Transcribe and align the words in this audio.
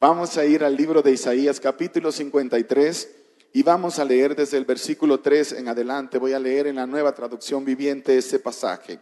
Vamos 0.00 0.36
a 0.38 0.44
ir 0.44 0.62
al 0.62 0.76
libro 0.76 1.02
de 1.02 1.10
Isaías 1.10 1.58
capítulo 1.58 2.12
53 2.12 3.16
y 3.52 3.64
vamos 3.64 3.98
a 3.98 4.04
leer 4.04 4.36
desde 4.36 4.56
el 4.56 4.64
versículo 4.64 5.18
3 5.18 5.54
en 5.54 5.66
adelante. 5.66 6.18
Voy 6.18 6.34
a 6.34 6.38
leer 6.38 6.68
en 6.68 6.76
la 6.76 6.86
nueva 6.86 7.12
traducción 7.16 7.64
viviente 7.64 8.16
ese 8.16 8.38
pasaje. 8.38 9.00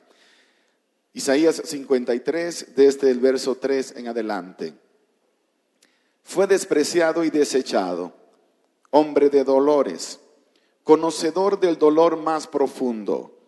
Isaías 1.13 1.61
53 1.63 2.75
desde 2.75 3.11
el 3.11 3.21
verso 3.21 3.57
3 3.57 3.97
en 3.99 4.09
adelante. 4.09 4.73
Fue 6.23 6.47
despreciado 6.47 7.25
y 7.25 7.29
desechado, 7.29 8.15
hombre 8.89 9.29
de 9.29 9.45
dolores, 9.45 10.19
conocedor 10.83 11.61
del 11.61 11.77
dolor 11.77 12.17
más 12.17 12.47
profundo. 12.47 13.39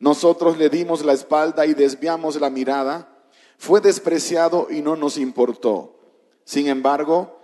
Nosotros 0.00 0.58
le 0.58 0.68
dimos 0.68 1.04
la 1.04 1.12
espalda 1.12 1.64
y 1.64 1.74
desviamos 1.74 2.40
la 2.40 2.50
mirada. 2.50 3.08
Fue 3.56 3.80
despreciado 3.80 4.66
y 4.68 4.82
no 4.82 4.96
nos 4.96 5.16
importó 5.16 6.00
sin 6.44 6.68
embargo, 6.68 7.38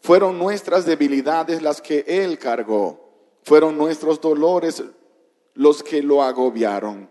fueron 0.00 0.38
nuestras 0.38 0.84
debilidades 0.84 1.62
las 1.62 1.80
que 1.80 2.04
Él 2.06 2.38
cargó, 2.38 3.00
fueron 3.44 3.76
nuestros 3.76 4.20
dolores 4.20 4.82
los 5.54 5.82
que 5.82 6.02
lo 6.02 6.22
agobiaron. 6.22 7.10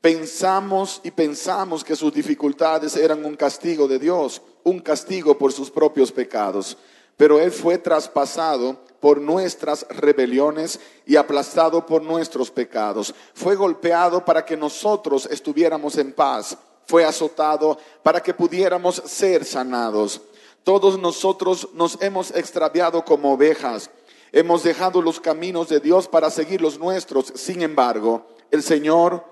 Pensamos 0.00 1.00
y 1.02 1.10
pensamos 1.10 1.82
que 1.82 1.96
sus 1.96 2.12
dificultades 2.12 2.96
eran 2.96 3.24
un 3.24 3.34
castigo 3.34 3.88
de 3.88 3.98
Dios, 3.98 4.40
un 4.62 4.78
castigo 4.78 5.36
por 5.36 5.52
sus 5.52 5.70
propios 5.70 6.12
pecados, 6.12 6.76
pero 7.16 7.40
Él 7.40 7.50
fue 7.50 7.78
traspasado 7.78 8.78
por 9.00 9.20
nuestras 9.20 9.86
rebeliones 9.88 10.78
y 11.04 11.16
aplastado 11.16 11.84
por 11.84 12.02
nuestros 12.02 12.50
pecados. 12.50 13.14
Fue 13.34 13.56
golpeado 13.56 14.24
para 14.24 14.44
que 14.44 14.56
nosotros 14.56 15.26
estuviéramos 15.30 15.98
en 15.98 16.12
paz, 16.12 16.56
fue 16.86 17.04
azotado 17.04 17.76
para 18.02 18.22
que 18.22 18.32
pudiéramos 18.32 19.02
ser 19.04 19.44
sanados. 19.44 20.20
Todos 20.68 20.98
nosotros 20.98 21.70
nos 21.72 21.96
hemos 22.02 22.30
extraviado 22.30 23.02
como 23.02 23.32
ovejas. 23.32 23.90
Hemos 24.32 24.62
dejado 24.62 25.00
los 25.00 25.18
caminos 25.18 25.70
de 25.70 25.80
Dios 25.80 26.06
para 26.06 26.30
seguir 26.30 26.60
los 26.60 26.78
nuestros. 26.78 27.32
Sin 27.36 27.62
embargo, 27.62 28.26
el 28.50 28.62
Señor 28.62 29.24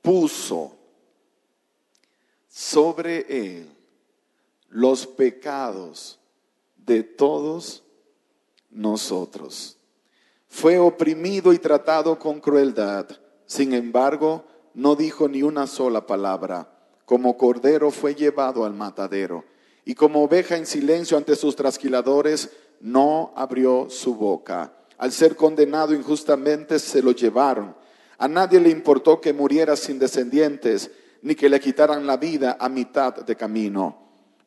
puso 0.00 0.74
sobre 2.48 3.26
él 3.28 3.70
los 4.70 5.06
pecados 5.06 6.18
de 6.74 7.02
todos 7.02 7.84
nosotros. 8.70 9.76
Fue 10.48 10.78
oprimido 10.78 11.52
y 11.52 11.58
tratado 11.58 12.18
con 12.18 12.40
crueldad. 12.40 13.06
Sin 13.44 13.74
embargo, 13.74 14.46
no 14.72 14.96
dijo 14.96 15.28
ni 15.28 15.42
una 15.42 15.66
sola 15.66 16.06
palabra. 16.06 16.72
Como 17.04 17.36
cordero 17.36 17.90
fue 17.90 18.14
llevado 18.14 18.64
al 18.64 18.72
matadero 18.72 19.44
y 19.88 19.94
como 19.94 20.24
oveja 20.24 20.56
en 20.56 20.66
silencio 20.66 21.16
ante 21.16 21.36
sus 21.36 21.54
trasquiladores, 21.54 22.50
no 22.80 23.32
abrió 23.36 23.86
su 23.88 24.16
boca. 24.16 24.72
Al 24.98 25.12
ser 25.12 25.36
condenado 25.36 25.94
injustamente 25.94 26.80
se 26.80 27.00
lo 27.00 27.12
llevaron. 27.12 27.74
A 28.18 28.26
nadie 28.26 28.58
le 28.58 28.68
importó 28.68 29.20
que 29.20 29.32
muriera 29.32 29.76
sin 29.76 30.00
descendientes, 30.00 30.90
ni 31.22 31.36
que 31.36 31.48
le 31.48 31.60
quitaran 31.60 32.04
la 32.04 32.16
vida 32.16 32.56
a 32.58 32.68
mitad 32.68 33.14
de 33.14 33.36
camino. 33.36 33.96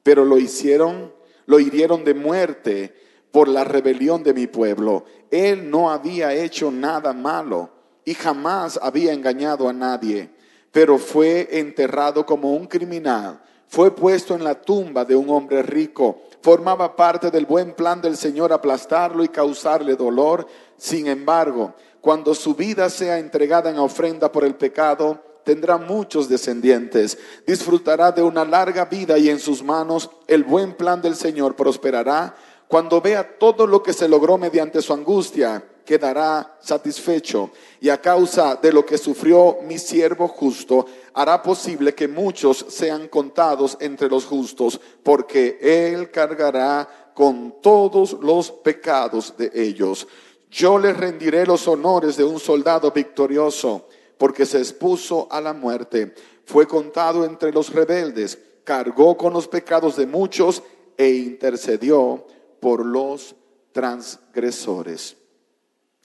Pero 0.04 0.26
lo 0.26 0.38
hicieron, 0.38 1.14
lo 1.46 1.58
hirieron 1.62 2.04
de 2.04 2.14
muerte 2.14 2.94
por 3.32 3.48
la 3.48 3.64
rebelión 3.64 4.22
de 4.24 4.34
mi 4.34 4.48
pueblo. 4.48 5.06
Él 5.32 5.70
no 5.70 5.90
había 5.90 6.34
hecho 6.34 6.70
nada 6.70 7.14
malo 7.14 7.70
y 8.04 8.14
jamás 8.14 8.78
había 8.82 9.14
engañado 9.14 9.70
a 9.70 9.74
nadie, 9.74 10.32
pero 10.74 10.98
fue 10.98 11.48
enterrado 11.50 12.26
como 12.26 12.52
un 12.52 12.68
criminal 12.68 13.40
fue 13.70 13.92
puesto 13.92 14.34
en 14.34 14.44
la 14.44 14.56
tumba 14.56 15.06
de 15.06 15.16
un 15.16 15.30
hombre 15.30 15.62
rico. 15.62 16.22
Formaba 16.42 16.96
parte 16.96 17.30
del 17.30 17.46
buen 17.46 17.74
plan 17.74 18.02
del 18.02 18.18
Señor 18.18 18.52
aplastarlo 18.52 19.24
y 19.24 19.30
causarle 19.30 19.96
dolor. 19.96 20.48
Sin 20.76 21.08
embargo, 21.08 21.76
cuando 22.02 22.34
su 22.34 22.56
vida 22.56 22.90
sea 22.90 23.20
entregada 23.20 23.70
en 23.70 23.78
ofrenda 23.78 24.32
por 24.32 24.44
el 24.44 24.56
pecado, 24.56 25.24
tendrá 25.44 25.78
muchos 25.78 26.28
descendientes, 26.28 27.18
disfrutará 27.46 28.12
de 28.12 28.24
una 28.24 28.44
larga 28.44 28.86
vida 28.86 29.18
y 29.20 29.30
en 29.30 29.40
sus 29.40 29.64
manos 29.64 30.10
el 30.28 30.44
buen 30.44 30.74
plan 30.74 31.02
del 31.02 31.16
Señor 31.16 31.56
prosperará. 31.56 32.36
Cuando 32.68 33.02
vea 33.02 33.38
todo 33.38 33.68
lo 33.68 33.84
que 33.84 33.94
se 33.94 34.08
logró 34.08 34.38
mediante 34.40 34.82
su 34.82 34.94
angustia, 34.94 35.64
quedará 35.86 36.56
satisfecho 36.60 37.50
y 37.82 37.90
a 37.90 38.00
causa 38.00 38.56
de 38.56 38.72
lo 38.72 38.86
que 38.86 38.98
sufrió 38.98 39.58
mi 39.64 39.80
siervo 39.80 40.28
justo, 40.28 40.86
hará 41.14 41.42
posible 41.42 41.94
que 41.94 42.08
muchos 42.08 42.66
sean 42.70 43.08
contados 43.08 43.78
entre 43.80 44.10
los 44.10 44.26
justos, 44.26 44.80
porque 45.04 45.58
Él 45.62 46.12
cargará 46.12 47.12
con 47.14 47.62
todos 47.62 48.14
los 48.22 48.52
pecados 48.52 49.36
de 49.38 49.52
ellos. 49.54 50.08
Yo 50.50 50.80
le 50.80 50.94
rendiré 50.94 51.46
los 51.46 51.68
honores 51.68 52.18
de 52.18 52.24
un 52.24 52.40
soldado 52.40 52.92
victorioso, 52.92 53.88
porque 54.18 54.46
se 54.46 54.60
expuso 54.60 55.28
a 55.32 55.40
la 55.40 55.54
muerte, 55.54 56.14
fue 56.46 56.68
contado 56.68 57.26
entre 57.26 57.52
los 57.52 57.72
rebeldes, 57.72 58.38
cargó 58.64 59.18
con 59.18 59.34
los 59.34 59.48
pecados 59.48 59.96
de 59.96 60.08
muchos 60.08 60.64
e 60.98 61.10
intercedió 61.10 62.26
por 62.60 62.86
los 62.86 63.36
transgresores. 63.72 65.16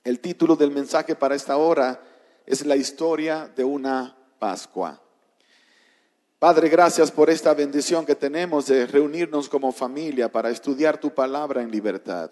El 0.05 0.21
título 0.21 0.55
del 0.55 0.71
mensaje 0.71 1.15
para 1.15 1.35
esta 1.35 1.57
hora 1.57 2.03
es 2.47 2.67
la 2.67 2.77
historia 2.77 3.51
de 3.57 3.65
una 3.65 4.17
Pascua. 4.45 5.01
Padre, 6.39 6.69
gracias 6.69 7.11
por 7.11 7.31
esta 7.31 7.55
bendición 7.55 8.05
que 8.05 8.15
tenemos 8.15 8.67
de 8.67 8.87
reunirnos 8.87 9.49
como 9.49 9.73
familia 9.73 10.31
para 10.31 10.51
estudiar 10.51 11.01
tu 11.01 11.15
palabra 11.15 11.63
en 11.63 11.71
libertad. 11.71 12.31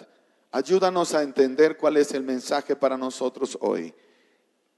Ayúdanos 0.50 1.14
a 1.14 1.22
entender 1.22 1.78
cuál 1.78 1.96
es 1.96 2.12
el 2.12 2.22
mensaje 2.22 2.76
para 2.76 2.98
nosotros 2.98 3.56
hoy. 3.62 3.94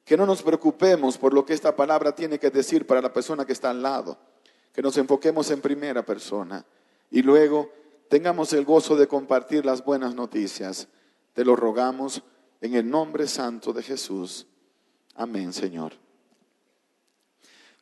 Que 0.04 0.16
no 0.16 0.26
nos 0.26 0.44
preocupemos 0.44 1.18
por 1.18 1.34
lo 1.34 1.44
que 1.44 1.54
esta 1.54 1.74
palabra 1.74 2.14
tiene 2.14 2.38
que 2.38 2.50
decir 2.50 2.86
para 2.86 3.02
la 3.02 3.12
persona 3.12 3.44
que 3.44 3.52
está 3.52 3.70
al 3.70 3.82
lado. 3.82 4.16
Que 4.72 4.80
nos 4.80 4.96
enfoquemos 4.96 5.50
en 5.50 5.60
primera 5.60 6.06
persona. 6.06 6.64
Y 7.10 7.22
luego 7.22 7.68
tengamos 8.08 8.52
el 8.52 8.64
gozo 8.64 8.94
de 8.94 9.08
compartir 9.08 9.66
las 9.66 9.84
buenas 9.84 10.14
noticias. 10.14 10.86
Te 11.32 11.44
lo 11.44 11.56
rogamos 11.56 12.22
en 12.60 12.76
el 12.76 12.88
nombre 12.88 13.26
santo 13.26 13.72
de 13.72 13.82
Jesús. 13.82 14.46
Amén, 15.16 15.52
Señor. 15.52 16.03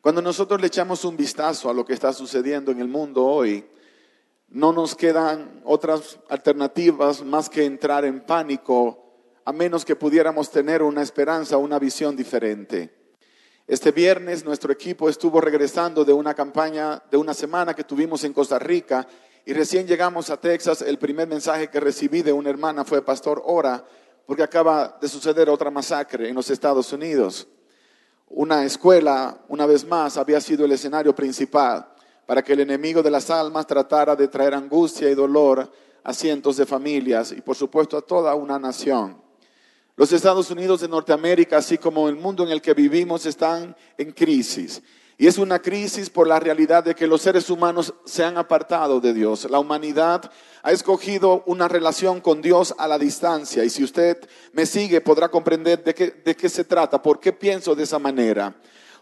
Cuando 0.03 0.21
nosotros 0.21 0.61
le 0.61 0.67
echamos 0.67 1.05
un 1.05 1.17
vistazo 1.17 1.71
a 1.71 1.73
lo 1.73 1.85
que 1.85 1.93
está 1.93 2.13
sucediendo 2.13 2.73
en 2.73 2.81
el 2.81 2.89
mundo 2.89 3.25
hoy, 3.25 3.65
no 4.49 4.73
nos 4.73 4.97
quedan 4.97 5.63
otras 5.65 6.19
alternativas 6.29 7.23
más 7.23 7.49
que 7.49 7.65
entrar 7.65 8.05
en 8.05 8.27
pánico, 8.27 8.99
a 9.45 9.53
menos 9.53 9.85
que 9.85 9.95
pudiéramos 9.95 10.51
tener 10.51 10.83
una 10.83 11.03
esperanza, 11.03 11.57
una 11.57 11.79
visión 11.79 12.17
diferente. 12.17 12.93
Este 13.69 13.93
viernes 13.93 14.45
nuestro 14.45 14.73
equipo 14.73 15.09
estuvo 15.09 15.41
regresando 15.41 16.05
de 16.05 16.13
una 16.13 16.35
campaña 16.35 17.01
de 17.09 17.17
una 17.17 17.33
semana 17.33 17.73
que 17.73 17.85
tuvimos 17.85 18.25
en 18.25 18.33
Costa 18.33 18.59
Rica 18.59 19.07
y 19.47 19.53
recién 19.53 19.87
llegamos 19.87 20.31
a 20.31 20.41
Texas. 20.41 20.83
El 20.83 20.99
primer 20.99 21.29
mensaje 21.29 21.71
que 21.71 21.79
recibí 21.79 22.23
de 22.23 22.33
una 22.33 22.51
hermana 22.51 22.85
fue, 22.85 23.05
Pastor, 23.05 23.41
ora 23.47 23.87
porque 24.27 24.43
acaba 24.43 24.99
de 25.01 25.07
suceder 25.07 25.49
otra 25.49 25.71
masacre 25.71 26.29
en 26.29 26.35
los 26.35 26.51
Estados 26.51 26.93
Unidos. 26.93 27.47
Una 28.35 28.65
escuela, 28.65 29.39
una 29.49 29.67
vez 29.67 29.87
más, 29.87 30.17
había 30.17 30.41
sido 30.41 30.65
el 30.65 30.73
escenario 30.73 31.15
principal 31.15 31.87
para 32.25 32.43
que 32.43 32.55
el 32.55 32.61
enemigo 32.61 33.03
de 33.03 33.11
las 33.11 33.29
almas 33.29 33.67
tratara 33.67 34.17
de 34.17 34.27
traer 34.27 34.55
angustia 34.55 35.11
y 35.11 35.15
dolor 35.15 35.71
a 36.03 36.15
cientos 36.15 36.57
de 36.57 36.65
familias 36.65 37.33
y 37.33 37.43
por 37.43 37.57
supuesto 37.57 37.99
a 37.99 38.01
toda 38.01 38.35
una 38.35 38.59
nación. 38.59 39.21
Los 39.97 40.13
Estados 40.13 40.51
Unidos 40.51 40.81
de 40.81 40.89
Norteamérica, 40.89 41.59
así 41.59 41.77
como 41.77 42.09
el 42.09 42.17
mundo 42.17 42.43
en 42.43 42.51
el 42.51 42.63
que 42.63 42.73
vivimos, 42.73 43.27
están 43.27 43.77
en 43.99 44.13
crisis. 44.13 44.83
Y 45.19 45.27
es 45.27 45.37
una 45.37 45.61
crisis 45.61 46.09
por 46.09 46.27
la 46.27 46.41
realidad 46.41 46.83
de 46.83 46.95
que 46.95 47.07
los 47.07 47.21
seres 47.21 47.51
humanos 47.51 47.93
se 48.07 48.25
han 48.25 48.39
apartado 48.39 48.99
de 48.99 49.13
Dios. 49.13 49.47
La 49.51 49.59
humanidad 49.59 50.33
ha 50.63 50.73
escogido 50.73 51.43
una 51.47 51.69
relación 51.69 52.21
con 52.21 52.41
Dios 52.41 52.75
a 52.79 52.87
la 52.87 52.99
distancia. 52.99 53.65
Y 53.65 53.71
si 53.71 53.83
usted 53.83 54.19
me 54.53 54.67
sigue, 54.67 55.01
podrá 55.01 55.29
comprender 55.29 55.83
de 55.83 55.95
qué, 55.95 56.11
de 56.25 56.37
qué 56.37 56.49
se 56.49 56.65
trata, 56.65 57.03
por 57.03 57.19
qué 57.19 57.33
pienso 57.33 57.75
de 57.75 57.83
esa 57.83 57.99
manera. 57.99 58.55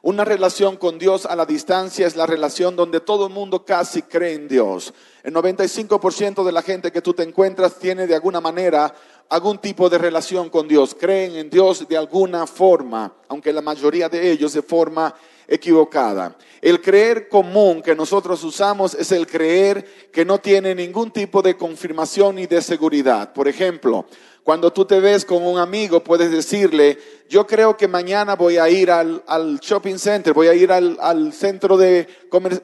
Una 0.03 0.25
relación 0.25 0.79
con 0.79 0.99
Dios 0.99 1.27
a 1.27 1.37
la 1.37 1.45
distancia 1.45 2.07
es 2.07 2.17
la 2.17 2.25
relación 2.25 2.75
donde 2.75 3.01
todo 3.01 3.27
el 3.27 3.35
mundo 3.35 3.67
casi 3.67 4.01
cree 4.01 4.33
en 4.33 4.49
Dios. 4.49 4.95
El 5.23 5.35
95% 5.35 6.43
de 6.43 6.53
la 6.53 6.63
gente 6.63 6.91
que 6.91 7.03
tú 7.03 7.13
te 7.13 7.23
encuentras 7.23 7.75
tiene 7.75 8.07
de 8.07 8.15
alguna 8.15 8.41
manera 8.41 8.95
algún 9.29 9.59
tipo 9.59 9.91
de 9.91 9.99
relación 9.99 10.49
con 10.49 10.67
Dios. 10.67 10.97
Creen 10.99 11.37
en 11.37 11.51
Dios 11.51 11.87
de 11.87 11.99
alguna 11.99 12.47
forma, 12.47 13.13
aunque 13.29 13.53
la 13.53 13.61
mayoría 13.61 14.09
de 14.09 14.31
ellos 14.31 14.55
de 14.55 14.63
forma 14.63 15.15
equivocada. 15.51 16.37
El 16.63 16.81
creer 16.81 17.29
común 17.29 17.83
que 17.83 17.95
nosotros 17.95 18.43
usamos 18.45 18.95
es 18.95 19.13
el 19.13 19.27
creer 19.27 20.09
que 20.13 20.25
no 20.25 20.39
tiene 20.39 20.75
ningún 20.75 21.11
tipo 21.11 21.43
de 21.43 21.57
confirmación 21.57 22.39
y 22.39 22.47
de 22.47 22.63
seguridad. 22.63 23.33
Por 23.33 23.49
ejemplo, 23.49 24.07
Cuando 24.43 24.73
tú 24.73 24.85
te 24.87 25.01
ves 25.01 25.25
con 25.25 25.47
un 25.47 25.59
amigo, 25.59 26.03
puedes 26.03 26.31
decirle, 26.31 26.99
yo 27.29 27.47
creo 27.47 27.77
que 27.77 27.87
mañana 27.87 28.35
voy 28.35 28.57
a 28.57 28.69
ir 28.71 28.91
al, 28.91 29.23
shopping 29.61 29.99
center, 29.99 30.33
voy 30.33 30.49
a 30.49 30.55
ir 30.55 30.73
al, 30.73 31.33
centro, 31.33 31.77
de 31.77 32.09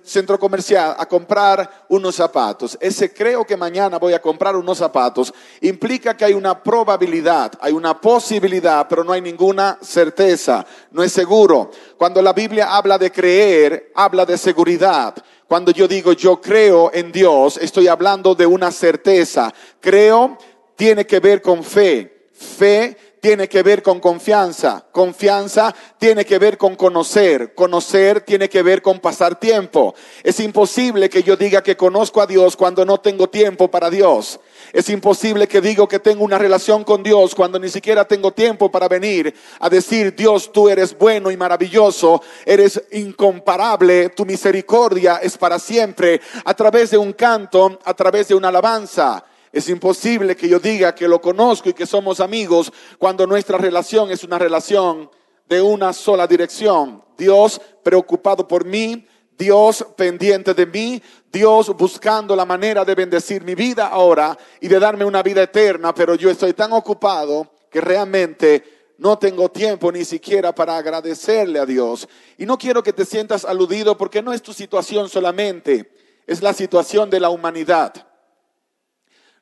centro 0.02 0.38
comercial 0.40 0.96
a 0.98 1.06
comprar 1.06 1.86
unos 1.90 2.16
zapatos. 2.16 2.78
Ese 2.80 3.12
creo 3.12 3.44
que 3.44 3.56
mañana 3.56 3.98
voy 3.98 4.14
a 4.14 4.22
comprar 4.22 4.56
unos 4.56 4.78
zapatos 4.78 5.32
implica 5.60 6.16
que 6.16 6.24
hay 6.24 6.32
una 6.32 6.62
probabilidad, 6.62 7.52
hay 7.60 7.74
una 7.74 8.00
posibilidad, 8.00 8.88
pero 8.88 9.04
no 9.04 9.12
hay 9.12 9.20
ninguna 9.20 9.78
certeza, 9.82 10.66
no 10.90 11.02
es 11.02 11.12
seguro. 11.12 11.70
Cuando 11.98 12.22
la 12.22 12.32
Biblia 12.32 12.74
habla 12.74 12.98
de 12.98 13.12
creer, 13.12 13.92
habla 13.94 14.24
de 14.24 14.38
seguridad. 14.38 15.14
Cuando 15.46 15.70
yo 15.70 15.86
digo 15.86 16.12
yo 16.12 16.40
creo 16.40 16.90
en 16.92 17.12
Dios, 17.12 17.56
estoy 17.58 17.86
hablando 17.86 18.34
de 18.34 18.46
una 18.46 18.72
certeza. 18.72 19.54
Creo 19.78 20.36
tiene 20.76 21.06
que 21.06 21.20
ver 21.20 21.42
con 21.42 21.64
fe. 21.64 22.28
Fe 22.32 22.96
tiene 23.18 23.48
que 23.48 23.62
ver 23.62 23.82
con 23.82 23.98
confianza. 23.98 24.86
Confianza 24.92 25.74
tiene 25.98 26.24
que 26.24 26.38
ver 26.38 26.56
con 26.56 26.76
conocer. 26.76 27.54
Conocer 27.54 28.20
tiene 28.20 28.48
que 28.48 28.62
ver 28.62 28.82
con 28.82 29.00
pasar 29.00 29.40
tiempo. 29.40 29.94
Es 30.22 30.38
imposible 30.38 31.08
que 31.08 31.22
yo 31.22 31.36
diga 31.36 31.62
que 31.62 31.76
conozco 31.76 32.20
a 32.20 32.26
Dios 32.26 32.56
cuando 32.56 32.84
no 32.84 32.98
tengo 32.98 33.28
tiempo 33.28 33.68
para 33.68 33.90
Dios. 33.90 34.38
Es 34.72 34.88
imposible 34.90 35.48
que 35.48 35.60
digo 35.60 35.88
que 35.88 35.98
tengo 35.98 36.24
una 36.24 36.38
relación 36.38 36.84
con 36.84 37.02
Dios 37.02 37.34
cuando 37.34 37.58
ni 37.58 37.68
siquiera 37.68 38.06
tengo 38.06 38.32
tiempo 38.32 38.70
para 38.70 38.86
venir 38.86 39.34
a 39.58 39.68
decir, 39.68 40.14
Dios, 40.14 40.52
tú 40.52 40.68
eres 40.68 40.96
bueno 40.96 41.30
y 41.30 41.36
maravilloso, 41.36 42.22
eres 42.44 42.80
incomparable, 42.92 44.10
tu 44.10 44.24
misericordia 44.26 45.16
es 45.22 45.38
para 45.38 45.58
siempre, 45.58 46.20
a 46.44 46.54
través 46.54 46.90
de 46.90 46.98
un 46.98 47.12
canto, 47.12 47.80
a 47.84 47.94
través 47.94 48.28
de 48.28 48.34
una 48.34 48.48
alabanza. 48.48 49.24
Es 49.56 49.70
imposible 49.70 50.36
que 50.36 50.50
yo 50.50 50.58
diga 50.60 50.94
que 50.94 51.08
lo 51.08 51.18
conozco 51.18 51.70
y 51.70 51.72
que 51.72 51.86
somos 51.86 52.20
amigos 52.20 52.70
cuando 52.98 53.26
nuestra 53.26 53.56
relación 53.56 54.10
es 54.10 54.22
una 54.22 54.38
relación 54.38 55.10
de 55.48 55.62
una 55.62 55.94
sola 55.94 56.26
dirección. 56.26 57.02
Dios 57.16 57.58
preocupado 57.82 58.46
por 58.46 58.66
mí, 58.66 59.08
Dios 59.38 59.86
pendiente 59.96 60.52
de 60.52 60.66
mí, 60.66 61.02
Dios 61.32 61.74
buscando 61.74 62.36
la 62.36 62.44
manera 62.44 62.84
de 62.84 62.94
bendecir 62.94 63.44
mi 63.44 63.54
vida 63.54 63.86
ahora 63.86 64.36
y 64.60 64.68
de 64.68 64.78
darme 64.78 65.06
una 65.06 65.22
vida 65.22 65.44
eterna, 65.44 65.94
pero 65.94 66.16
yo 66.16 66.28
estoy 66.28 66.52
tan 66.52 66.74
ocupado 66.74 67.50
que 67.70 67.80
realmente 67.80 68.92
no 68.98 69.18
tengo 69.18 69.48
tiempo 69.48 69.90
ni 69.90 70.04
siquiera 70.04 70.54
para 70.54 70.76
agradecerle 70.76 71.60
a 71.60 71.64
Dios. 71.64 72.06
Y 72.36 72.44
no 72.44 72.58
quiero 72.58 72.82
que 72.82 72.92
te 72.92 73.06
sientas 73.06 73.46
aludido 73.46 73.96
porque 73.96 74.20
no 74.20 74.34
es 74.34 74.42
tu 74.42 74.52
situación 74.52 75.08
solamente, 75.08 75.90
es 76.26 76.42
la 76.42 76.52
situación 76.52 77.08
de 77.08 77.20
la 77.20 77.30
humanidad. 77.30 78.05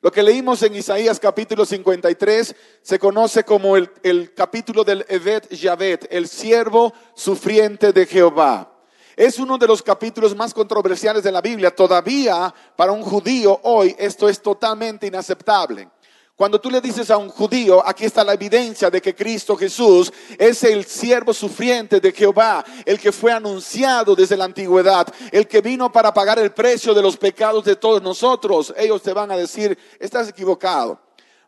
Lo 0.05 0.11
que 0.11 0.21
leímos 0.21 0.61
en 0.61 0.75
Isaías 0.75 1.19
capítulo 1.19 1.65
53 1.65 2.55
se 2.83 2.99
conoce 2.99 3.43
como 3.43 3.75
el, 3.75 4.35
capítulo 4.35 4.83
del 4.83 5.03
Evet 5.09 5.49
Yavet, 5.49 6.05
el 6.11 6.27
siervo 6.27 6.93
sufriente 7.15 7.91
de 7.91 8.05
Jehová. 8.05 8.71
Es 9.15 9.39
uno 9.39 9.57
de 9.57 9.65
los 9.65 9.81
capítulos 9.81 10.35
más 10.35 10.53
controversiales 10.53 11.23
de 11.23 11.31
la 11.31 11.41
Biblia. 11.41 11.75
Todavía 11.75 12.53
para 12.75 12.91
un 12.91 13.01
judío 13.01 13.59
hoy 13.63 13.95
esto 13.97 14.29
es 14.29 14.39
totalmente 14.43 15.07
inaceptable. 15.07 15.89
Cuando 16.35 16.59
tú 16.59 16.69
le 16.69 16.81
dices 16.81 17.09
a 17.11 17.17
un 17.17 17.29
judío, 17.29 17.81
aquí 17.87 18.03
está 18.03 18.21
la 18.21 18.33
evidencia 18.33 18.89
de 18.89 19.01
que 19.01 19.15
Cristo 19.15 19.55
Jesús 19.55 20.11
es 20.37 20.65
el 20.65 20.83
siervo 20.83 21.33
sufriente 21.33 22.01
de 22.01 22.11
Jehová, 22.11 22.65
el 22.83 22.99
que 22.99 23.13
fue 23.13 23.31
anunciado 23.31 24.15
desde 24.15 24.35
la 24.35 24.43
antigüedad, 24.43 25.07
el 25.31 25.47
que 25.47 25.61
vino 25.61 25.89
para 25.93 26.13
pagar 26.13 26.37
el 26.39 26.51
precio 26.51 26.93
de 26.93 27.01
los 27.01 27.15
pecados 27.15 27.63
de 27.63 27.77
todos 27.77 28.01
nosotros, 28.01 28.73
ellos 28.75 29.01
te 29.01 29.13
van 29.13 29.31
a 29.31 29.37
decir, 29.37 29.77
estás 29.97 30.27
equivocado, 30.27 30.99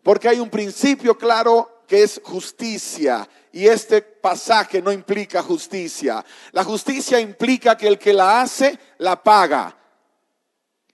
porque 0.03 0.29
hay 0.29 0.39
un 0.39 0.49
principio 0.49 1.17
claro 1.17 1.83
que 1.85 2.03
es 2.03 2.21
justicia. 2.23 3.27
Y 3.51 3.67
este 3.67 4.01
pasaje 4.01 4.81
no 4.81 4.91
implica 4.91 5.41
justicia. 5.41 6.23
La 6.51 6.63
justicia 6.63 7.19
implica 7.19 7.75
que 7.75 7.87
el 7.87 7.97
que 7.97 8.13
la 8.13 8.41
hace, 8.41 8.77
la 8.99 9.21
paga. 9.21 9.75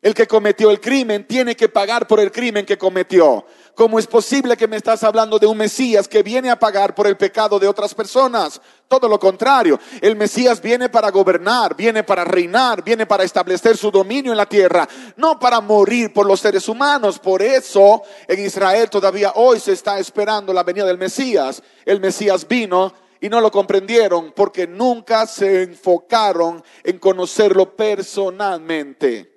El 0.01 0.13
que 0.13 0.27
cometió 0.27 0.69
el 0.69 0.81
crimen 0.81 1.25
tiene 1.25 1.55
que 1.55 1.69
pagar 1.69 2.07
por 2.07 2.19
el 2.19 2.31
crimen 2.31 2.65
que 2.65 2.77
cometió. 2.77 3.45
¿Cómo 3.75 3.97
es 3.97 4.05
posible 4.05 4.55
que 4.55 4.67
me 4.67 4.77
estás 4.77 5.03
hablando 5.03 5.39
de 5.39 5.47
un 5.47 5.57
Mesías 5.57 6.07
que 6.07 6.21
viene 6.21 6.51
a 6.51 6.59
pagar 6.59 6.93
por 6.93 7.07
el 7.07 7.17
pecado 7.17 7.57
de 7.57 7.67
otras 7.67 7.95
personas? 7.95 8.61
Todo 8.87 9.07
lo 9.07 9.19
contrario, 9.19 9.79
el 9.99 10.15
Mesías 10.15 10.61
viene 10.61 10.89
para 10.89 11.09
gobernar, 11.09 11.75
viene 11.75 12.03
para 12.03 12.23
reinar, 12.23 12.83
viene 12.83 13.07
para 13.07 13.23
establecer 13.23 13.75
su 13.75 13.89
dominio 13.89 14.31
en 14.31 14.37
la 14.37 14.45
tierra, 14.45 14.87
no 15.17 15.39
para 15.39 15.59
morir 15.59 16.13
por 16.13 16.27
los 16.27 16.39
seres 16.39 16.69
humanos. 16.69 17.17
Por 17.17 17.41
eso 17.41 18.03
en 18.27 18.45
Israel 18.45 18.91
todavía 18.91 19.31
hoy 19.35 19.59
se 19.59 19.71
está 19.71 19.97
esperando 19.97 20.53
la 20.53 20.61
venida 20.61 20.85
del 20.85 20.99
Mesías. 20.99 21.63
El 21.83 21.99
Mesías 21.99 22.47
vino 22.47 22.93
y 23.19 23.27
no 23.27 23.41
lo 23.41 23.49
comprendieron 23.49 24.33
porque 24.35 24.67
nunca 24.67 25.25
se 25.25 25.63
enfocaron 25.63 26.63
en 26.83 26.99
conocerlo 26.99 27.75
personalmente. 27.75 29.33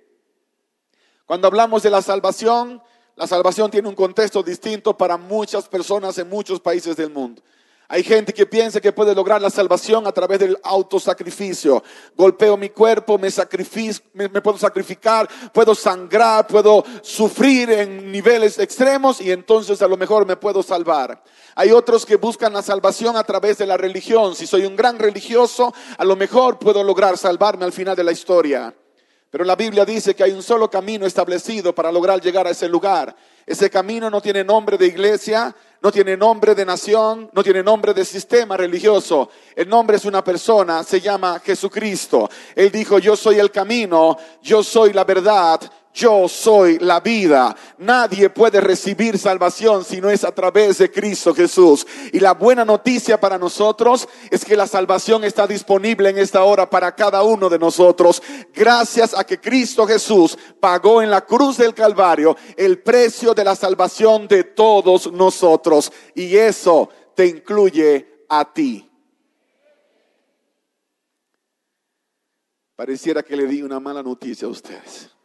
Cuando 1.25 1.47
hablamos 1.49 1.83
de 1.83 1.91
la 1.91 2.03
salvación, 2.03 2.83
la 3.17 3.27
salvación 3.27 3.71
tiene 3.71 3.89
un 3.89 3.95
contexto 3.95 4.43
distinto 4.43 4.97
para 4.97 5.17
muchas 5.17 5.67
personas 5.69 6.17
en 6.19 6.29
muchos 6.29 6.61
países 6.61 6.97
del 6.97 7.11
mundo. 7.11 7.43
Hay 7.89 8.03
gente 8.03 8.35
que 8.35 8.47
piensa 8.47 8.81
que 8.81 8.93
puede 8.93 9.15
lograr 9.15 9.41
la 9.41 9.49
salvación 9.49 10.07
a 10.07 10.13
través 10.13 10.41
del 10.41 10.59
autosacrificio. 10.65 11.85
Golpeo 12.17 12.57
mi 12.57 12.71
cuerpo, 12.71 13.17
me, 13.17 13.29
me, 14.29 14.41
puedo 14.43 14.59
sacrificar, 14.59 15.29
puedo 15.53 15.75
sangrar, 15.75 16.49
puedo 16.49 16.85
sufrir 17.01 17.71
en 17.71 18.11
niveles 18.11 18.59
extremos 18.59 19.21
y 19.21 19.31
entonces 19.31 19.81
a 19.83 19.89
lo 19.89 19.97
mejor 19.97 20.27
me 20.27 20.37
puedo 20.37 20.65
salvar. 20.65 21.23
Hay 21.55 21.71
otros 21.71 22.05
que 22.05 22.17
buscan 22.17 22.53
la 22.53 22.63
salvación 22.63 23.17
a 23.17 23.25
través 23.25 23.57
de 23.59 23.67
la 23.67 23.77
religión. 23.77 24.35
Si 24.35 24.49
soy 24.49 24.67
un 24.67 24.75
gran 24.75 24.99
religioso, 24.99 25.73
a 25.97 26.05
lo 26.05 26.17
mejor 26.17 26.59
puedo 26.59 26.83
lograr 26.83 27.17
salvarme 27.17 27.65
al 27.65 27.73
final 27.73 27.95
de 27.95 28.05
la 28.05 28.13
historia. 28.13 28.75
Pero 29.31 29.45
la 29.45 29.57
Biblia 29.57 29.85
dice 29.85 30.15
que 30.15 30.23
hay 30.23 30.33
un 30.33 30.43
solo 30.43 30.71
camino 30.71 31.05
establecido 31.05 31.75
para 31.75 31.91
lograr 31.91 32.21
llegar 32.21 32.47
a 32.47 32.51
ese 32.51 32.69
lugar. 32.69 33.15
Ese 33.45 33.69
camino 33.71 34.09
no 34.09 34.21
tiene 34.21 34.45
nombre 34.45 34.79
de 34.79 34.87
iglesia, 34.87 35.55
no 35.83 35.93
tiene 35.93 36.17
nombre 36.17 36.55
de 36.55 36.65
nación, 36.65 37.31
no 37.33 37.43
tiene 37.43 37.63
nombre 37.63 37.93
de 37.93 38.05
sistema 38.05 38.57
religioso. 38.57 39.31
El 39.55 39.69
nombre 39.69 39.97
es 39.97 40.05
una 40.05 40.23
persona, 40.25 40.83
se 40.83 41.01
llama 41.01 41.41
Jesucristo. 41.45 42.29
Él 42.55 42.71
dijo, 42.71 42.99
yo 42.99 43.17
soy 43.17 43.39
el 43.39 43.51
camino, 43.51 44.17
yo 44.43 44.63
soy 44.63 44.93
la 44.93 45.05
verdad, 45.05 45.61
yo 45.97 46.29
soy 46.29 46.79
la 46.79 47.01
vida. 47.01 47.57
Nadie 47.79 48.29
puede 48.29 48.61
recibir 48.61 49.19
salvación 49.19 49.83
si 49.83 49.99
no 49.99 50.11
es 50.11 50.25
a 50.25 50.33
través 50.33 50.77
de 50.77 50.91
Cristo 50.91 51.35
Jesús. 51.35 51.87
Y 52.13 52.21
la 52.21 52.35
buena 52.35 52.67
noticia 52.67 53.19
para 53.19 53.39
nosotros 53.39 54.07
es 54.31 54.45
que 54.45 54.57
la 54.57 54.67
salvación 54.67 55.25
está 55.25 55.47
disponible 55.47 56.11
en 56.11 56.19
esta 56.19 56.45
hora 56.45 56.69
para 56.69 56.95
cada 56.95 57.23
uno 57.23 57.49
de 57.49 57.59
nosotros. 57.59 58.23
Gracias 58.55 59.17
a 59.17 59.25
que 59.25 59.41
Cristo 59.41 59.87
Jesús 59.87 60.37
pagó 60.61 61.01
en 61.01 61.11
la 61.11 61.25
cruz 61.25 61.57
del 61.57 61.73
Calvario 61.73 62.37
el 62.59 62.83
precio 62.83 63.33
de 63.33 63.45
la 63.45 63.57
salvación 63.57 64.29
de 64.29 64.45
todos 64.45 65.11
nosotros. 65.11 65.91
Y 66.15 66.37
eso 66.37 66.91
te 67.15 67.27
incluye 67.27 68.27
a 68.29 68.53
ti. 68.53 68.87
Pareciera 72.77 73.23
que 73.23 73.35
le 73.35 73.47
di 73.47 73.63
una 73.63 73.81
mala 73.81 74.03
noticia 74.03 74.47
a 74.47 74.51
ustedes. 74.51 75.16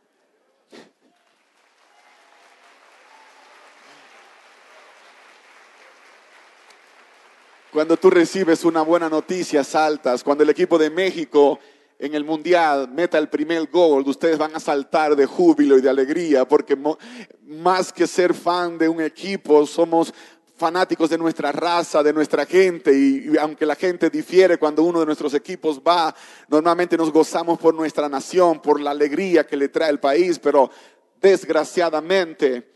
Cuando 7.72 7.96
tú 7.96 8.10
recibes 8.10 8.66
una 8.66 8.82
buena 8.82 9.08
noticia, 9.08 9.64
saltas. 9.64 10.26
Cuando 10.26 10.44
el 10.44 10.50
equipo 10.50 10.78
de 10.78 10.90
México 10.90 11.58
en 11.98 12.14
el 12.16 12.26
Mundial 12.26 12.90
meta 12.90 13.18
el 13.18 13.30
primer 13.30 13.70
gol, 13.70 14.04
ustedes 14.06 14.38
van 14.38 14.54
a 14.54 14.60
saltar 14.60 15.16
de 15.16 15.26
júbilo 15.26 15.78
y 15.78 15.82
de 15.82 15.90
alegría, 15.90 16.46
porque 16.46 16.78
más 17.48 17.94
que 17.94 18.08
ser 18.08 18.34
fan 18.34 18.78
de 18.78 18.90
un 18.90 19.00
equipo, 19.00 19.66
somos 19.66 20.14
fanáticos 20.58 21.10
de 21.10 21.18
nuestra 21.18 21.54
raza, 21.54 22.04
de 22.04 22.12
nuestra 22.12 22.46
gente, 22.46 22.92
y, 22.92 23.38
aunque 23.38 23.66
la 23.66 23.76
gente 23.76 24.10
difiere 24.10 24.58
cuando 24.58 24.84
uno 24.84 25.00
de 25.00 25.06
nuestros 25.06 25.34
equipos 25.34 25.80
va, 25.80 26.14
normalmente 26.50 26.98
nos 26.98 27.10
gozamos 27.10 27.58
por 27.58 27.74
nuestra 27.74 28.10
nación, 28.10 28.62
por 28.62 28.82
la 28.82 28.92
alegría 28.92 29.48
que 29.48 29.56
le 29.56 29.70
trae 29.70 29.92
el 29.92 30.00
país, 30.02 30.40
pero 30.40 30.70
desgraciadamente 31.22 32.71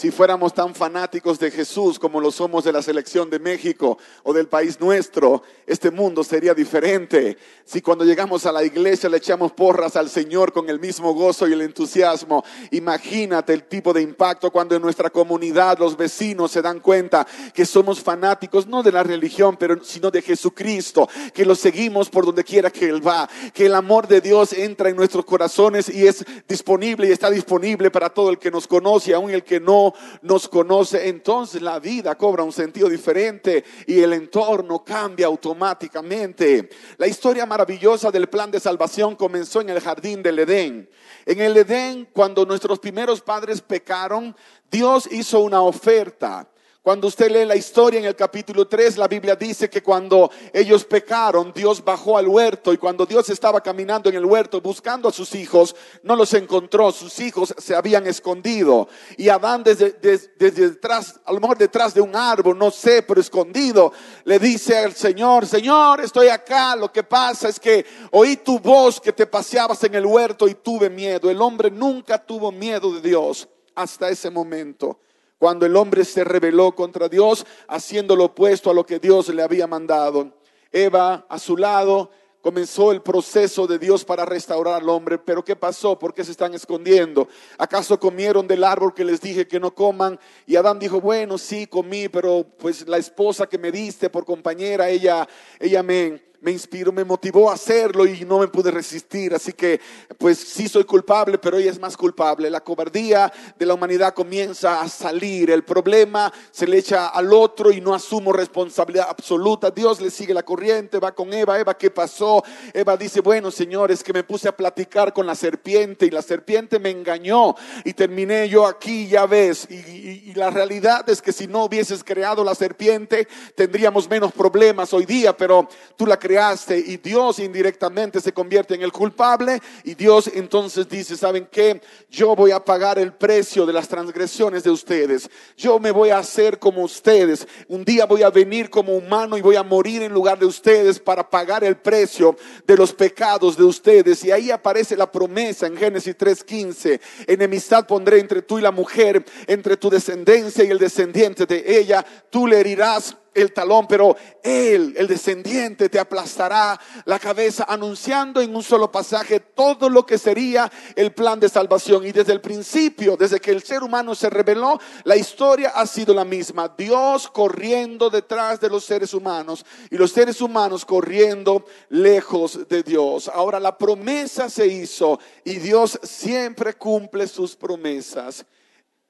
si 0.00 0.10
fuéramos 0.10 0.54
tan 0.54 0.74
fanáticos 0.74 1.38
de 1.38 1.50
Jesús 1.50 1.98
como 1.98 2.22
lo 2.22 2.30
somos 2.30 2.64
de 2.64 2.72
la 2.72 2.80
selección 2.80 3.28
de 3.28 3.38
México 3.38 3.98
o 4.22 4.32
del 4.32 4.48
país 4.48 4.80
nuestro, 4.80 5.42
este 5.66 5.90
mundo 5.90 6.24
sería 6.24 6.54
diferente. 6.54 7.36
Si 7.66 7.82
cuando 7.82 8.06
llegamos 8.06 8.46
a 8.46 8.52
la 8.52 8.64
iglesia 8.64 9.10
le 9.10 9.18
echamos 9.18 9.52
porras 9.52 9.96
al 9.96 10.08
Señor 10.08 10.54
con 10.54 10.70
el 10.70 10.80
mismo 10.80 11.12
gozo 11.12 11.46
y 11.46 11.52
el 11.52 11.60
entusiasmo, 11.60 12.42
imagínate 12.70 13.52
el 13.52 13.64
tipo 13.64 13.92
de 13.92 14.00
impacto 14.00 14.50
cuando 14.50 14.74
en 14.74 14.80
nuestra 14.80 15.10
comunidad 15.10 15.78
los 15.78 15.98
vecinos 15.98 16.50
se 16.50 16.62
dan 16.62 16.80
cuenta 16.80 17.26
que 17.52 17.66
somos 17.66 18.00
fanáticos 18.00 18.66
no 18.66 18.82
de 18.82 18.92
la 18.92 19.02
religión, 19.02 19.58
pero 19.58 19.84
sino 19.84 20.10
de 20.10 20.22
Jesucristo, 20.22 21.10
que 21.34 21.44
lo 21.44 21.54
seguimos 21.54 22.08
por 22.08 22.24
donde 22.24 22.42
quiera 22.42 22.70
que 22.70 22.88
Él 22.88 23.06
va, 23.06 23.28
que 23.52 23.66
el 23.66 23.74
amor 23.74 24.08
de 24.08 24.22
Dios 24.22 24.54
entra 24.54 24.88
en 24.88 24.96
nuestros 24.96 25.26
corazones 25.26 25.90
y 25.90 26.06
es 26.06 26.24
disponible 26.48 27.06
y 27.06 27.12
está 27.12 27.30
disponible 27.30 27.90
para 27.90 28.08
todo 28.08 28.30
el 28.30 28.38
que 28.38 28.50
nos 28.50 28.66
conoce, 28.66 29.12
aun 29.12 29.30
el 29.30 29.44
que 29.44 29.60
no 29.60 29.89
no 30.22 30.30
nos 30.30 30.48
conoce, 30.48 31.08
entonces 31.08 31.60
la 31.60 31.80
vida 31.80 32.16
cobra 32.16 32.44
un 32.44 32.52
sentido 32.52 32.88
diferente 32.88 33.64
y 33.86 34.00
el 34.00 34.12
entorno 34.12 34.84
cambia 34.84 35.26
automáticamente. 35.26 36.68
La 36.98 37.06
historia 37.06 37.46
maravillosa 37.46 38.10
del 38.10 38.28
plan 38.28 38.50
de 38.50 38.60
salvación 38.60 39.16
comenzó 39.16 39.60
en 39.60 39.70
el 39.70 39.80
jardín 39.80 40.22
del 40.22 40.38
Edén. 40.38 40.88
En 41.26 41.40
el 41.40 41.56
Edén, 41.56 42.08
cuando 42.12 42.46
nuestros 42.46 42.78
primeros 42.78 43.20
padres 43.20 43.60
pecaron, 43.60 44.36
Dios 44.70 45.08
hizo 45.10 45.40
una 45.40 45.62
oferta. 45.62 46.49
Cuando 46.82 47.08
usted 47.08 47.30
lee 47.30 47.44
la 47.44 47.56
historia 47.56 48.00
en 48.00 48.06
el 48.06 48.16
capítulo 48.16 48.66
3, 48.66 48.96
la 48.96 49.06
Biblia 49.06 49.36
dice 49.36 49.68
que 49.68 49.82
cuando 49.82 50.30
ellos 50.50 50.86
pecaron, 50.86 51.52
Dios 51.54 51.84
bajó 51.84 52.16
al 52.16 52.26
huerto 52.26 52.72
y 52.72 52.78
cuando 52.78 53.04
Dios 53.04 53.28
estaba 53.28 53.60
caminando 53.60 54.08
en 54.08 54.16
el 54.16 54.24
huerto 54.24 54.62
buscando 54.62 55.06
a 55.06 55.12
sus 55.12 55.34
hijos, 55.34 55.76
no 56.02 56.16
los 56.16 56.32
encontró, 56.32 56.90
sus 56.90 57.20
hijos 57.20 57.54
se 57.58 57.74
habían 57.74 58.06
escondido. 58.06 58.88
Y 59.18 59.28
Adán 59.28 59.62
desde, 59.62 59.92
detrás, 60.38 61.20
a 61.26 61.34
lo 61.34 61.40
mejor 61.40 61.58
detrás 61.58 61.92
de 61.92 62.00
un 62.00 62.16
árbol, 62.16 62.56
no 62.56 62.70
sé, 62.70 63.02
pero 63.02 63.20
escondido, 63.20 63.92
le 64.24 64.38
dice 64.38 64.78
al 64.78 64.94
Señor, 64.94 65.46
Señor, 65.46 66.00
estoy 66.00 66.28
acá, 66.28 66.76
lo 66.76 66.90
que 66.90 67.02
pasa 67.02 67.50
es 67.50 67.60
que 67.60 67.84
oí 68.10 68.38
tu 68.38 68.58
voz 68.58 68.98
que 69.02 69.12
te 69.12 69.26
paseabas 69.26 69.84
en 69.84 69.96
el 69.96 70.06
huerto 70.06 70.48
y 70.48 70.54
tuve 70.54 70.88
miedo. 70.88 71.28
El 71.28 71.42
hombre 71.42 71.70
nunca 71.70 72.16
tuvo 72.16 72.50
miedo 72.50 72.90
de 72.94 73.06
Dios 73.06 73.46
hasta 73.74 74.08
ese 74.08 74.30
momento 74.30 74.98
cuando 75.40 75.64
el 75.64 75.74
hombre 75.74 76.04
se 76.04 76.22
rebeló 76.22 76.72
contra 76.72 77.08
Dios, 77.08 77.46
haciendo 77.66 78.14
lo 78.14 78.26
opuesto 78.26 78.70
a 78.70 78.74
lo 78.74 78.84
que 78.84 78.98
Dios 78.98 79.30
le 79.30 79.42
había 79.42 79.66
mandado. 79.66 80.34
Eva, 80.70 81.24
a 81.30 81.38
su 81.38 81.56
lado, 81.56 82.10
comenzó 82.42 82.92
el 82.92 83.00
proceso 83.00 83.66
de 83.66 83.78
Dios 83.78 84.04
para 84.04 84.26
restaurar 84.26 84.74
al 84.74 84.88
hombre. 84.90 85.16
Pero 85.16 85.42
¿qué 85.42 85.56
pasó? 85.56 85.98
¿Por 85.98 86.12
qué 86.12 86.24
se 86.24 86.32
están 86.32 86.52
escondiendo? 86.52 87.26
¿Acaso 87.56 87.98
comieron 87.98 88.46
del 88.46 88.62
árbol 88.64 88.92
que 88.92 89.02
les 89.02 89.22
dije 89.22 89.48
que 89.48 89.58
no 89.58 89.74
coman? 89.74 90.20
Y 90.46 90.56
Adán 90.56 90.78
dijo, 90.78 91.00
bueno, 91.00 91.38
sí, 91.38 91.66
comí, 91.66 92.10
pero 92.10 92.44
pues 92.58 92.86
la 92.86 92.98
esposa 92.98 93.46
que 93.46 93.56
me 93.56 93.72
diste 93.72 94.10
por 94.10 94.26
compañera, 94.26 94.90
ella, 94.90 95.26
ella 95.58 95.82
me, 95.82 96.22
me 96.40 96.50
inspiró, 96.50 96.90
me 96.92 97.04
motivó 97.04 97.50
a 97.50 97.54
hacerlo 97.54 98.06
y 98.06 98.24
no 98.24 98.38
me 98.38 98.48
pude 98.48 98.70
resistir. 98.70 99.34
Así 99.34 99.52
que, 99.52 99.80
pues 100.16 100.38
sí 100.38 100.68
soy 100.68 100.84
culpable, 100.84 101.38
pero 101.38 101.58
ella 101.58 101.70
es 101.70 101.78
más 101.78 101.96
culpable. 101.96 102.48
La 102.48 102.60
cobardía 102.60 103.30
de 103.58 103.66
la 103.66 103.74
humanidad 103.74 104.14
comienza 104.14 104.80
a 104.80 104.88
salir. 104.88 105.50
El 105.50 105.64
problema 105.64 106.32
se 106.50 106.66
le 106.66 106.78
echa 106.78 107.08
al 107.08 107.32
otro 107.32 107.70
y 107.70 107.80
no 107.80 107.94
asumo 107.94 108.32
responsabilidad 108.32 109.06
absoluta. 109.10 109.70
Dios 109.70 110.00
le 110.00 110.10
sigue 110.10 110.32
la 110.32 110.42
corriente, 110.42 110.98
va 110.98 111.12
con 111.12 111.32
Eva. 111.32 111.60
Eva, 111.60 111.76
¿qué 111.76 111.90
pasó? 111.90 112.42
Eva 112.72 112.96
dice, 112.96 113.20
bueno, 113.20 113.50
señores, 113.50 114.02
que 114.02 114.12
me 114.12 114.24
puse 114.24 114.48
a 114.48 114.56
platicar 114.56 115.12
con 115.12 115.26
la 115.26 115.34
serpiente 115.34 116.06
y 116.06 116.10
la 116.10 116.22
serpiente 116.22 116.78
me 116.78 116.90
engañó 116.90 117.54
y 117.84 117.92
terminé 117.92 118.48
yo 118.48 118.66
aquí, 118.66 119.08
ya 119.08 119.26
ves. 119.26 119.68
Y, 119.70 120.32
la 120.34 120.48
realidad 120.48 121.08
es 121.10 121.20
que 121.20 121.32
si 121.32 121.48
no 121.48 121.64
hubieses 121.64 122.04
creado 122.04 122.44
la 122.44 122.54
serpiente, 122.54 123.26
tendríamos 123.54 124.08
menos 124.08 124.32
problemas 124.32 124.94
hoy 124.94 125.04
día, 125.04 125.36
pero 125.36 125.68
tú 125.96 126.06
la 126.06 126.18
creaste 126.18 126.29
y 126.68 126.96
Dios 126.98 127.38
indirectamente 127.38 128.20
se 128.20 128.32
convierte 128.32 128.74
en 128.74 128.82
el 128.82 128.92
culpable 128.92 129.60
y 129.84 129.94
Dios 129.94 130.30
entonces 130.32 130.88
dice, 130.88 131.16
¿saben 131.16 131.48
qué? 131.50 131.80
Yo 132.08 132.36
voy 132.36 132.52
a 132.52 132.64
pagar 132.64 132.98
el 132.98 133.12
precio 133.12 133.66
de 133.66 133.72
las 133.72 133.88
transgresiones 133.88 134.62
de 134.62 134.70
ustedes. 134.70 135.28
Yo 135.56 135.78
me 135.78 135.90
voy 135.90 136.10
a 136.10 136.18
hacer 136.18 136.58
como 136.58 136.82
ustedes. 136.82 137.48
Un 137.68 137.84
día 137.84 138.06
voy 138.06 138.22
a 138.22 138.30
venir 138.30 138.70
como 138.70 138.96
humano 138.96 139.36
y 139.36 139.40
voy 139.40 139.56
a 139.56 139.62
morir 139.62 140.02
en 140.02 140.12
lugar 140.12 140.38
de 140.38 140.46
ustedes 140.46 140.98
para 141.00 141.28
pagar 141.28 141.64
el 141.64 141.76
precio 141.76 142.36
de 142.66 142.76
los 142.76 142.92
pecados 142.92 143.56
de 143.56 143.64
ustedes. 143.64 144.22
Y 144.24 144.30
ahí 144.30 144.50
aparece 144.50 144.96
la 144.96 145.10
promesa 145.10 145.66
en 145.66 145.76
Génesis 145.76 146.16
3:15. 146.16 147.00
Enemistad 147.26 147.86
pondré 147.86 148.20
entre 148.20 148.42
tú 148.42 148.58
y 148.58 148.62
la 148.62 148.70
mujer, 148.70 149.24
entre 149.46 149.76
tu 149.76 149.90
descendencia 149.90 150.64
y 150.64 150.70
el 150.70 150.78
descendiente 150.78 151.46
de 151.46 151.78
ella. 151.78 152.04
Tú 152.30 152.46
le 152.46 152.60
herirás 152.60 153.16
el 153.34 153.52
talón, 153.52 153.86
pero 153.88 154.16
él, 154.42 154.94
el 154.96 155.06
descendiente, 155.06 155.88
te 155.88 155.98
aplastará 155.98 156.80
la 157.04 157.18
cabeza, 157.18 157.64
anunciando 157.68 158.40
en 158.40 158.54
un 158.54 158.62
solo 158.62 158.90
pasaje 158.90 159.40
todo 159.40 159.88
lo 159.88 160.04
que 160.04 160.18
sería 160.18 160.70
el 160.96 161.12
plan 161.12 161.38
de 161.40 161.48
salvación. 161.48 162.06
Y 162.06 162.12
desde 162.12 162.32
el 162.32 162.40
principio, 162.40 163.16
desde 163.16 163.40
que 163.40 163.50
el 163.50 163.62
ser 163.62 163.82
humano 163.82 164.14
se 164.14 164.30
reveló, 164.30 164.78
la 165.04 165.16
historia 165.16 165.70
ha 165.70 165.86
sido 165.86 166.14
la 166.14 166.24
misma. 166.24 166.74
Dios 166.76 167.28
corriendo 167.28 168.10
detrás 168.10 168.60
de 168.60 168.68
los 168.68 168.84
seres 168.84 169.14
humanos 169.14 169.64
y 169.90 169.96
los 169.96 170.12
seres 170.12 170.40
humanos 170.40 170.84
corriendo 170.84 171.64
lejos 171.88 172.68
de 172.68 172.82
Dios. 172.82 173.28
Ahora 173.28 173.60
la 173.60 173.76
promesa 173.76 174.48
se 174.48 174.66
hizo 174.66 175.18
y 175.44 175.56
Dios 175.56 175.98
siempre 176.02 176.74
cumple 176.74 177.26
sus 177.26 177.56
promesas. 177.56 178.44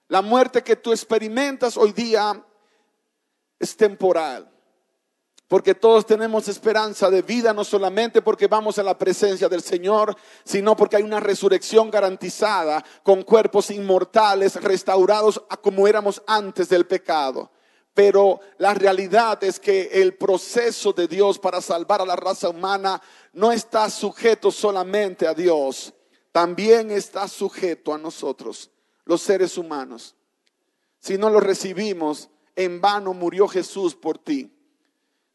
La 0.09 0.23
muerte 0.23 0.63
que 0.63 0.77
tú 0.77 0.91
experimentas 0.93 1.77
hoy 1.77 1.93
día 1.93 2.45
es 3.61 3.77
temporal. 3.77 4.51
Porque 5.47 5.75
todos 5.75 6.07
tenemos 6.07 6.47
esperanza 6.47 7.11
de 7.11 7.23
vida, 7.23 7.53
no 7.53 7.65
solamente 7.65 8.23
porque 8.23 8.47
vamos 8.47 8.79
a 8.79 8.85
la 8.85 8.97
presencia 8.97 9.49
del 9.49 9.63
Señor, 9.63 10.17
sino 10.45 10.77
porque 10.77 10.97
hay 10.97 11.03
una 11.03 11.19
resurrección 11.19 11.91
garantizada 11.91 12.85
con 13.03 13.25
cuerpos 13.25 13.71
inmortales 13.71 14.55
restaurados 14.63 15.43
a 15.49 15.57
como 15.57 15.89
éramos 15.89 16.23
antes 16.27 16.69
del 16.69 16.87
pecado. 16.87 17.51
Pero 17.95 18.41
la 18.59 18.75
realidad 18.75 19.43
es 19.43 19.59
que 19.59 19.91
el 19.93 20.15
proceso 20.15 20.93
de 20.93 21.09
Dios 21.09 21.39
para 21.41 21.61
salvar 21.61 22.01
a 22.01 22.07
la 22.07 22.15
raza 22.15 22.49
humana 22.49 23.03
no 23.33 23.51
está 23.51 23.91
sujeto 23.91 24.53
solamente 24.53 25.27
a 25.27 25.35
Dios, 25.35 25.93
también 26.31 26.93
está 26.93 27.27
sujeto 27.27 27.93
a 27.93 27.99
nosotros, 27.99 28.71
los 29.05 29.21
seres 29.21 29.59
humanos. 29.59 30.15
Si 31.01 31.19
no 31.19 31.29
lo 31.29 31.41
recibimos, 31.41 32.31
en 32.65 32.81
vano 32.81 33.15
murió 33.15 33.49
Jesús 33.49 33.95
por 33.95 34.19
ti. 34.19 34.51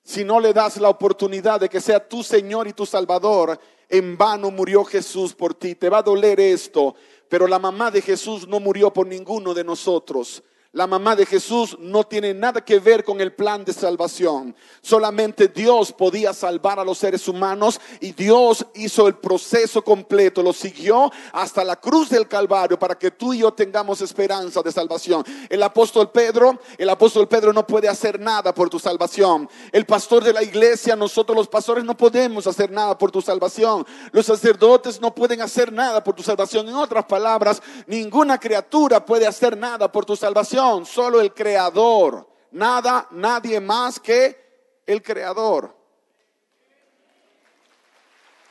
Si 0.03 0.23
no 0.23 0.39
le 0.39 0.53
das 0.53 0.77
la 0.77 0.89
oportunidad 0.89 1.59
de 1.59 1.69
que 1.69 1.81
sea 1.81 2.07
tu 2.07 2.21
Señor 2.21 2.67
y 2.67 2.73
tu 2.73 2.85
Salvador, 2.85 3.59
en 3.89 4.17
vano 4.17 4.51
murió 4.51 4.85
Jesús 4.85 5.33
por 5.33 5.55
ti. 5.55 5.73
Te 5.73 5.89
va 5.89 5.99
a 5.99 6.03
doler 6.03 6.39
esto, 6.39 6.95
pero 7.27 7.47
la 7.47 7.57
mamá 7.57 7.89
de 7.89 8.01
Jesús 8.01 8.47
no 8.47 8.59
murió 8.59 8.93
por 8.93 9.07
ninguno 9.07 9.53
de 9.53 9.63
nosotros. 9.63 10.43
La 10.75 10.87
mamá 10.87 11.15
de 11.15 11.25
Jesús 11.25 11.77
no 11.79 12.03
tiene 12.03 12.33
nada 12.33 12.59
que 12.59 12.79
ver 12.79 13.05
con 13.05 13.21
el 13.21 13.31
plan 13.31 13.63
de 13.63 13.71
salvación. 13.71 14.53
Solamente 14.81 15.47
Dios 15.47 15.93
podía 15.93 16.33
salvar 16.33 16.81
a 16.81 16.83
los 16.83 16.97
seres 16.97 17.29
humanos 17.29 17.79
y 18.01 18.11
Dios 18.11 18.65
hizo 18.75 19.07
el 19.07 19.15
proceso 19.15 19.81
completo, 19.81 20.43
lo 20.43 20.51
siguió 20.51 21.09
hasta 21.31 21.63
la 21.63 21.77
cruz 21.77 22.09
del 22.09 22.27
Calvario 22.27 22.77
para 22.77 22.99
que 22.99 23.09
tú 23.09 23.33
y 23.33 23.37
yo 23.37 23.53
tengamos 23.53 24.01
esperanza 24.01 24.61
de 24.61 24.69
salvación. 24.69 25.23
El 25.47 25.63
apóstol 25.63 26.11
Pedro, 26.11 26.59
el 26.77 26.89
apóstol 26.89 27.29
Pedro 27.29 27.53
no 27.53 27.65
puede 27.65 27.87
hacer 27.87 28.19
nada 28.19 28.53
por 28.53 28.69
tu 28.69 28.77
salvación. 28.77 29.49
El 29.71 29.85
pastor 29.85 30.25
de 30.25 30.33
la 30.33 30.43
iglesia, 30.43 30.97
nosotros 30.97 31.37
los 31.37 31.47
pastores 31.47 31.85
no 31.85 31.95
podemos 31.95 32.47
hacer 32.47 32.69
nada 32.69 32.97
por 32.97 33.11
tu 33.11 33.21
salvación. 33.21 33.87
Los 34.11 34.25
sacerdotes 34.25 34.99
no 34.99 35.15
pueden 35.15 35.39
hacer 35.39 35.71
nada 35.71 36.03
por 36.03 36.15
tu 36.15 36.21
salvación. 36.21 36.67
En 36.67 36.75
otras 36.75 37.05
palabras, 37.05 37.61
ninguna 37.87 38.37
criatura 38.37 39.05
puede 39.05 39.25
hacer 39.25 39.55
nada 39.55 39.89
por 39.89 40.03
tu 40.03 40.17
salvación 40.17 40.64
solo 40.85 41.21
el 41.21 41.33
creador. 41.33 42.27
Nada, 42.51 43.07
nadie 43.11 43.59
más 43.59 43.99
que 43.99 44.37
el 44.85 45.01
creador. 45.01 45.75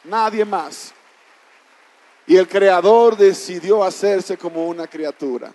Nadie 0.04 0.44
más. 0.44 0.92
Y 2.26 2.36
el 2.36 2.48
creador 2.48 3.16
decidió 3.16 3.82
hacerse 3.84 4.36
como 4.36 4.66
una 4.66 4.86
criatura. 4.86 5.54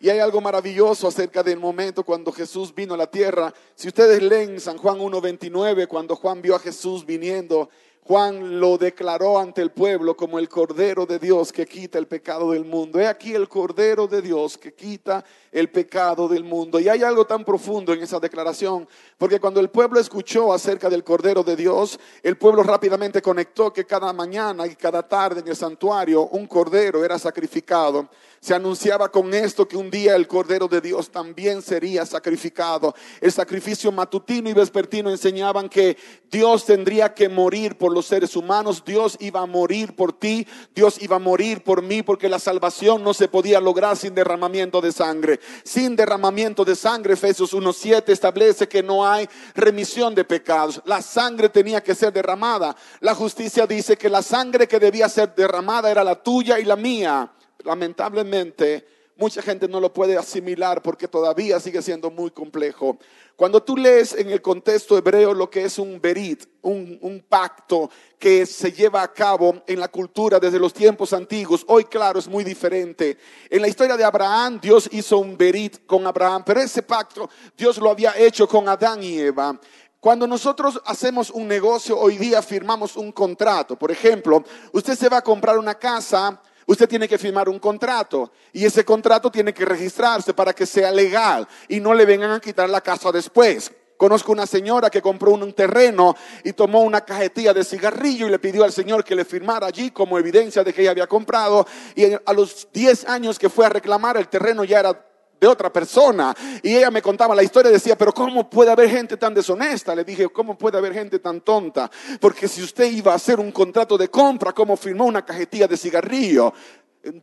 Y 0.00 0.10
hay 0.10 0.18
algo 0.18 0.40
maravilloso 0.40 1.08
acerca 1.08 1.42
del 1.42 1.58
momento 1.58 2.04
cuando 2.04 2.30
Jesús 2.30 2.74
vino 2.74 2.94
a 2.94 2.96
la 2.96 3.06
tierra. 3.06 3.54
Si 3.74 3.88
ustedes 3.88 4.22
leen 4.22 4.60
San 4.60 4.76
Juan 4.76 4.98
1.29, 4.98 5.86
cuando 5.88 6.14
Juan 6.16 6.42
vio 6.42 6.56
a 6.56 6.58
Jesús 6.58 7.06
viniendo 7.06 7.70
Juan 8.06 8.60
lo 8.60 8.76
declaró 8.76 9.38
ante 9.38 9.62
el 9.62 9.70
pueblo 9.70 10.14
como 10.14 10.38
el 10.38 10.46
Cordero 10.46 11.06
de 11.06 11.18
Dios 11.18 11.50
que 11.50 11.64
quita 11.64 11.98
el 11.98 12.06
pecado 12.06 12.50
del 12.50 12.66
mundo. 12.66 13.00
He 13.00 13.06
aquí 13.06 13.34
el 13.34 13.48
Cordero 13.48 14.06
de 14.06 14.20
Dios 14.20 14.58
que 14.58 14.74
quita 14.74 15.24
el 15.50 15.70
pecado 15.70 16.28
del 16.28 16.44
mundo. 16.44 16.78
Y 16.78 16.90
hay 16.90 17.02
algo 17.02 17.24
tan 17.24 17.46
profundo 17.46 17.94
en 17.94 18.02
esa 18.02 18.20
declaración, 18.20 18.86
porque 19.16 19.40
cuando 19.40 19.58
el 19.58 19.70
pueblo 19.70 19.98
escuchó 19.98 20.52
acerca 20.52 20.90
del 20.90 21.02
Cordero 21.02 21.42
de 21.42 21.56
Dios, 21.56 21.98
el 22.22 22.36
pueblo 22.36 22.62
rápidamente 22.62 23.22
conectó 23.22 23.72
que 23.72 23.86
cada 23.86 24.12
mañana 24.12 24.66
y 24.66 24.76
cada 24.76 25.08
tarde 25.08 25.40
en 25.40 25.48
el 25.48 25.56
santuario 25.56 26.26
un 26.26 26.46
Cordero 26.46 27.02
era 27.02 27.18
sacrificado. 27.18 28.10
Se 28.38 28.52
anunciaba 28.54 29.10
con 29.10 29.32
esto 29.32 29.66
que 29.66 29.78
un 29.78 29.90
día 29.90 30.14
el 30.14 30.28
Cordero 30.28 30.68
de 30.68 30.82
Dios 30.82 31.10
también 31.10 31.62
sería 31.62 32.04
sacrificado. 32.04 32.94
El 33.22 33.32
sacrificio 33.32 33.90
matutino 33.90 34.50
y 34.50 34.52
vespertino 34.52 35.08
enseñaban 35.08 35.70
que 35.70 35.96
Dios 36.30 36.66
tendría 36.66 37.14
que 37.14 37.30
morir 37.30 37.78
por 37.78 37.93
los 37.94 38.06
seres 38.06 38.36
humanos, 38.36 38.82
Dios 38.84 39.16
iba 39.20 39.40
a 39.40 39.46
morir 39.46 39.96
por 39.96 40.12
ti, 40.12 40.46
Dios 40.74 41.00
iba 41.00 41.16
a 41.16 41.20
morir 41.20 41.62
por 41.62 41.82
mí, 41.82 42.02
porque 42.02 42.28
la 42.28 42.38
salvación 42.38 43.02
no 43.02 43.14
se 43.14 43.28
podía 43.28 43.60
lograr 43.60 43.96
sin 43.96 44.14
derramamiento 44.14 44.80
de 44.80 44.92
sangre. 44.92 45.40
Sin 45.62 45.96
derramamiento 45.96 46.64
de 46.64 46.76
sangre, 46.76 47.14
Efesios 47.14 47.54
1.7 47.54 48.08
establece 48.08 48.68
que 48.68 48.82
no 48.82 49.06
hay 49.06 49.28
remisión 49.54 50.14
de 50.14 50.24
pecados. 50.24 50.82
La 50.84 51.00
sangre 51.00 51.48
tenía 51.48 51.82
que 51.82 51.94
ser 51.94 52.12
derramada. 52.12 52.76
La 53.00 53.14
justicia 53.14 53.66
dice 53.66 53.96
que 53.96 54.10
la 54.10 54.22
sangre 54.22 54.68
que 54.68 54.78
debía 54.78 55.08
ser 55.08 55.34
derramada 55.34 55.90
era 55.90 56.04
la 56.04 56.22
tuya 56.22 56.58
y 56.58 56.64
la 56.64 56.76
mía 56.76 57.30
lamentablemente, 57.64 58.86
mucha 59.16 59.42
gente 59.42 59.68
no 59.68 59.80
lo 59.80 59.92
puede 59.92 60.16
asimilar 60.16 60.82
porque 60.82 61.08
todavía 61.08 61.58
sigue 61.60 61.82
siendo 61.82 62.10
muy 62.10 62.30
complejo. 62.30 62.98
Cuando 63.36 63.60
tú 63.60 63.76
lees 63.76 64.14
en 64.14 64.30
el 64.30 64.40
contexto 64.40 64.96
hebreo 64.96 65.34
lo 65.34 65.50
que 65.50 65.64
es 65.64 65.80
un 65.80 66.00
berit, 66.00 66.46
un, 66.62 67.24
pacto 67.28 67.90
que 68.16 68.46
se 68.46 68.70
lleva 68.70 69.02
a 69.02 69.12
cabo 69.12 69.62
en 69.66 69.80
la 69.80 69.88
cultura 69.88 70.38
desde 70.38 70.60
los 70.60 70.72
tiempos 70.72 71.12
antiguos, 71.12 71.64
hoy 71.66 71.84
claro 71.84 72.20
es 72.20 72.28
muy 72.28 72.44
diferente. 72.44 73.18
En 73.50 73.60
la 73.60 73.66
historia 73.66 73.96
de 73.96 74.04
Abraham, 74.04 74.60
Dios 74.62 74.88
hizo 74.92 75.18
un 75.18 75.36
berit 75.36 75.84
con 75.84 76.06
Abraham, 76.06 76.44
pero 76.46 76.60
ese 76.60 76.82
pacto 76.82 77.28
Dios 77.56 77.78
lo 77.78 77.90
había 77.90 78.16
hecho 78.16 78.46
con 78.46 78.68
Adán 78.68 79.02
y 79.02 79.18
Eva. 79.18 79.58
Cuando 79.98 80.28
nosotros 80.28 80.80
hacemos 80.84 81.30
un 81.30 81.48
negocio, 81.48 81.98
hoy 81.98 82.18
día 82.18 82.40
firmamos 82.40 82.96
un 82.96 83.10
contrato. 83.10 83.76
Por 83.76 83.90
ejemplo, 83.90 84.44
usted 84.72 84.96
se 84.96 85.08
va 85.08 85.16
a 85.16 85.22
comprar 85.22 85.58
una 85.58 85.74
casa, 85.74 86.40
usted 86.66 86.88
tiene 86.88 87.08
que 87.08 87.18
firmar 87.18 87.48
un 87.48 87.58
contrato 87.58 88.32
y 88.52 88.64
ese 88.64 88.84
contrato 88.84 89.30
tiene 89.30 89.52
que 89.52 89.64
registrarse 89.64 90.34
para 90.34 90.52
que 90.52 90.66
sea 90.66 90.90
legal 90.90 91.46
y 91.68 91.80
no 91.80 91.94
le 91.94 92.04
vengan 92.04 92.30
a 92.30 92.40
quitar 92.40 92.68
la 92.68 92.80
casa 92.80 93.10
después. 93.12 93.72
Conozco 93.96 94.32
una 94.32 94.46
señora 94.46 94.90
que 94.90 95.00
compró 95.00 95.32
un 95.32 95.52
terreno 95.52 96.16
y 96.42 96.52
tomó 96.52 96.80
una 96.82 97.02
cajetilla 97.02 97.54
de 97.54 97.64
cigarrillo 97.64 98.26
y 98.26 98.30
le 98.30 98.40
pidió 98.40 98.64
al 98.64 98.72
Señor 98.72 99.04
que 99.04 99.14
le 99.14 99.24
firmara 99.24 99.68
allí 99.68 99.92
como 99.92 100.18
evidencia 100.18 100.64
de 100.64 100.72
que 100.72 100.82
ella 100.82 100.90
había 100.90 101.06
comprado. 101.06 101.66
Y 101.94 102.12
a 102.12 102.32
los 102.32 102.68
10 102.72 103.08
años 103.08 103.38
que 103.38 103.48
fue 103.48 103.66
a 103.66 103.68
reclamar, 103.68 104.16
el 104.16 104.28
terreno 104.28 104.64
ya 104.64 104.80
era 104.80 105.13
de 105.40 105.46
otra 105.46 105.72
persona. 105.72 106.34
Y 106.62 106.76
ella 106.76 106.90
me 106.90 107.02
contaba 107.02 107.34
la 107.34 107.42
historia 107.42 107.70
decía, 107.70 107.96
pero 107.96 108.12
¿cómo 108.12 108.48
puede 108.48 108.70
haber 108.70 108.88
gente 108.88 109.16
tan 109.16 109.34
deshonesta? 109.34 109.94
Le 109.94 110.04
dije, 110.04 110.28
¿cómo 110.28 110.56
puede 110.56 110.78
haber 110.78 110.94
gente 110.94 111.18
tan 111.18 111.40
tonta? 111.40 111.90
Porque 112.20 112.48
si 112.48 112.62
usted 112.62 112.90
iba 112.90 113.12
a 113.12 113.16
hacer 113.16 113.40
un 113.40 113.52
contrato 113.52 113.98
de 113.98 114.08
compra, 114.08 114.52
¿cómo 114.52 114.76
firmó 114.76 115.04
una 115.04 115.24
cajetilla 115.24 115.66
de 115.66 115.76
cigarrillo? 115.76 116.52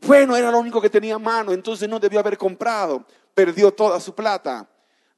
Bueno, 0.02 0.36
era 0.36 0.52
lo 0.52 0.60
único 0.60 0.80
que 0.80 0.90
tenía 0.90 1.16
a 1.16 1.20
mano, 1.20 1.52
entonces 1.52 1.90
no 1.90 2.00
debió 2.00 2.20
haber 2.20 2.38
comprado. 2.38 3.06
Perdió 3.34 3.72
toda 3.72 4.00
su 4.00 4.14
plata. 4.14 4.68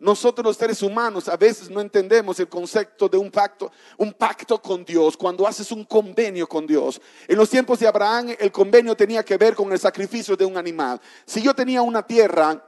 Nosotros 0.04 0.44
los 0.44 0.58
seres 0.58 0.82
humanos 0.82 1.30
a 1.30 1.38
veces 1.38 1.70
no 1.70 1.80
entendemos 1.80 2.38
el 2.40 2.50
concepto 2.50 3.08
de 3.08 3.18
un 3.18 3.32
pacto, 3.32 3.72
un 3.98 4.12
pacto 4.12 4.62
con 4.62 4.84
Dios, 4.84 5.16
cuando 5.16 5.48
haces 5.48 5.72
un 5.72 5.86
convenio 5.86 6.46
con 6.46 6.68
Dios. 6.68 7.00
En 7.26 7.38
los 7.38 7.50
tiempos 7.50 7.80
de 7.80 7.88
Abraham 7.88 8.36
el 8.38 8.52
convenio 8.52 8.96
tenía 8.96 9.24
que 9.24 9.38
ver 9.38 9.56
con 9.56 9.72
el 9.72 9.80
sacrificio 9.80 10.36
de 10.36 10.44
un 10.44 10.58
animal. 10.58 11.00
Si 11.26 11.42
yo 11.42 11.54
tenía 11.54 11.82
una 11.82 12.06
tierra 12.06 12.62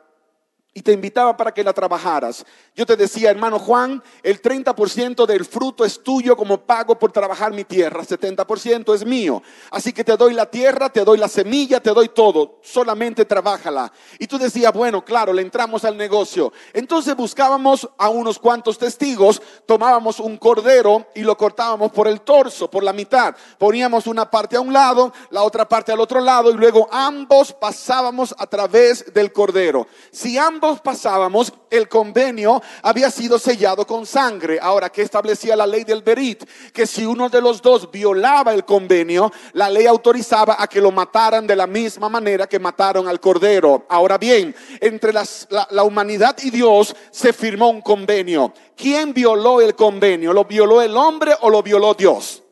y 0.78 0.82
te 0.82 0.92
invitaba 0.92 1.38
para 1.38 1.54
que 1.54 1.64
la 1.64 1.72
trabajaras. 1.72 2.46
Yo 2.76 2.86
te 2.86 2.98
decía, 2.98 3.32
hermano 3.32 3.60
Juan, 3.60 4.04
el 4.22 4.42
30% 4.42 5.26
del 5.26 5.46
fruto 5.46 5.86
es 5.86 6.04
tuyo 6.04 6.36
como 6.36 6.58
pago 6.58 7.00
por 7.00 7.14
trabajar 7.14 7.54
mi 7.54 7.64
tierra, 7.64 8.04
70% 8.04 8.94
es 8.94 9.06
mío. 9.06 9.42
Así 9.72 9.94
que 9.94 10.04
te 10.04 10.18
doy 10.18 10.34
la 10.34 10.48
tierra, 10.48 10.90
te 10.90 11.06
doy 11.06 11.18
la 11.18 11.30
semilla, 11.30 11.80
te 11.80 11.92
doy 11.92 12.10
todo, 12.10 12.60
solamente 12.62 13.24
trabájala. 13.24 13.90
Y 14.20 14.28
tú 14.28 14.38
decías, 14.38 14.74
bueno, 14.74 15.06
claro, 15.06 15.32
le 15.32 15.44
entramos 15.44 15.86
al 15.86 15.96
negocio. 15.96 16.52
Entonces 16.74 17.16
buscábamos 17.16 17.90
a 17.98 18.10
unos 18.10 18.38
cuantos 18.38 18.78
testigos, 18.78 19.42
tomábamos 19.66 20.20
un 20.20 20.36
cordero 20.36 21.08
y 21.16 21.22
lo 21.22 21.38
cortábamos 21.38 21.94
por 21.94 22.10
el 22.10 22.20
torso, 22.20 22.70
por 22.70 22.84
la 22.84 22.92
mitad. 22.92 23.34
Poníamos 23.58 24.08
una 24.08 24.30
parte 24.30 24.58
a 24.58 24.62
un 24.62 24.74
lado, 24.74 25.14
la 25.30 25.44
otra 25.44 25.70
parte 25.70 25.94
al 25.94 26.02
otro 26.02 26.20
lado 26.20 26.52
y 26.52 26.56
luego 26.56 26.90
ambos 26.92 27.54
pasábamos 27.54 28.36
a 28.38 28.46
través 28.46 29.14
del 29.14 29.32
cordero. 29.32 29.88
Si 30.12 30.38
ambos 30.38 30.65
pasábamos, 30.82 31.54
el 31.70 31.88
convenio 31.88 32.62
había 32.82 33.12
sido 33.12 33.38
sellado 33.38 33.86
con 33.86 34.06
sangre. 34.06 34.60
Ahora, 34.62 34.90
¿qué 34.90 35.02
establecía 35.02 35.56
la 35.56 35.68
ley 35.68 35.84
del 35.84 36.02
Berit? 36.02 36.44
Que 36.74 36.88
si 36.88 37.06
uno 37.06 37.30
de 37.30 37.42
los 37.42 37.62
dos 37.62 37.92
violaba 37.92 38.54
el 38.54 38.66
convenio, 38.66 39.32
la 39.54 39.70
ley 39.70 39.86
autorizaba 39.86 40.56
a 40.60 40.68
que 40.68 40.82
lo 40.82 40.92
mataran 40.92 41.46
de 41.46 41.56
la 41.56 41.68
misma 41.68 42.10
manera 42.10 42.48
que 42.48 42.60
mataron 42.60 43.08
al 43.08 43.20
cordero. 43.20 43.86
Ahora 43.90 44.18
bien, 44.18 44.56
entre 44.82 45.14
la, 45.14 45.24
la 45.70 45.84
humanidad 45.84 46.36
y 46.42 46.50
Dios 46.50 46.96
se 47.12 47.34
firmó 47.34 47.70
un 47.70 47.82
convenio. 47.82 48.54
¿Quién 48.76 49.14
violó 49.14 49.62
el 49.62 49.76
convenio? 49.76 50.34
¿Lo 50.34 50.46
violó 50.46 50.82
el 50.82 50.98
hombre 50.98 51.34
o 51.42 51.50
lo 51.50 51.62
violó 51.62 51.94
Dios? 51.94 52.44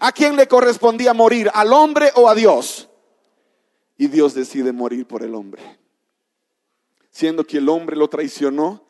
¿A 0.00 0.12
quién 0.12 0.36
le 0.36 0.48
correspondía 0.48 1.12
morir? 1.12 1.50
¿Al 1.52 1.72
hombre 1.72 2.10
o 2.14 2.28
a 2.28 2.34
Dios? 2.34 2.88
Y 3.96 4.06
Dios 4.06 4.34
decide 4.34 4.72
morir 4.72 5.06
por 5.06 5.22
el 5.22 5.34
hombre 5.34 5.78
siendo 7.18 7.42
que 7.42 7.58
el 7.58 7.68
hombre 7.68 7.96
lo 7.96 8.06
traicionó, 8.06 8.84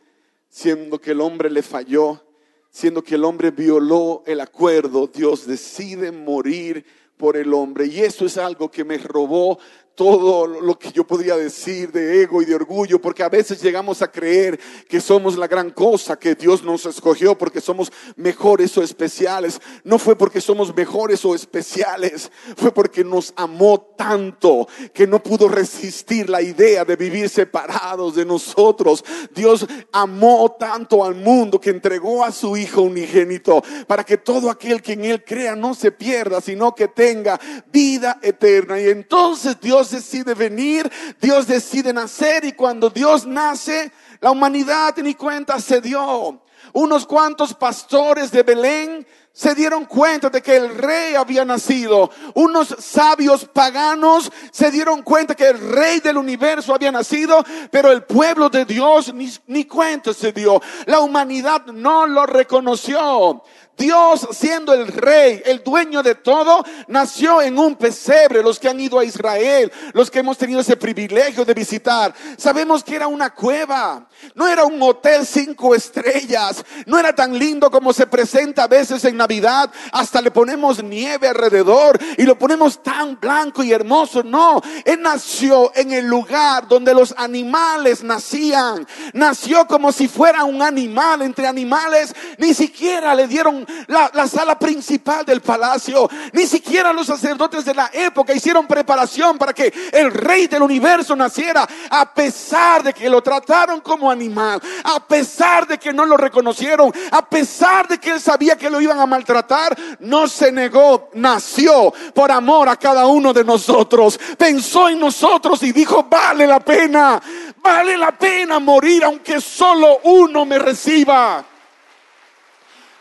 siendo 0.51 1.01
que 1.01 1.13
el 1.13 1.23
hombre 1.23 1.49
le 1.49 1.63
falló, 1.63 2.23
siendo 2.69 3.03
que 3.03 3.15
el 3.15 3.25
hombre 3.25 3.51
violó 3.51 4.23
el 4.27 4.43
acuerdo, 4.43 5.07
Dios 5.07 5.47
decide 5.47 6.13
morir 6.13 6.85
por 7.17 7.39
el 7.39 7.55
hombre. 7.55 7.87
Y 7.87 8.01
eso 8.01 8.27
es 8.27 8.37
algo 8.37 8.71
que 8.71 8.85
me 8.85 8.99
robó 8.99 9.59
todo 9.99 10.47
lo 10.47 10.79
que 10.79 10.93
yo 10.93 11.05
podría 11.05 11.37
decir 11.37 11.91
de 11.91 12.23
ego 12.23 12.41
y 12.41 12.45
de 12.45 12.55
orgullo, 12.55 13.01
porque 13.01 13.25
a 13.25 13.29
veces 13.29 13.61
llegamos 13.61 14.01
a 14.01 14.13
creer 14.13 14.61
que 14.89 15.01
somos 15.01 15.37
la 15.37 15.49
gran 15.49 15.73
cosa, 15.73 16.17
que 16.17 16.37
Dios 16.37 16.63
nos 16.63 16.87
escogió 16.87 17.37
porque 17.37 17.61
somos 17.61 17.91
mejores 18.15 18.79
o 18.79 18.83
especiales. 18.85 19.61
No 19.83 19.99
fue 19.99 20.15
porque 20.15 20.41
somos 20.41 20.73
mejores 20.73 21.25
o 21.25 21.35
especiales, 21.35 22.31
fue 22.57 22.71
porque 22.71 23.03
nos 23.03 23.33
amó 23.35 23.93
tanto 23.99 24.69
que 24.95 25.09
no 25.09 25.21
pudo 25.21 25.49
resistir 25.49 26.31
la 26.31 26.43
idea 26.43 26.85
de 26.85 26.95
vivir 26.95 27.29
separados 27.29 28.15
de 28.15 28.25
nosotros. 28.25 29.05
Dios 29.35 29.67
amó 29.91 30.55
tanto 30.61 31.05
al 31.05 31.17
mundo 31.17 31.61
que 31.61 31.71
entregó 31.71 32.23
a 32.23 32.31
su 32.31 32.57
Hijo 32.57 32.83
unigénito 32.83 33.65
para 33.89 34.05
que 34.05 34.17
todo 34.17 34.49
aquel 34.49 34.81
que 34.81 34.93
en 34.93 35.05
Él 35.07 35.25
crea 35.25 35.57
no 35.57 35.75
se 35.75 35.91
pierda, 35.91 36.41
sino 36.41 36.73
que 36.73 36.87
tenga 36.87 37.41
vida 37.73 38.21
eterna. 38.23 38.81
Y 38.81 38.91
entonces 38.91 39.61
Dios 39.61 39.88
decide 39.91 40.35
venir, 40.35 40.91
Dios 41.21 41.47
decide 41.47 41.93
nacer 41.93 42.45
y 42.45 42.53
cuando 42.53 42.91
Dios 42.91 43.27
nace, 43.27 43.93
la 44.21 44.31
humanidad 44.31 44.97
ni 44.99 45.15
cuenta 45.15 45.61
se 45.61 45.81
dio. 45.81 46.43
Unos 46.73 47.07
cuantos 47.07 47.55
pastores 47.55 48.31
de 48.31 48.43
Belén 48.43 49.07
se 49.33 49.55
dieron 49.55 49.85
cuenta 49.85 50.31
de 50.31 50.43
que 50.43 50.57
el 50.57 50.77
rey 50.77 51.15
había 51.15 51.45
nacido. 51.45 52.11
Unos 52.35 52.75
sabios 52.81 53.45
paganos 53.45 54.33
se 54.51 54.71
dieron 54.71 55.03
cuenta 55.03 55.37
que 55.37 55.49
el 55.49 55.61
rey 55.71 56.01
del 56.01 56.19
universo 56.19 56.75
había 56.75 56.91
nacido, 56.91 57.45
pero 57.71 57.93
el 57.93 58.03
pueblo 58.03 58.51
de 58.51 58.65
Dios 58.65 59.15
ni, 59.15 59.33
ni 59.47 59.65
cuenta 59.65 60.13
se 60.13 60.33
dio. 60.33 60.61
La 60.87 61.01
humanidad 61.01 61.67
no 61.67 62.07
lo 62.07 62.27
reconoció. 62.27 63.45
Dios, 63.79 64.29
siendo 64.33 64.75
el 64.75 64.89
rey, 64.89 65.41
el 65.45 65.63
dueño 65.63 66.03
de 66.03 66.17
todo, 66.17 66.65
nació 66.89 67.41
en 67.41 67.59
un 67.59 67.77
pesebre. 67.77 68.43
Los 68.43 68.59
que 68.59 68.69
han 68.69 68.81
ido 68.81 68.99
a 68.99 69.05
Israel, 69.05 69.73
los 69.93 70.11
que 70.11 70.19
hemos 70.19 70.37
tenido 70.37 70.61
ese 70.61 70.77
privilegio 70.77 71.45
de 71.45 71.55
visitar, 71.55 72.13
sabemos 72.37 72.83
que 72.83 72.97
era 72.97 73.07
una 73.07 73.33
cueva. 73.33 74.09
No 74.35 74.49
era 74.49 74.65
un 74.65 74.83
hotel 74.83 75.25
cinco 75.25 75.77
estrellas. 75.77 76.65
No 76.87 76.99
era 76.99 77.15
tan 77.15 77.39
lindo 77.39 77.71
como 77.71 77.93
se 77.93 78.07
presenta 78.07 78.65
a 78.65 78.69
veces 78.69 79.05
en 79.05 79.17
Navidad. 79.17 79.71
Hasta 79.93 80.21
le 80.21 80.33
ponemos 80.33 80.83
nieve 80.83 81.29
alrededor 81.29 81.99
y 82.17 82.25
lo 82.25 82.37
ponemos 82.37 82.83
tan 82.83 83.19
blanco 83.21 83.63
y 83.63 83.73
hermoso. 83.73 84.25
No, 84.25 84.61
él 84.85 85.01
nació 85.01 85.71
en 85.77 85.93
el 85.93 86.07
lugar 86.07 86.67
donde 86.67 86.93
los 86.93 87.15
animales 87.17 88.03
nacían. 88.03 88.87
Nació 89.13 89.67
como 89.69 89.93
si 89.93 90.09
fuera 90.09 90.43
un 90.43 90.63
animal 90.63 91.23
entre 91.23 91.47
animales. 91.47 92.13
Ni 92.39 92.55
siquiera 92.55 93.15
le 93.15 93.29
dieron 93.29 93.68
la, 93.87 94.27
sala 94.29 94.59
principal 94.59 95.25
del 95.25 95.41
palacio. 95.41 96.09
Ni 96.33 96.47
siquiera 96.47 96.93
los 96.93 97.07
sacerdotes 97.07 97.65
de 97.65 97.75
la 97.75 97.91
época 97.93 98.35
hicieron 98.35 98.67
preparación 98.67 99.39
para 99.39 99.53
que 99.53 99.73
el 99.93 100.13
rey 100.13 100.47
del 100.47 100.63
universo 100.63 101.17
naciera, 101.17 101.67
a 101.91 102.13
pesar 102.13 102.83
de 102.83 102.93
que 102.93 103.09
lo 103.09 103.23
trataron 103.23 103.81
como 103.81 104.11
animal, 104.11 104.61
a 104.85 105.01
pesar 105.07 105.67
de 105.67 105.79
que 105.79 105.93
no 105.93 106.05
lo 106.05 106.17
reconocieron, 106.17 106.93
a 107.11 107.29
pesar 107.29 107.89
de 107.89 107.99
que 107.99 108.11
él 108.11 108.21
sabía 108.21 108.57
que 108.57 108.71
lo 108.71 108.81
iban 108.81 109.01
a 109.01 109.07
maltratar, 109.07 109.77
no 110.01 110.29
se 110.29 110.53
negó, 110.53 111.11
nació 111.15 111.93
por 112.15 112.31
amor 112.31 112.69
a 112.69 112.77
cada 112.77 113.07
uno 113.07 113.33
de 113.33 113.45
nosotros. 113.45 114.19
Pensó 114.37 114.89
en 114.89 114.99
nosotros 114.99 115.63
y 115.63 115.73
dijo, 115.73 116.05
vale 116.05 116.47
la 116.47 116.61
pena, 116.61 117.21
vale 117.63 117.97
la 117.97 118.13
pena 118.13 118.59
morir 118.59 119.05
aunque 119.05 119.41
solo 119.41 120.01
uno 120.05 120.45
me 120.45 120.59
reciba 120.59 121.45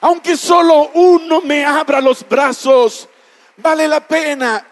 aunque 0.01 0.37
solo 0.37 0.91
uno 0.93 1.41
me 1.41 1.65
abra 1.65 2.01
los 2.01 2.27
brazos, 2.27 3.07
vale 3.57 3.87
la 3.87 4.05
pena. 4.07 4.65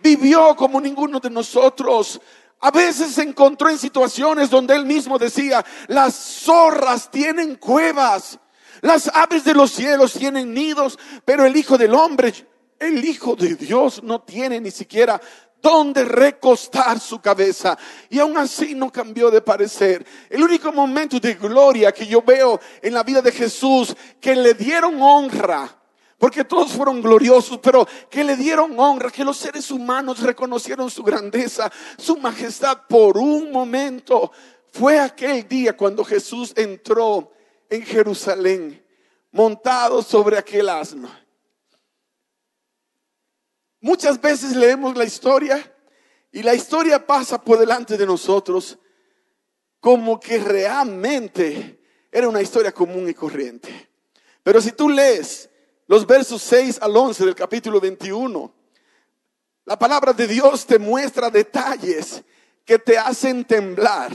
Vivió 0.00 0.54
como 0.54 0.80
ninguno 0.80 1.18
de 1.18 1.30
nosotros. 1.30 2.20
A 2.60 2.70
veces 2.70 3.14
se 3.14 3.22
encontró 3.22 3.68
en 3.68 3.78
situaciones 3.78 4.50
donde 4.50 4.74
él 4.74 4.84
mismo 4.84 5.18
decía, 5.18 5.64
las 5.86 6.14
zorras 6.14 7.10
tienen 7.10 7.56
cuevas, 7.56 8.38
las 8.80 9.08
aves 9.14 9.44
de 9.44 9.54
los 9.54 9.70
cielos 9.70 10.12
tienen 10.12 10.52
nidos, 10.54 10.98
pero 11.24 11.44
el 11.44 11.56
Hijo 11.56 11.78
del 11.78 11.94
Hombre, 11.94 12.32
el 12.78 13.04
Hijo 13.04 13.34
de 13.34 13.54
Dios 13.54 14.02
no 14.02 14.20
tiene 14.22 14.60
ni 14.60 14.70
siquiera 14.70 15.20
donde 15.60 16.04
recostar 16.04 17.00
su 17.00 17.20
cabeza. 17.20 17.76
Y 18.10 18.18
aún 18.18 18.36
así 18.36 18.74
no 18.74 18.90
cambió 18.90 19.30
de 19.30 19.40
parecer. 19.40 20.06
El 20.30 20.42
único 20.42 20.72
momento 20.72 21.18
de 21.18 21.34
gloria 21.34 21.92
que 21.92 22.06
yo 22.06 22.22
veo 22.22 22.60
en 22.82 22.94
la 22.94 23.02
vida 23.02 23.22
de 23.22 23.32
Jesús, 23.32 23.94
que 24.20 24.34
le 24.34 24.54
dieron 24.54 25.00
honra, 25.00 25.76
porque 26.18 26.44
todos 26.44 26.72
fueron 26.72 27.00
gloriosos, 27.00 27.58
pero 27.58 27.86
que 28.10 28.24
le 28.24 28.36
dieron 28.36 28.78
honra, 28.78 29.10
que 29.10 29.24
los 29.24 29.36
seres 29.36 29.70
humanos 29.70 30.20
reconocieron 30.20 30.90
su 30.90 31.02
grandeza, 31.02 31.70
su 31.96 32.16
majestad 32.16 32.82
por 32.88 33.16
un 33.16 33.52
momento. 33.52 34.32
Fue 34.72 34.98
aquel 34.98 35.46
día 35.48 35.76
cuando 35.76 36.04
Jesús 36.04 36.52
entró 36.56 37.32
en 37.70 37.82
Jerusalén 37.82 38.84
montado 39.30 40.02
sobre 40.02 40.38
aquel 40.38 40.68
asno. 40.68 41.08
Muchas 43.80 44.20
veces 44.20 44.56
leemos 44.56 44.96
la 44.96 45.04
historia 45.04 45.74
y 46.32 46.42
la 46.42 46.54
historia 46.54 47.06
pasa 47.06 47.40
por 47.42 47.58
delante 47.58 47.96
de 47.96 48.06
nosotros 48.06 48.78
como 49.80 50.18
que 50.18 50.38
realmente 50.38 51.80
era 52.10 52.28
una 52.28 52.42
historia 52.42 52.72
común 52.72 53.08
y 53.08 53.14
corriente. 53.14 53.88
Pero 54.42 54.60
si 54.60 54.72
tú 54.72 54.88
lees 54.88 55.48
los 55.86 56.06
versos 56.06 56.42
6 56.42 56.78
al 56.82 56.96
11 56.96 57.24
del 57.24 57.34
capítulo 57.34 57.80
21, 57.80 58.52
la 59.64 59.78
palabra 59.78 60.12
de 60.12 60.26
Dios 60.26 60.66
te 60.66 60.78
muestra 60.78 61.30
detalles 61.30 62.22
que 62.64 62.78
te 62.78 62.98
hacen 62.98 63.44
temblar. 63.44 64.12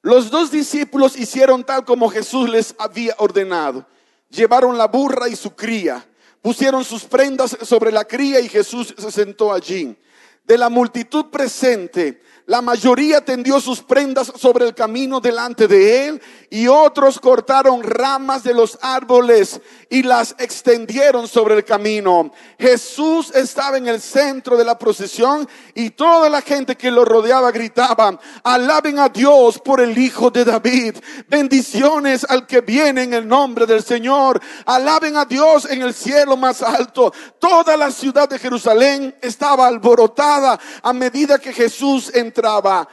Los 0.00 0.30
dos 0.30 0.50
discípulos 0.50 1.16
hicieron 1.16 1.64
tal 1.64 1.84
como 1.84 2.08
Jesús 2.08 2.48
les 2.48 2.74
había 2.78 3.14
ordenado. 3.18 3.86
Llevaron 4.28 4.78
la 4.78 4.86
burra 4.86 5.28
y 5.28 5.36
su 5.36 5.54
cría, 5.54 6.06
pusieron 6.44 6.84
sus 6.84 7.04
prendas 7.04 7.56
sobre 7.62 7.90
la 7.90 8.04
cría 8.04 8.38
y 8.38 8.50
Jesús 8.50 8.94
se 8.98 9.10
sentó 9.10 9.50
allí. 9.50 9.96
De 10.44 10.58
la 10.58 10.68
multitud 10.68 11.30
presente, 11.30 12.20
la 12.46 12.60
mayoría 12.60 13.24
tendió 13.24 13.58
sus 13.58 13.80
prendas 13.80 14.30
sobre 14.36 14.66
el 14.66 14.74
camino 14.74 15.18
delante 15.18 15.66
de 15.66 16.08
él 16.08 16.22
y 16.50 16.68
otros 16.68 17.18
cortaron 17.18 17.82
ramas 17.82 18.44
de 18.44 18.52
los 18.52 18.78
árboles 18.82 19.62
y 19.88 20.02
las 20.02 20.34
extendieron 20.38 21.26
sobre 21.26 21.54
el 21.54 21.64
camino. 21.64 22.30
Jesús 22.58 23.30
estaba 23.34 23.78
en 23.78 23.88
el 23.88 23.98
centro 23.98 24.58
de 24.58 24.64
la 24.64 24.78
procesión 24.78 25.48
y 25.74 25.90
toda 25.90 26.28
la 26.28 26.42
gente 26.42 26.76
que 26.76 26.90
lo 26.90 27.06
rodeaba 27.06 27.50
gritaba, 27.50 28.20
alaben 28.42 28.98
a 28.98 29.08
Dios 29.08 29.58
por 29.58 29.80
el 29.80 29.96
Hijo 29.96 30.30
de 30.30 30.44
David, 30.44 30.96
bendiciones 31.28 32.26
al 32.28 32.46
que 32.46 32.60
viene 32.60 33.04
en 33.04 33.14
el 33.14 33.26
nombre 33.26 33.64
del 33.64 33.82
Señor, 33.82 34.38
alaben 34.66 35.16
a 35.16 35.24
Dios 35.24 35.64
en 35.70 35.80
el 35.80 35.94
cielo 35.94 36.36
más 36.36 36.60
alto. 36.60 37.10
Toda 37.38 37.74
la 37.78 37.90
ciudad 37.90 38.28
de 38.28 38.38
Jerusalén 38.38 39.16
estaba 39.22 39.66
alborotada 39.66 40.60
a 40.82 40.92
medida 40.92 41.38
que 41.38 41.54
Jesús 41.54 42.10
entraba 42.14 42.33
trava 42.34 42.86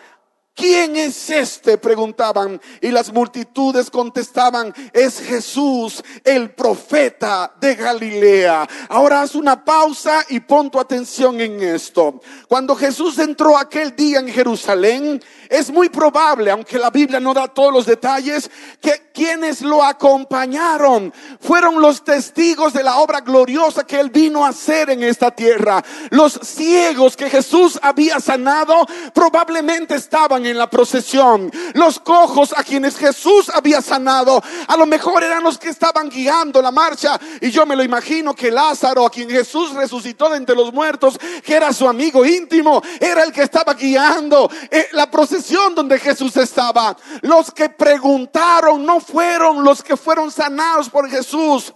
¿Quién 0.54 0.98
es 0.98 1.30
este? 1.30 1.78
preguntaban. 1.78 2.60
Y 2.82 2.90
las 2.90 3.12
multitudes 3.12 3.90
contestaban, 3.90 4.74
es 4.92 5.20
Jesús, 5.22 6.04
el 6.24 6.52
profeta 6.52 7.54
de 7.60 7.76
Galilea. 7.76 8.68
Ahora 8.90 9.22
haz 9.22 9.36
una 9.36 9.64
pausa 9.64 10.26
y 10.30 10.42
pon 10.42 10.70
tu 10.70 10.80
atención 10.80 11.40
en 11.40 11.62
esto. 11.62 12.22
Cuando 12.48 12.76
Jesús 12.76 13.18
entró 13.20 13.58
aquel 13.58 13.96
día 13.96 14.20
en 14.20 14.28
Jerusalén, 14.28 15.22
es 15.50 15.70
muy 15.70 15.90
probable, 15.90 16.52
aunque 16.52 16.78
la 16.78 16.90
Biblia 16.90 17.20
no 17.20 17.34
da 17.34 17.48
todos 17.48 17.74
los 17.74 17.86
detalles, 17.86 18.50
que 18.82 19.12
quienes 19.14 19.62
lo 19.62 19.84
acompañaron 19.84 21.14
fueron 21.40 21.82
los 21.82 22.04
testigos 22.04 22.74
de 22.74 22.84
la 22.84 22.98
obra 22.98 23.22
gloriosa 23.22 23.86
que 23.86 24.00
él 24.00 24.10
vino 24.10 24.46
a 24.46 24.50
hacer 24.50 24.90
en 24.90 25.04
esta 25.04 25.32
tierra. 25.32 25.84
Los 26.10 26.40
ciegos 26.44 27.18
que 27.18 27.30
Jesús 27.30 27.80
había 27.82 28.20
sanado 28.20 28.86
probablemente 29.14 29.96
estaban 29.96 30.41
en 30.46 30.58
la 30.58 30.70
procesión. 30.70 31.52
Los 31.74 32.00
cojos 32.00 32.54
a 32.56 32.64
quienes 32.64 32.98
Jesús 32.98 33.50
había 33.50 33.82
sanado, 33.82 34.42
a 34.68 34.78
lo 34.78 34.86
mejor 34.86 35.24
eran 35.24 35.44
los 35.44 35.58
que 35.58 35.70
estaban 35.70 36.10
guiando 36.10 36.62
la 36.62 36.72
marcha. 36.72 37.20
Y 37.40 37.52
yo 37.52 37.66
me 37.66 37.76
lo 37.76 37.84
imagino 37.84 38.34
que 38.34 38.52
Lázaro, 38.52 39.06
a 39.06 39.10
quien 39.10 39.30
Jesús 39.30 39.74
resucitó 39.74 40.30
de 40.30 40.38
entre 40.38 40.56
los 40.56 40.74
muertos, 40.74 41.18
que 41.44 41.56
era 41.56 41.74
su 41.74 41.88
amigo 41.88 42.26
íntimo, 42.26 42.82
era 43.00 43.24
el 43.24 43.32
que 43.32 43.44
estaba 43.44 43.74
guiando 43.74 44.50
eh, 44.70 44.88
la 44.94 45.10
procesión 45.10 45.76
donde 45.76 46.00
Jesús 46.00 46.36
estaba. 46.38 46.96
Los 47.22 47.52
que 47.52 47.70
preguntaron 47.70 48.86
no 48.86 49.00
fueron 49.00 49.64
los 49.64 49.84
que 49.84 49.98
fueron 49.98 50.32
sanados 50.32 50.90
por 50.90 51.10
Jesús. 51.10 51.74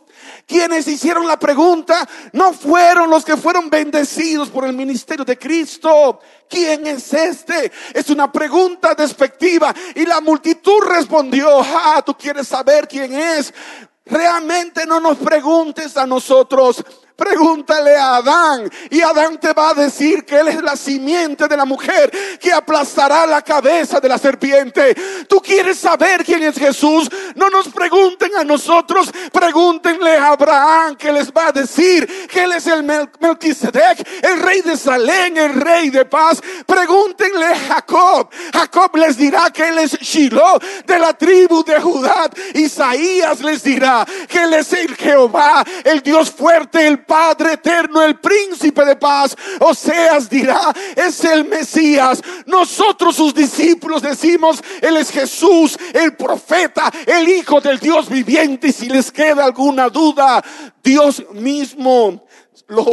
Quienes 0.48 0.88
hicieron 0.88 1.28
la 1.28 1.40
pregunta 1.40 2.08
no 2.34 2.54
fueron 2.54 3.10
los 3.10 3.26
que 3.26 3.38
fueron 3.38 3.70
bendecidos 3.70 4.50
por 4.50 4.66
el 4.66 4.74
ministerio 4.74 5.26
de 5.26 5.38
Cristo. 5.38 6.20
¿Quién 6.50 6.86
es 6.88 7.14
este? 7.14 7.72
Es 7.94 8.10
una 8.10 8.32
pregunta 8.32 8.94
despectiva. 8.94 9.74
Y 9.96 10.06
la 10.06 10.22
multitud 10.22 10.82
respondió, 10.86 11.62
ah, 11.62 12.04
tú 12.06 12.16
quieres 12.16 12.48
saber 12.48 12.88
quién 12.88 13.14
es. 13.14 13.54
Realmente 14.06 14.86
no 14.86 15.00
nos 15.00 15.18
preguntes 15.18 15.98
a 15.98 16.06
nosotros. 16.06 16.84
Pregúntale 17.16 17.96
a 17.96 18.18
Adán 18.18 18.70
y 18.90 19.02
Adán 19.02 19.40
te 19.40 19.54
va 19.54 19.70
a 19.70 19.74
decir 19.74 20.26
que 20.26 20.38
él 20.38 20.50
es 20.50 20.62
la 20.62 20.76
simiente 20.76 21.48
de 21.48 21.56
la 21.56 21.64
mujer 21.64 22.12
que 22.42 22.52
aplastará 22.52 23.26
la 23.26 23.42
cabeza 23.42 24.02
de 24.02 24.10
la 24.10 24.18
serpiente. 24.18 24.94
Tú 25.30 25.40
quieres 25.40 25.80
saber 25.80 26.26
quién 26.26 26.44
es 26.44 26.58
Jesús. 26.58 27.10
No 27.36 27.50
nos 27.50 27.70
pregunten 27.70 28.36
a 28.36 28.44
nosotros, 28.44 29.10
pregúntenle 29.32 30.18
a 30.18 30.30
Abraham 30.30 30.98
que 30.98 31.12
les 31.14 31.32
va 31.32 31.48
a 31.48 31.52
decir 31.54 32.28
que 32.28 32.44
él 32.44 32.52
es 32.52 32.68
el 32.68 32.84
Melquisedec, 32.84 34.06
el 34.22 34.40
rey 34.42 34.62
de 34.62 34.76
Salem, 34.76 35.38
el 35.38 35.54
rey 35.54 35.90
de 35.92 36.04
paz. 36.04 36.42
Pregúntenle 36.66 37.46
a 37.46 37.56
Jacob. 37.56 38.30
Jacob 38.54 38.96
les 38.98 39.16
dirá 39.16 39.50
que 39.52 39.66
él 39.70 39.78
es 39.78 39.98
Shiloh 40.00 40.60
de 40.86 41.00
la 41.00 41.14
tribu 41.14 41.64
de 41.64 41.80
Judá. 41.80 42.30
Isaías 42.56 43.40
les 43.40 43.64
dirá 43.64 44.06
que 44.28 44.44
él 44.44 44.54
es 44.54 44.74
el 44.74 44.94
Jehová, 44.96 45.64
el 45.86 46.02
Dios 46.02 46.30
fuerte, 46.30 46.86
el 46.86 47.05
Padre 47.06 47.54
eterno, 47.54 48.02
el 48.02 48.20
príncipe 48.20 48.84
de 48.86 48.96
paz. 48.96 49.36
Oseas 49.60 50.30
dirá, 50.30 50.74
es 50.96 51.24
el 51.24 51.46
Mesías. 51.46 52.22
Nosotros 52.46 53.16
sus 53.16 53.34
discípulos 53.34 54.02
decimos, 54.02 54.62
Él 54.82 54.98
es 54.98 55.12
Jesús, 55.12 55.78
el 55.94 56.16
profeta, 56.16 56.92
el 57.06 57.28
Hijo 57.28 57.62
del 57.62 57.80
Dios 57.80 58.10
viviente. 58.10 58.68
Y 58.68 58.74
si 58.74 58.90
les 58.90 59.12
queda 59.12 59.46
alguna 59.46 59.90
duda, 59.90 60.44
Dios 60.84 61.24
mismo 61.34 62.26
lo, 62.68 62.86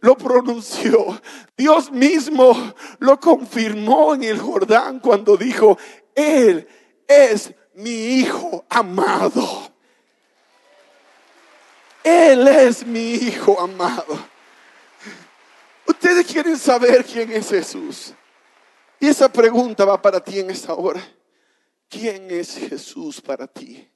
lo, 0.00 0.16
pronunció. 0.16 1.20
Dios 1.56 1.90
mismo 1.90 2.72
lo 2.98 3.18
confirmó 3.18 4.14
en 4.14 4.24
el 4.24 4.38
Jordán 4.38 5.00
cuando 5.00 5.36
dijo, 5.36 5.78
Él 6.14 6.66
es 7.06 7.52
mi 7.74 7.90
Hijo 7.90 8.64
amado. 8.68 9.67
Él 12.08 12.48
es 12.48 12.86
mi 12.86 13.14
Hijo 13.14 13.60
amado. 13.60 14.18
Ustedes 15.86 16.26
quieren 16.26 16.56
saber 16.56 17.04
quién 17.04 17.30
es 17.32 17.50
Jesús. 17.50 18.14
Y 18.98 19.08
esa 19.08 19.30
pregunta 19.30 19.84
va 19.84 20.00
para 20.00 20.18
ti 20.18 20.38
en 20.38 20.50
esta 20.50 20.72
hora. 20.72 21.02
¿Quién 21.88 22.30
es 22.30 22.56
Jesús 22.56 23.20
para 23.20 23.46
ti? 23.46 23.86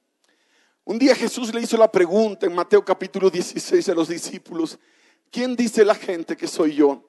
Un 0.83 0.99
día 0.99 1.15
Jesús 1.15 1.51
le 1.53 1.61
hizo 1.61 1.75
la 1.75 1.91
pregunta 1.91 2.45
en 2.45 2.53
Mateo 2.53 2.85
capítulo 2.85 3.31
16 3.31 3.89
a 3.89 3.95
los 3.95 4.09
discípulos. 4.09 4.77
¿Quién 5.31 5.55
dice 5.55 5.83
la 5.83 5.95
gente 5.95 6.37
que 6.37 6.47
soy 6.47 6.75
yo? 6.75 7.03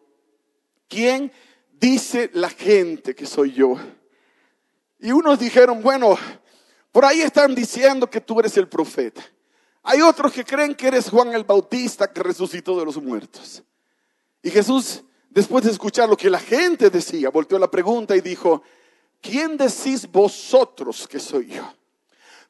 ¿Quién 0.89 1.31
dice 1.73 2.31
la 2.33 2.49
gente 2.49 3.15
que 3.15 3.27
soy 3.27 3.53
yo? 3.53 3.77
Y 5.01 5.13
unos 5.13 5.39
dijeron, 5.39 5.83
bueno, 5.83 6.17
por 6.91 7.05
ahí 7.05 7.21
están 7.21 7.55
diciendo 7.55 8.09
que 8.09 8.23
tú 8.23 8.41
eres 8.41 8.57
el 8.57 8.69
profeta. 8.69 9.23
Hay 9.85 10.01
otros 10.01 10.33
que 10.33 10.45
creen 10.45 10.75
que 10.75 10.89
eres 10.89 11.11
Juan 11.11 11.35
el 11.35 11.45
Bautista 11.45 12.11
que 12.11 12.23
resucitó 12.23 12.79
de 12.79 12.87
los 12.87 12.97
muertos. 12.97 13.63
Y 14.43 14.51
Jesús, 14.51 15.05
después 15.29 15.65
de 15.65 15.71
escuchar 15.71 16.09
lo 16.09 16.17
que 16.17 16.31
la 16.31 16.39
gente 16.39 16.89
decía, 16.89 17.29
volteó 17.29 17.59
la 17.59 17.71
pregunta 17.71 18.17
y 18.17 18.23
dijo, 18.23 18.63
¿quién 19.21 19.59
decís 19.59 20.11
vosotros 20.11 21.07
que 21.07 21.21
soy 21.21 21.49
yo? 21.49 21.71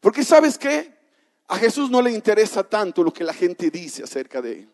Porque 0.01 0.23
sabes 0.23 0.57
qué? 0.57 0.94
A 1.49 1.57
Jesús 1.57 1.90
no 1.90 2.01
le 2.01 2.12
interesa 2.12 2.62
tanto 2.62 3.03
lo 3.03 3.12
que 3.12 3.25
la 3.25 3.35
gente 3.35 3.68
dice 3.68 4.05
acerca 4.05 4.40
de 4.40 4.61
él. 4.61 4.73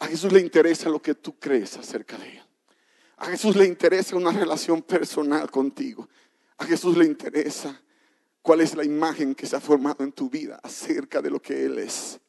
A 0.00 0.08
Jesús 0.08 0.32
le 0.32 0.40
interesa 0.40 0.88
lo 0.88 1.00
que 1.00 1.14
tú 1.14 1.38
crees 1.38 1.76
acerca 1.76 2.18
de 2.18 2.28
él. 2.28 2.42
A 3.18 3.26
Jesús 3.26 3.54
le 3.54 3.66
interesa 3.66 4.16
una 4.16 4.32
relación 4.32 4.82
personal 4.82 5.48
contigo. 5.48 6.08
A 6.58 6.64
Jesús 6.64 6.96
le 6.96 7.04
interesa 7.04 7.80
cuál 8.42 8.60
es 8.60 8.74
la 8.74 8.84
imagen 8.84 9.34
que 9.34 9.46
se 9.46 9.56
ha 9.56 9.60
formado 9.60 10.04
en 10.04 10.12
tu 10.12 10.28
vida 10.28 10.60
acerca 10.62 11.22
de 11.22 11.30
lo 11.30 11.40
que 11.40 11.64
Él 11.64 11.78
es. 11.78 12.20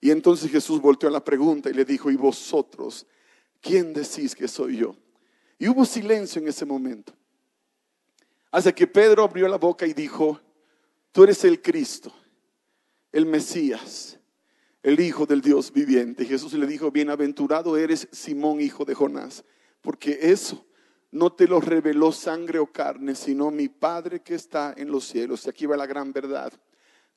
Y 0.00 0.10
entonces 0.10 0.50
Jesús 0.50 0.80
volteó 0.80 1.08
a 1.08 1.12
la 1.12 1.24
pregunta 1.24 1.70
y 1.70 1.74
le 1.74 1.84
dijo, 1.84 2.10
¿y 2.10 2.16
vosotros 2.16 3.06
quién 3.60 3.92
decís 3.92 4.34
que 4.34 4.48
soy 4.48 4.78
yo? 4.78 4.96
Y 5.58 5.68
hubo 5.68 5.84
silencio 5.84 6.42
en 6.42 6.48
ese 6.48 6.66
momento. 6.66 7.12
Hasta 8.50 8.72
que 8.74 8.86
Pedro 8.86 9.22
abrió 9.22 9.46
la 9.46 9.58
boca 9.58 9.86
y 9.86 9.94
dijo, 9.94 10.40
tú 11.12 11.22
eres 11.22 11.44
el 11.44 11.62
Cristo, 11.62 12.12
el 13.12 13.24
Mesías, 13.24 14.18
el 14.82 14.98
Hijo 14.98 15.24
del 15.24 15.40
Dios 15.40 15.72
viviente. 15.72 16.24
Jesús 16.24 16.52
le 16.54 16.66
dijo, 16.66 16.90
bienaventurado 16.90 17.76
eres 17.76 18.08
Simón, 18.10 18.60
hijo 18.60 18.84
de 18.84 18.94
Jonás, 18.94 19.44
porque 19.80 20.18
eso 20.20 20.66
no 21.12 21.30
te 21.30 21.46
lo 21.46 21.60
reveló 21.60 22.10
sangre 22.10 22.58
o 22.58 22.66
carne, 22.66 23.14
sino 23.14 23.50
mi 23.50 23.68
Padre 23.68 24.22
que 24.22 24.34
está 24.34 24.74
en 24.76 24.90
los 24.90 25.04
cielos. 25.04 25.44
Y 25.44 25.50
aquí 25.50 25.66
va 25.66 25.76
la 25.76 25.86
gran 25.86 26.12
verdad. 26.12 26.52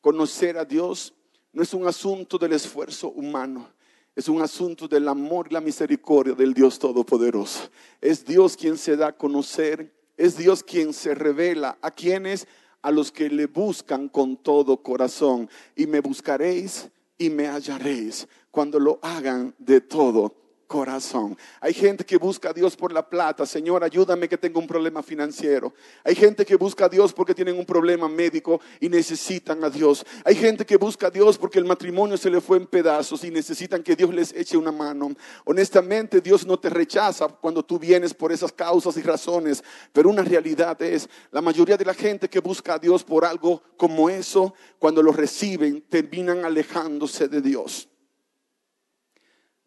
Conocer 0.01 0.58
a 0.58 0.65
Dios 0.65 1.13
no 1.53 1.63
es 1.63 1.73
un 1.73 1.88
asunto 1.88 2.38
del 2.38 2.51
esfuerzo 2.51 3.10
humano, 3.12 3.69
es 4.13 4.27
un 4.27 4.41
asunto 4.41 4.88
del 4.88 5.08
amor 5.08 5.47
y 5.49 5.53
la 5.53 5.62
misericordia 5.62 6.34
del 6.36 6.53
Dios 6.53 6.77
Todopoderoso. 6.77 7.69
Es 8.01 8.25
Dios 8.25 8.58
quien 8.58 8.77
se 8.77 8.97
da 8.97 9.08
a 9.08 9.17
conocer, 9.17 9.93
es 10.17 10.38
Dios 10.38 10.62
quien 10.62 10.93
se 10.93 11.15
revela 11.15 11.77
a 11.81 11.89
quienes, 11.89 12.47
a 12.81 12.91
los 12.91 13.12
que 13.12 13.29
le 13.29 13.47
buscan 13.47 14.10
con 14.10 14.36
todo 14.36 14.84
corazón. 14.84 15.49
Y 15.73 15.88
me 15.88 16.01
buscaréis 16.01 16.89
y 17.17 17.29
me 17.29 17.47
hallaréis 17.47 18.27
cuando 18.51 18.77
lo 18.77 18.99
hagan 19.01 19.55
de 19.58 19.79
todo 19.79 20.44
corazón. 20.67 21.38
Hay 21.62 21.73
gente 21.73 22.06
que 22.06 22.17
busca 22.17 22.49
a 22.49 22.54
Dios 22.54 22.75
por 22.75 22.91
la 22.91 23.08
plata. 23.08 23.45
Señor, 23.45 23.84
ayúdame 23.84 24.28
que 24.28 24.38
tengo 24.38 24.60
un 24.60 24.67
problema 24.67 25.04
financiero. 25.04 25.73
Hay 26.04 26.15
gente 26.15 26.45
que 26.45 26.56
busca 26.56 26.86
a 26.86 26.89
Dios 26.89 27.13
porque 27.13 27.36
tienen 27.36 27.58
un 27.58 27.65
problema 27.65 28.08
médico 28.08 28.60
y 28.80 28.89
necesitan 28.89 29.63
a 29.63 29.69
Dios. 29.69 30.06
Hay 30.23 30.36
gente 30.36 30.65
que 30.65 30.78
busca 30.78 31.08
a 31.08 31.12
Dios 31.12 31.38
porque 31.38 31.60
el 31.60 31.65
matrimonio 31.65 32.17
se 32.17 32.30
le 32.30 32.41
fue 32.41 32.58
en 32.58 32.67
pedazos 32.67 33.23
y 33.23 33.32
necesitan 33.32 33.84
que 33.84 33.95
Dios 33.95 34.13
les 34.13 34.34
eche 34.34 34.58
una 34.58 34.71
mano. 34.71 35.15
Honestamente, 35.45 36.21
Dios 36.21 36.45
no 36.45 36.58
te 36.58 36.69
rechaza 36.69 37.28
cuando 37.28 37.63
tú 37.63 37.80
vienes 37.80 38.13
por 38.13 38.32
esas 38.32 38.51
causas 38.51 38.97
y 38.97 39.01
razones, 39.01 39.63
pero 39.93 40.10
una 40.10 40.23
realidad 40.23 40.82
es, 40.82 41.10
la 41.32 41.41
mayoría 41.41 41.78
de 41.78 41.86
la 41.86 41.93
gente 41.93 42.30
que 42.30 42.39
busca 42.39 42.75
a 42.75 42.80
Dios 42.80 43.04
por 43.04 43.25
algo 43.25 43.62
como 43.78 44.10
eso, 44.10 44.54
cuando 44.80 45.01
lo 45.01 45.12
reciben, 45.12 45.84
terminan 45.89 46.45
alejándose 46.45 47.28
de 47.28 47.41
Dios. 47.41 47.89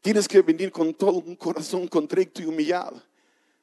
Tienes 0.08 0.26
que 0.26 0.40
venir 0.40 0.72
con 0.72 0.94
todo 0.94 1.18
un 1.18 1.36
corazón 1.36 1.86
contrito 1.86 2.40
y 2.40 2.46
humillado, 2.46 2.98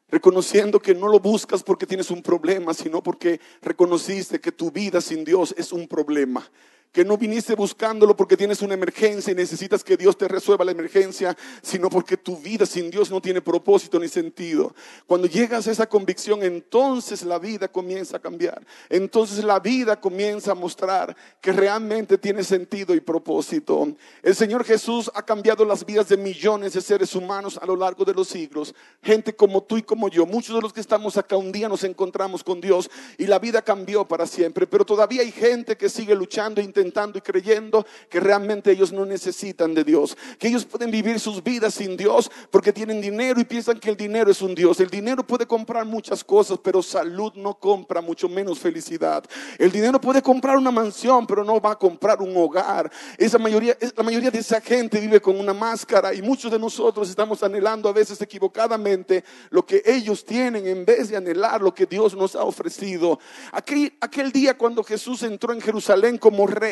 reconociendo 0.09 0.79
que 0.79 0.93
no 0.93 1.07
lo 1.07 1.19
buscas 1.19 1.63
porque 1.63 1.87
tienes 1.87 2.11
un 2.11 2.21
problema, 2.21 2.71
sino 2.75 3.01
porque 3.01 3.39
reconociste 3.63 4.39
que 4.39 4.51
tu 4.51 4.69
vida 4.69 5.01
sin 5.01 5.25
Dios 5.25 5.55
es 5.57 5.71
un 5.73 5.87
problema 5.87 6.47
que 6.95 7.03
no 7.03 7.17
viniste 7.17 7.55
buscándolo 7.55 8.15
porque 8.15 8.37
tienes 8.37 8.61
una 8.61 8.73
emergencia 8.73 9.33
y 9.33 9.35
necesitas 9.35 9.83
que 9.83 9.97
Dios 9.97 10.17
te 10.17 10.29
resuelva 10.29 10.63
la 10.63 10.71
emergencia, 10.71 11.35
sino 11.61 11.89
porque 11.89 12.15
tu 12.15 12.37
vida 12.37 12.65
sin 12.65 12.89
Dios 12.89 13.11
no 13.11 13.21
tiene 13.21 13.41
propósito 13.41 13.99
ni 13.99 14.07
sentido. 14.07 14.73
Cuando 15.05 15.27
llegas 15.27 15.67
a 15.67 15.71
esa 15.71 15.87
convicción, 15.87 16.41
entonces 16.41 17.23
la 17.23 17.37
vida 17.37 17.67
comienza 17.67 18.15
a 18.15 18.21
cambiar. 18.21 18.65
Entonces 18.89 19.43
la 19.43 19.59
vida 19.59 19.99
comienza 19.99 20.53
a 20.53 20.55
mostrar 20.55 21.13
que 21.41 21.51
realmente 21.51 22.17
tiene 22.17 22.45
sentido 22.45 22.95
y 22.95 23.01
propósito. 23.01 23.89
El 24.23 24.33
Señor 24.33 24.63
Jesús 24.63 25.11
ha 25.13 25.21
cambiado 25.21 25.65
las 25.65 25.85
vidas 25.85 26.07
de 26.07 26.15
millones 26.15 26.71
de 26.71 26.81
seres 26.81 27.13
humanos 27.13 27.59
a 27.61 27.65
lo 27.65 27.75
largo 27.75 28.05
de 28.05 28.13
los 28.13 28.29
siglos. 28.29 28.73
Gente 29.03 29.35
como 29.35 29.61
tú 29.61 29.77
y 29.77 29.83
como 29.83 30.07
yo. 30.07 30.25
Muchos 30.25 30.55
de 30.55 30.61
los 30.61 30.71
que 30.71 30.79
estamos 30.79 31.17
acá 31.17 31.35
un 31.35 31.51
día 31.51 31.67
nos 31.67 31.83
encontramos 31.83 32.41
con 32.41 32.61
Dios 32.61 32.89
y 33.17 33.27
la 33.27 33.37
vida 33.37 33.61
cambió 33.61 34.07
para 34.07 34.25
siempre. 34.25 34.65
Pero 34.65 34.85
todavía 34.85 35.21
hay 35.21 35.33
gente 35.33 35.75
que 35.75 35.89
sigue 35.89 36.15
luchando, 36.15 36.61
intentando 36.61 36.84
y 37.13 37.21
creyendo 37.21 37.85
que 38.09 38.19
realmente 38.19 38.71
ellos 38.71 38.91
no 38.91 39.05
necesitan 39.05 39.73
de 39.73 39.83
Dios, 39.83 40.17
que 40.37 40.47
ellos 40.47 40.65
pueden 40.65 40.91
vivir 40.91 41.19
sus 41.19 41.43
vidas 41.43 41.73
sin 41.73 41.97
Dios 41.97 42.31
porque 42.51 42.71
tienen 42.71 43.01
dinero 43.01 43.39
y 43.39 43.43
piensan 43.43 43.79
que 43.79 43.89
el 43.89 43.97
dinero 43.97 44.31
es 44.31 44.41
un 44.41 44.53
Dios. 44.53 44.79
El 44.79 44.89
dinero 44.89 45.25
puede 45.25 45.45
comprar 45.45 45.85
muchas 45.85 46.23
cosas, 46.23 46.59
pero 46.63 46.81
salud 46.81 47.33
no 47.35 47.55
compra, 47.55 48.01
mucho 48.01 48.29
menos 48.29 48.59
felicidad. 48.59 49.23
El 49.57 49.71
dinero 49.71 49.99
puede 49.99 50.21
comprar 50.21 50.57
una 50.57 50.71
mansión, 50.71 51.25
pero 51.25 51.43
no 51.43 51.59
va 51.59 51.71
a 51.71 51.79
comprar 51.79 52.21
un 52.21 52.35
hogar. 52.37 52.91
Esa 53.17 53.37
mayoría, 53.37 53.77
la 53.95 54.03
mayoría 54.03 54.31
de 54.31 54.39
esa 54.39 54.61
gente 54.61 54.99
vive 54.99 55.19
con 55.19 55.39
una 55.39 55.53
máscara 55.53 56.13
y 56.13 56.21
muchos 56.21 56.51
de 56.51 56.59
nosotros 56.59 57.09
estamos 57.09 57.43
anhelando 57.43 57.89
a 57.89 57.93
veces 57.93 58.21
equivocadamente 58.21 59.23
lo 59.49 59.65
que 59.65 59.81
ellos 59.85 60.23
tienen 60.23 60.67
en 60.67 60.85
vez 60.85 61.09
de 61.09 61.17
anhelar 61.17 61.61
lo 61.61 61.73
que 61.73 61.85
Dios 61.85 62.15
nos 62.15 62.35
ha 62.35 62.43
ofrecido. 62.43 63.19
Aquel, 63.51 63.93
aquel 63.99 64.31
día 64.31 64.57
cuando 64.57 64.83
Jesús 64.83 65.23
entró 65.23 65.53
en 65.53 65.61
Jerusalén 65.61 66.17
como 66.17 66.45
rey, 66.47 66.64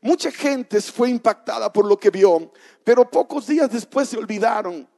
mucha 0.00 0.30
gente 0.30 0.80
fue 0.80 1.10
impactada 1.10 1.72
por 1.72 1.86
lo 1.86 1.98
que 1.98 2.10
vio, 2.10 2.52
pero 2.84 3.08
pocos 3.08 3.46
días 3.46 3.70
después 3.70 4.08
se 4.08 4.18
olvidaron. 4.18 4.88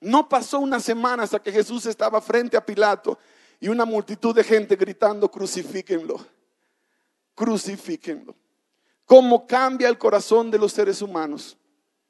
No 0.00 0.28
pasó 0.28 0.58
una 0.58 0.80
semana 0.80 1.22
hasta 1.22 1.40
que 1.40 1.52
Jesús 1.52 1.86
estaba 1.86 2.20
frente 2.20 2.56
a 2.56 2.64
Pilato 2.64 3.18
y 3.60 3.68
una 3.68 3.84
multitud 3.84 4.34
de 4.34 4.42
gente 4.42 4.74
gritando, 4.74 5.30
crucifíquenlo, 5.30 6.16
crucifíquenlo. 7.34 8.34
¿Cómo 9.04 9.46
cambia 9.46 9.88
el 9.88 9.98
corazón 9.98 10.50
de 10.50 10.58
los 10.58 10.72
seres 10.72 11.02
humanos? 11.02 11.56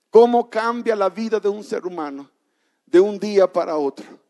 ¿Cómo 0.09 0.49
cambia 0.49 0.95
la 0.95 1.09
vida 1.09 1.41
de 1.41 1.49
un 1.49 1.65
ser 1.65 1.87
humano 1.87 2.31
de 2.87 3.01
un 3.01 3.19
día 3.19 3.51
para 3.51 3.77
otro? 3.77 4.22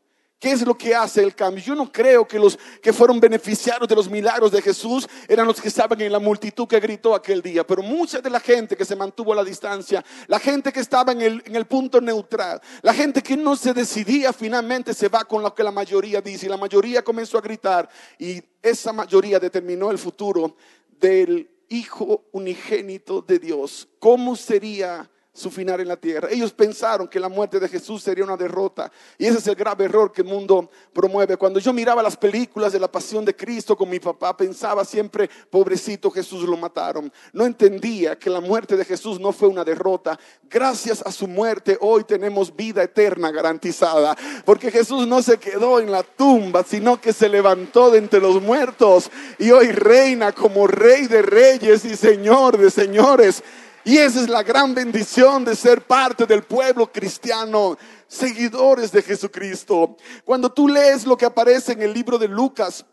¿Qué 0.42 0.50
es 0.50 0.66
lo 0.66 0.76
que 0.76 0.92
hace 0.92 1.22
el 1.22 1.36
cambio? 1.36 1.62
Yo 1.62 1.76
no 1.76 1.92
creo 1.92 2.26
que 2.26 2.36
los 2.36 2.58
que 2.82 2.92
fueron 2.92 3.20
beneficiarios 3.20 3.88
de 3.88 3.94
los 3.94 4.10
milagros 4.10 4.50
de 4.50 4.60
Jesús 4.60 5.08
eran 5.28 5.46
los 5.46 5.60
que 5.60 5.68
estaban 5.68 6.00
en 6.00 6.10
la 6.10 6.18
multitud 6.18 6.66
que 6.66 6.80
gritó 6.80 7.14
aquel 7.14 7.40
día, 7.40 7.64
pero 7.64 7.80
mucha 7.80 8.20
de 8.20 8.28
la 8.28 8.40
gente 8.40 8.76
que 8.76 8.84
se 8.84 8.96
mantuvo 8.96 9.32
a 9.32 9.36
la 9.36 9.44
distancia, 9.44 10.04
la 10.26 10.40
gente 10.40 10.72
que 10.72 10.80
estaba 10.80 11.12
en 11.12 11.22
el, 11.22 11.42
en 11.46 11.54
el 11.54 11.66
punto 11.66 12.00
neutral, 12.00 12.60
la 12.82 12.92
gente 12.92 13.22
que 13.22 13.36
no 13.36 13.54
se 13.54 13.72
decidía 13.72 14.32
finalmente 14.32 14.94
se 14.94 15.08
va 15.08 15.22
con 15.22 15.44
lo 15.44 15.54
que 15.54 15.62
la 15.62 15.70
mayoría 15.70 16.20
dice 16.20 16.46
y 16.46 16.48
la 16.48 16.56
mayoría 16.56 17.04
comenzó 17.04 17.38
a 17.38 17.40
gritar 17.40 17.88
y 18.18 18.42
esa 18.60 18.92
mayoría 18.92 19.38
determinó 19.38 19.92
el 19.92 19.98
futuro 19.98 20.56
del 20.98 21.48
Hijo 21.68 22.24
unigénito 22.32 23.22
de 23.22 23.38
Dios. 23.38 23.88
¿Cómo 24.00 24.34
sería? 24.34 25.08
Su 25.34 25.50
final 25.50 25.80
en 25.80 25.88
la 25.88 25.96
tierra. 25.96 26.28
Ellos 26.30 26.52
pensaron 26.52 27.08
que 27.08 27.18
la 27.18 27.30
muerte 27.30 27.58
de 27.58 27.66
Jesús 27.66 28.02
sería 28.02 28.22
una 28.22 28.36
derrota. 28.36 28.92
Y 29.16 29.26
ese 29.26 29.38
es 29.38 29.46
el 29.46 29.54
grave 29.54 29.86
error 29.86 30.12
que 30.12 30.20
el 30.20 30.28
mundo 30.28 30.70
promueve. 30.92 31.38
Cuando 31.38 31.58
yo 31.58 31.72
miraba 31.72 32.02
las 32.02 32.18
películas 32.18 32.72
de 32.72 32.78
la 32.78 32.92
pasión 32.92 33.24
de 33.24 33.34
Cristo 33.34 33.74
con 33.74 33.88
mi 33.88 33.98
papá, 33.98 34.36
pensaba 34.36 34.84
siempre, 34.84 35.30
pobrecito 35.48 36.10
Jesús 36.10 36.46
lo 36.46 36.56
mataron. 36.58 37.10
No 37.32 37.46
entendía 37.46 38.18
que 38.18 38.28
la 38.28 38.40
muerte 38.40 38.76
de 38.76 38.84
Jesús 38.84 39.18
no 39.18 39.32
fue 39.32 39.48
una 39.48 39.64
derrota. 39.64 40.18
Gracias 40.50 41.02
a 41.04 41.10
su 41.10 41.26
muerte 41.26 41.78
hoy 41.80 42.04
tenemos 42.04 42.54
vida 42.54 42.82
eterna 42.82 43.30
garantizada. 43.30 44.14
Porque 44.44 44.70
Jesús 44.70 45.06
no 45.06 45.22
se 45.22 45.38
quedó 45.38 45.80
en 45.80 45.90
la 45.90 46.02
tumba, 46.02 46.62
sino 46.62 47.00
que 47.00 47.14
se 47.14 47.30
levantó 47.30 47.90
de 47.90 47.98
entre 47.98 48.20
los 48.20 48.42
muertos. 48.42 49.10
Y 49.38 49.50
hoy 49.50 49.72
reina 49.72 50.32
como 50.32 50.66
rey 50.66 51.06
de 51.06 51.22
reyes 51.22 51.86
y 51.86 51.96
señor 51.96 52.58
de 52.58 52.70
señores. 52.70 53.42
Y 53.84 53.98
esa 53.98 54.20
es 54.20 54.28
la 54.28 54.42
gran 54.42 54.74
bendición 54.74 55.44
de 55.44 55.56
ser 55.56 55.82
parte 55.82 56.24
del 56.24 56.44
pueblo 56.44 56.90
cristiano, 56.92 57.76
seguidores 58.06 58.92
de 58.92 59.02
Jesucristo. 59.02 59.96
Cuando 60.24 60.52
tú 60.52 60.68
lees 60.68 61.04
lo 61.04 61.16
que 61.16 61.24
aparece 61.24 61.72
en 61.72 61.82
el 61.82 61.92
libro 61.92 62.16
de 62.16 62.28
Lucas, 62.28 62.84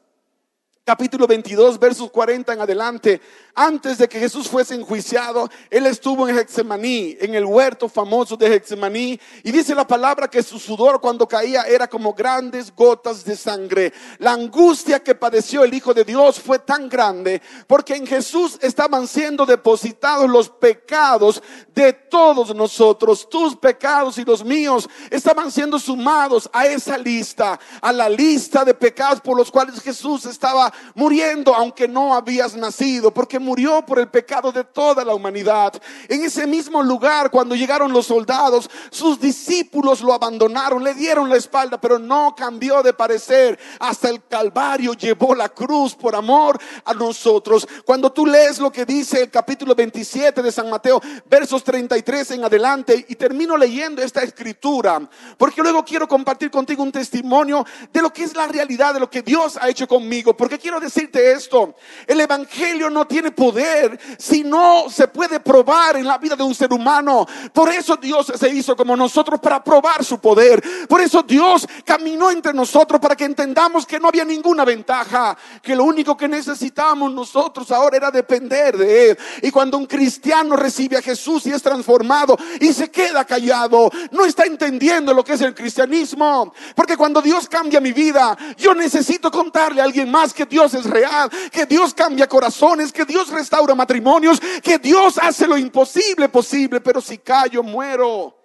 capítulo 0.90 1.28
22, 1.28 1.78
versos 1.78 2.10
40 2.10 2.52
en 2.52 2.62
adelante, 2.62 3.22
antes 3.54 4.00
de 4.00 4.10
que 4.10 4.20
Jesús 4.20 4.48
fuese 4.48 4.74
enjuiciado, 4.74 5.48
él 5.70 5.86
estuvo 5.86 6.28
en 6.28 6.36
Hexemaní, 6.36 7.16
en 7.20 7.36
el 7.36 7.46
huerto 7.46 7.88
famoso 7.88 8.36
de 8.36 8.56
Hexemaní, 8.56 9.20
y 9.44 9.52
dice 9.52 9.76
la 9.76 9.86
palabra 9.86 10.28
que 10.28 10.42
su 10.42 10.58
sudor 10.58 11.00
cuando 11.00 11.28
caía 11.28 11.62
era 11.62 11.88
como 11.88 12.16
grandes 12.16 12.74
gotas 12.76 13.24
de 13.24 13.38
sangre. 13.38 13.94
La 14.18 14.32
angustia 14.32 15.04
que 15.04 15.14
padeció 15.14 15.64
el 15.64 15.76
Hijo 15.76 15.94
de 15.94 16.04
Dios 16.04 16.40
fue 16.40 16.58
tan 16.58 16.90
grande 16.90 17.40
porque 17.68 17.96
en 17.96 18.08
Jesús 18.08 18.58
estaban 18.60 19.08
siendo 19.08 19.46
depositados 19.46 20.28
los 20.28 20.50
pecados 20.50 21.44
de 21.76 21.94
todos 21.94 22.56
nosotros, 22.56 23.30
tus 23.30 23.56
pecados 23.56 24.18
y 24.18 24.26
los 24.26 24.44
míos 24.44 24.90
estaban 25.12 25.52
siendo 25.52 25.78
sumados 25.78 26.50
a 26.52 26.66
esa 26.66 26.98
lista, 26.98 27.60
a 27.80 27.94
la 27.94 28.10
lista 28.10 28.66
de 28.66 28.74
pecados 28.74 29.22
por 29.22 29.38
los 29.38 29.52
cuales 29.52 29.80
Jesús 29.82 30.26
estaba 30.26 30.74
muriendo 30.96 31.56
aunque 31.56 31.88
no 31.88 32.14
habías 32.14 32.56
nacido, 32.56 33.12
porque 33.12 33.40
murió 33.40 33.86
por 33.86 34.00
el 34.00 34.08
pecado 34.08 34.52
de 34.52 34.64
toda 34.64 35.04
la 35.06 35.14
humanidad. 35.14 35.74
En 36.08 36.24
ese 36.24 36.48
mismo 36.48 36.82
lugar, 36.84 37.32
cuando 37.32 37.56
llegaron 37.56 37.92
los 37.92 38.08
soldados, 38.08 38.70
sus 38.90 39.20
discípulos 39.20 40.02
lo 40.02 40.14
abandonaron, 40.14 40.84
le 40.84 40.94
dieron 40.94 41.30
la 41.30 41.38
espalda, 41.38 41.80
pero 41.80 42.00
no 42.00 42.36
cambió 42.36 42.82
de 42.84 42.94
parecer. 42.94 43.60
Hasta 43.80 44.10
el 44.10 44.24
Calvario 44.28 44.94
llevó 44.94 45.36
la 45.36 45.50
cruz 45.50 45.96
por 45.96 46.16
amor 46.16 46.60
a 46.86 46.94
nosotros. 46.94 47.68
Cuando 47.86 48.12
tú 48.12 48.26
lees 48.26 48.60
lo 48.60 48.72
que 48.72 48.86
dice 48.86 49.22
el 49.22 49.30
capítulo 49.30 49.76
27 49.76 50.42
de 50.42 50.52
San 50.52 50.70
Mateo, 50.70 51.02
versos 51.26 51.64
33 51.64 52.32
en 52.32 52.44
adelante, 52.44 53.06
y 53.08 53.16
termino 53.16 53.58
leyendo 53.58 54.02
esta 54.02 54.22
escritura, 54.22 55.02
porque 55.38 55.62
luego 55.62 55.84
quiero 55.84 56.08
compartir 56.08 56.52
contigo 56.52 56.84
un 56.84 56.92
testimonio 56.92 57.66
de 57.92 58.02
lo 58.02 58.12
que 58.12 58.24
es 58.24 58.36
la 58.36 58.48
realidad, 58.48 58.94
de 58.94 59.00
lo 59.00 59.10
que 59.10 59.22
Dios 59.22 59.58
ha 59.60 59.70
hecho 59.70 59.88
conmigo, 59.88 60.36
porque 60.36 60.59
quiero 60.60 60.80
decirte 60.80 61.32
esto, 61.32 61.76
el 62.06 62.20
Evangelio 62.22 62.90
no 62.90 63.08
tiene 63.08 63.32
poder 63.32 64.00
si 64.18 64.44
no 64.44 64.90
se 64.90 65.08
puede 65.08 65.40
probar 65.40 65.98
en 65.98 66.06
la 66.06 66.18
vida 66.18 66.36
de 66.36 66.44
un 66.44 66.54
ser 66.54 66.72
humano. 66.74 67.26
Por 67.54 67.70
eso 67.70 67.96
Dios 67.96 68.32
se 68.36 68.50
hizo 68.50 68.76
como 68.76 68.96
nosotros 68.96 69.40
para 69.40 69.64
probar 69.64 70.04
su 70.04 70.20
poder. 70.20 70.62
Por 70.88 71.02
eso 71.02 71.24
Dios 71.24 71.68
caminó 71.86 72.30
entre 72.32 72.54
nosotros 72.54 73.00
para 73.00 73.16
que 73.16 73.26
entendamos 73.26 73.86
que 73.86 74.00
no 74.00 74.08
había 74.08 74.26
ninguna 74.26 74.66
ventaja, 74.66 75.38
que 75.62 75.76
lo 75.76 75.84
único 75.84 76.16
que 76.16 76.28
necesitábamos 76.28 77.12
nosotros 77.14 77.72
ahora 77.72 77.98
era 77.98 78.12
depender 78.12 78.78
de 78.78 79.12
Él. 79.12 79.18
Y 79.42 79.52
cuando 79.52 79.78
un 79.78 79.86
cristiano 79.86 80.56
recibe 80.56 80.98
a 80.98 81.02
Jesús 81.02 81.46
y 81.46 81.52
es 81.52 81.62
transformado 81.62 82.38
y 82.60 82.74
se 82.74 82.92
queda 82.92 83.26
callado, 83.26 83.90
no 84.12 84.26
está 84.26 84.46
entendiendo 84.46 85.14
lo 85.14 85.24
que 85.24 85.34
es 85.34 85.42
el 85.42 85.56
cristianismo. 85.56 86.54
Porque 86.76 86.98
cuando 86.98 87.22
Dios 87.22 87.48
cambia 87.48 87.80
mi 87.80 87.94
vida, 87.94 88.38
yo 88.58 88.74
necesito 88.74 89.32
contarle 89.32 89.82
a 89.82 89.86
alguien 89.86 90.10
más 90.12 90.34
que 90.34 90.46
Dios 90.50 90.74
es 90.74 90.86
real, 90.86 91.30
que 91.52 91.66
Dios 91.66 91.94
cambia 91.94 92.28
corazones, 92.28 92.92
que 92.92 93.06
Dios 93.06 93.30
restaura 93.30 93.76
matrimonios, 93.76 94.42
que 94.62 94.80
Dios 94.80 95.18
hace 95.18 95.48
lo 95.48 95.58
imposible 95.58 96.28
posible, 96.28 96.82
pero 96.82 97.02
si 97.02 97.18
callo, 97.18 97.64
muero. 97.64 98.36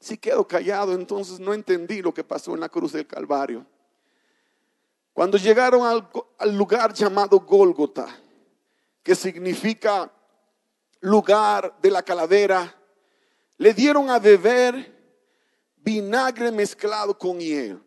Si 0.00 0.18
quedo 0.18 0.46
callado, 0.46 0.92
entonces 0.92 1.40
no 1.40 1.54
entendí 1.54 2.02
lo 2.02 2.12
que 2.12 2.24
pasó 2.24 2.54
en 2.54 2.60
la 2.60 2.68
cruz 2.68 2.92
del 2.92 3.06
Calvario. 3.06 3.66
Cuando 5.12 5.38
llegaron 5.38 5.86
al, 6.38 6.56
lugar 6.56 6.92
llamado 6.92 7.40
Gólgota, 7.40 8.06
que 9.02 9.14
significa 9.14 10.10
lugar 11.00 11.76
de 11.80 11.90
la 11.90 12.02
calavera, 12.02 12.74
le 13.58 13.72
dieron 13.72 14.10
a 14.10 14.18
beber 14.18 14.92
vinagre 15.76 16.50
mezclado 16.50 17.16
con 17.16 17.38
hiel. 17.38 17.83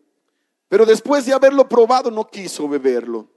Pero 0.68 0.84
después 0.84 1.24
de 1.24 1.32
haberlo 1.32 1.68
probado 1.68 2.10
no 2.10 2.26
quiso 2.28 2.68
beberlo. 2.68 3.28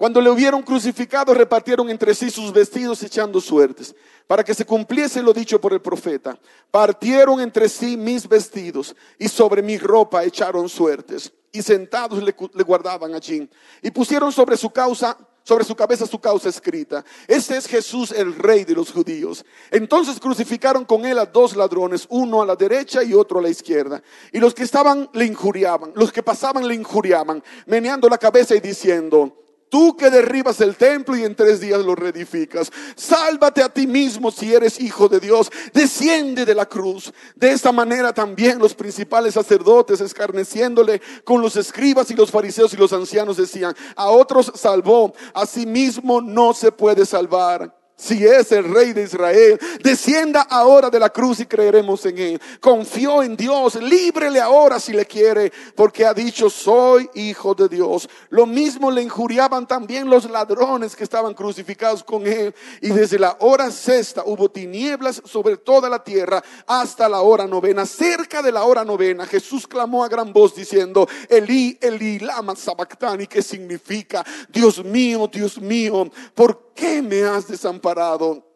Cuando 0.00 0.22
le 0.22 0.30
hubieron 0.30 0.62
crucificado, 0.62 1.34
repartieron 1.34 1.90
entre 1.90 2.14
sí 2.14 2.30
sus 2.30 2.50
vestidos 2.54 3.02
echando 3.02 3.38
suertes, 3.38 3.94
para 4.26 4.42
que 4.42 4.54
se 4.54 4.64
cumpliese 4.64 5.22
lo 5.22 5.34
dicho 5.34 5.60
por 5.60 5.74
el 5.74 5.82
profeta. 5.82 6.38
Partieron 6.70 7.38
entre 7.38 7.68
sí 7.68 7.98
mis 7.98 8.26
vestidos 8.26 8.96
y 9.18 9.28
sobre 9.28 9.60
mi 9.60 9.76
ropa 9.76 10.24
echaron 10.24 10.70
suertes. 10.70 11.30
Y 11.52 11.60
sentados 11.60 12.22
le, 12.22 12.34
le 12.54 12.62
guardaban 12.62 13.14
allí. 13.14 13.46
Y 13.82 13.90
pusieron 13.90 14.32
sobre 14.32 14.56
su 14.56 14.70
causa 14.70 15.18
sobre 15.50 15.64
su 15.64 15.74
cabeza 15.74 16.06
su 16.06 16.20
causa 16.20 16.48
escrita. 16.48 17.04
Este 17.26 17.56
es 17.56 17.66
Jesús, 17.66 18.12
el 18.12 18.36
rey 18.36 18.62
de 18.62 18.72
los 18.72 18.92
judíos. 18.92 19.44
Entonces 19.72 20.20
crucificaron 20.20 20.84
con 20.84 21.04
él 21.04 21.18
a 21.18 21.26
dos 21.26 21.56
ladrones, 21.56 22.06
uno 22.08 22.40
a 22.40 22.46
la 22.46 22.54
derecha 22.54 23.02
y 23.02 23.14
otro 23.14 23.40
a 23.40 23.42
la 23.42 23.48
izquierda. 23.48 24.00
Y 24.32 24.38
los 24.38 24.54
que 24.54 24.62
estaban 24.62 25.10
le 25.12 25.24
injuriaban, 25.24 25.90
los 25.96 26.12
que 26.12 26.22
pasaban 26.22 26.68
le 26.68 26.76
injuriaban, 26.76 27.42
meneando 27.66 28.08
la 28.08 28.16
cabeza 28.16 28.54
y 28.54 28.60
diciendo, 28.60 29.40
Tú 29.70 29.96
que 29.96 30.10
derribas 30.10 30.60
el 30.60 30.76
templo 30.76 31.16
y 31.16 31.24
en 31.24 31.36
tres 31.36 31.60
días 31.60 31.80
lo 31.80 31.94
reedificas. 31.94 32.70
Sálvate 32.96 33.62
a 33.62 33.68
ti 33.68 33.86
mismo 33.86 34.32
si 34.32 34.52
eres 34.52 34.80
hijo 34.80 35.08
de 35.08 35.20
Dios. 35.20 35.50
Desciende 35.72 36.44
de 36.44 36.56
la 36.56 36.66
cruz. 36.66 37.12
De 37.36 37.52
esta 37.52 37.70
manera 37.70 38.12
también 38.12 38.58
los 38.58 38.74
principales 38.74 39.34
sacerdotes, 39.34 40.00
escarneciéndole 40.00 41.00
con 41.24 41.40
los 41.40 41.54
escribas 41.56 42.10
y 42.10 42.14
los 42.14 42.32
fariseos 42.32 42.74
y 42.74 42.76
los 42.76 42.92
ancianos, 42.92 43.36
decían, 43.36 43.74
a 43.94 44.08
otros 44.08 44.50
salvó, 44.56 45.14
a 45.32 45.46
sí 45.46 45.66
mismo 45.66 46.20
no 46.20 46.52
se 46.52 46.72
puede 46.72 47.06
salvar 47.06 47.79
si 48.00 48.24
es 48.26 48.50
el 48.52 48.64
rey 48.72 48.92
de 48.92 49.02
Israel, 49.02 49.60
descienda 49.82 50.42
ahora 50.42 50.88
de 50.88 50.98
la 50.98 51.10
cruz 51.10 51.40
y 51.40 51.46
creeremos 51.46 52.06
en 52.06 52.18
él. 52.18 52.40
Confió 52.60 53.22
en 53.22 53.36
Dios, 53.36 53.74
líbrele 53.76 54.40
ahora 54.40 54.80
si 54.80 54.92
le 54.92 55.04
quiere, 55.04 55.52
porque 55.74 56.06
ha 56.06 56.14
dicho, 56.14 56.48
soy 56.48 57.10
hijo 57.14 57.54
de 57.54 57.68
Dios. 57.68 58.08
Lo 58.30 58.46
mismo 58.46 58.90
le 58.90 59.02
injuriaban 59.02 59.66
también 59.66 60.08
los 60.08 60.28
ladrones 60.30 60.96
que 60.96 61.04
estaban 61.04 61.34
crucificados 61.34 62.02
con 62.02 62.26
él. 62.26 62.54
Y 62.80 62.88
desde 62.88 63.18
la 63.18 63.36
hora 63.40 63.70
sexta 63.70 64.22
hubo 64.24 64.50
tinieblas 64.50 65.20
sobre 65.26 65.58
toda 65.58 65.90
la 65.90 66.02
tierra 66.02 66.42
hasta 66.66 67.08
la 67.08 67.20
hora 67.20 67.46
novena. 67.46 67.84
Cerca 67.84 68.40
de 68.40 68.52
la 68.52 68.64
hora 68.64 68.84
novena, 68.84 69.26
Jesús 69.26 69.66
clamó 69.66 70.02
a 70.04 70.08
gran 70.08 70.32
voz 70.32 70.54
diciendo, 70.54 71.06
Elí, 71.28 71.78
Elí, 71.80 72.18
lama 72.18 72.56
sabactani, 72.56 73.26
que 73.26 73.42
significa, 73.42 74.24
Dios 74.48 74.82
mío, 74.82 75.28
Dios 75.30 75.60
mío, 75.60 76.10
¿por 76.34 76.69
qué 76.74 77.02
me 77.02 77.22
has 77.22 77.46
desamparado? 77.46 78.49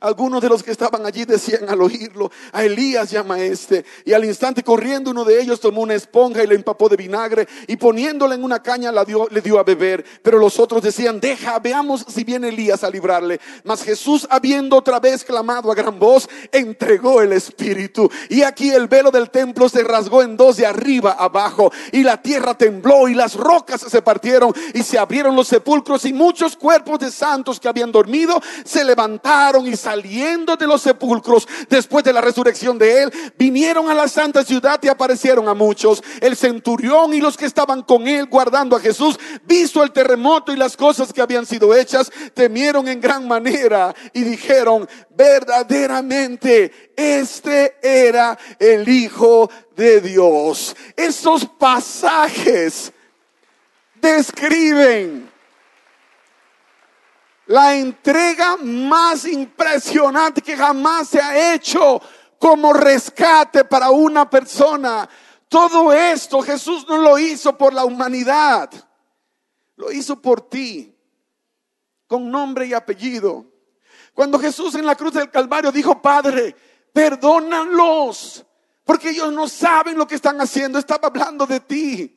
Algunos 0.00 0.42
de 0.42 0.50
los 0.50 0.62
que 0.62 0.72
estaban 0.72 1.06
allí 1.06 1.24
decían 1.24 1.70
al 1.70 1.80
oírlo, 1.80 2.30
a 2.52 2.64
Elías 2.64 3.10
llama 3.10 3.40
este. 3.40 3.86
Y 4.04 4.12
al 4.12 4.26
instante 4.26 4.62
corriendo 4.62 5.10
uno 5.10 5.24
de 5.24 5.40
ellos 5.40 5.58
tomó 5.58 5.80
una 5.80 5.94
esponja 5.94 6.44
y 6.44 6.46
le 6.46 6.54
empapó 6.54 6.90
de 6.90 6.96
vinagre 6.96 7.48
y 7.66 7.76
poniéndola 7.76 8.34
en 8.34 8.44
una 8.44 8.62
caña 8.62 8.92
la 8.92 9.06
dio, 9.06 9.26
le 9.30 9.40
dio 9.40 9.58
a 9.58 9.62
beber. 9.62 10.04
Pero 10.22 10.38
los 10.38 10.58
otros 10.58 10.82
decían, 10.82 11.18
deja, 11.18 11.58
veamos 11.60 12.04
si 12.08 12.24
viene 12.24 12.50
Elías 12.50 12.84
a 12.84 12.90
librarle. 12.90 13.40
Mas 13.64 13.82
Jesús, 13.82 14.26
habiendo 14.28 14.76
otra 14.76 15.00
vez 15.00 15.24
clamado 15.24 15.72
a 15.72 15.74
gran 15.74 15.98
voz, 15.98 16.28
entregó 16.52 17.22
el 17.22 17.32
Espíritu. 17.32 18.10
Y 18.28 18.42
aquí 18.42 18.70
el 18.70 18.86
velo 18.86 19.10
del 19.10 19.30
templo 19.30 19.66
se 19.70 19.82
rasgó 19.82 20.22
en 20.22 20.36
dos 20.36 20.58
de 20.58 20.66
arriba 20.66 21.12
abajo. 21.12 21.72
Y 21.92 22.02
la 22.02 22.20
tierra 22.20 22.52
tembló 22.52 23.08
y 23.08 23.14
las 23.14 23.34
rocas 23.34 23.80
se 23.80 24.02
partieron 24.02 24.52
y 24.74 24.82
se 24.82 24.98
abrieron 24.98 25.34
los 25.34 25.48
sepulcros 25.48 26.04
y 26.04 26.12
muchos 26.12 26.54
cuerpos 26.54 26.98
de 26.98 27.10
santos 27.10 27.58
que 27.58 27.68
habían 27.68 27.90
dormido 27.90 28.38
se 28.64 28.84
levantaron 28.84 29.69
y 29.70 29.76
saliendo 29.76 30.56
de 30.56 30.66
los 30.66 30.82
sepulcros 30.82 31.48
después 31.68 32.04
de 32.04 32.12
la 32.12 32.20
resurrección 32.20 32.78
de 32.78 33.04
él, 33.04 33.12
vinieron 33.38 33.88
a 33.88 33.94
la 33.94 34.08
santa 34.08 34.44
ciudad 34.44 34.80
y 34.82 34.88
aparecieron 34.88 35.48
a 35.48 35.54
muchos. 35.54 36.02
El 36.20 36.36
centurión 36.36 37.14
y 37.14 37.20
los 37.20 37.36
que 37.36 37.46
estaban 37.46 37.82
con 37.82 38.06
él 38.06 38.26
guardando 38.26 38.76
a 38.76 38.80
Jesús, 38.80 39.18
visto 39.44 39.82
el 39.82 39.92
terremoto 39.92 40.52
y 40.52 40.56
las 40.56 40.76
cosas 40.76 41.12
que 41.12 41.22
habían 41.22 41.46
sido 41.46 41.74
hechas, 41.74 42.10
temieron 42.34 42.88
en 42.88 43.00
gran 43.00 43.26
manera 43.26 43.94
y 44.12 44.22
dijeron, 44.22 44.88
verdaderamente 45.10 46.92
este 46.96 47.76
era 47.82 48.38
el 48.58 48.88
Hijo 48.88 49.50
de 49.76 50.00
Dios. 50.00 50.76
Esos 50.96 51.46
pasajes 51.46 52.92
describen 54.00 55.29
la 57.50 57.74
entrega 57.74 58.56
más 58.58 59.24
impresionante 59.24 60.40
que 60.40 60.56
jamás 60.56 61.08
se 61.08 61.20
ha 61.20 61.52
hecho 61.52 62.00
como 62.38 62.72
rescate 62.72 63.64
para 63.64 63.90
una 63.90 64.30
persona. 64.30 65.08
Todo 65.48 65.92
esto 65.92 66.42
Jesús 66.42 66.86
no 66.88 66.98
lo 66.98 67.18
hizo 67.18 67.58
por 67.58 67.74
la 67.74 67.84
humanidad, 67.84 68.70
lo 69.74 69.90
hizo 69.90 70.22
por 70.22 70.48
ti, 70.48 70.96
con 72.06 72.30
nombre 72.30 72.66
y 72.66 72.72
apellido. 72.72 73.44
Cuando 74.14 74.38
Jesús 74.38 74.76
en 74.76 74.86
la 74.86 74.94
cruz 74.94 75.14
del 75.14 75.28
Calvario 75.28 75.72
dijo, 75.72 76.00
Padre, 76.00 76.54
perdónalos, 76.92 78.46
porque 78.84 79.10
ellos 79.10 79.32
no 79.32 79.48
saben 79.48 79.98
lo 79.98 80.06
que 80.06 80.14
están 80.14 80.40
haciendo, 80.40 80.78
estaba 80.78 81.08
hablando 81.08 81.46
de 81.46 81.58
ti, 81.58 82.16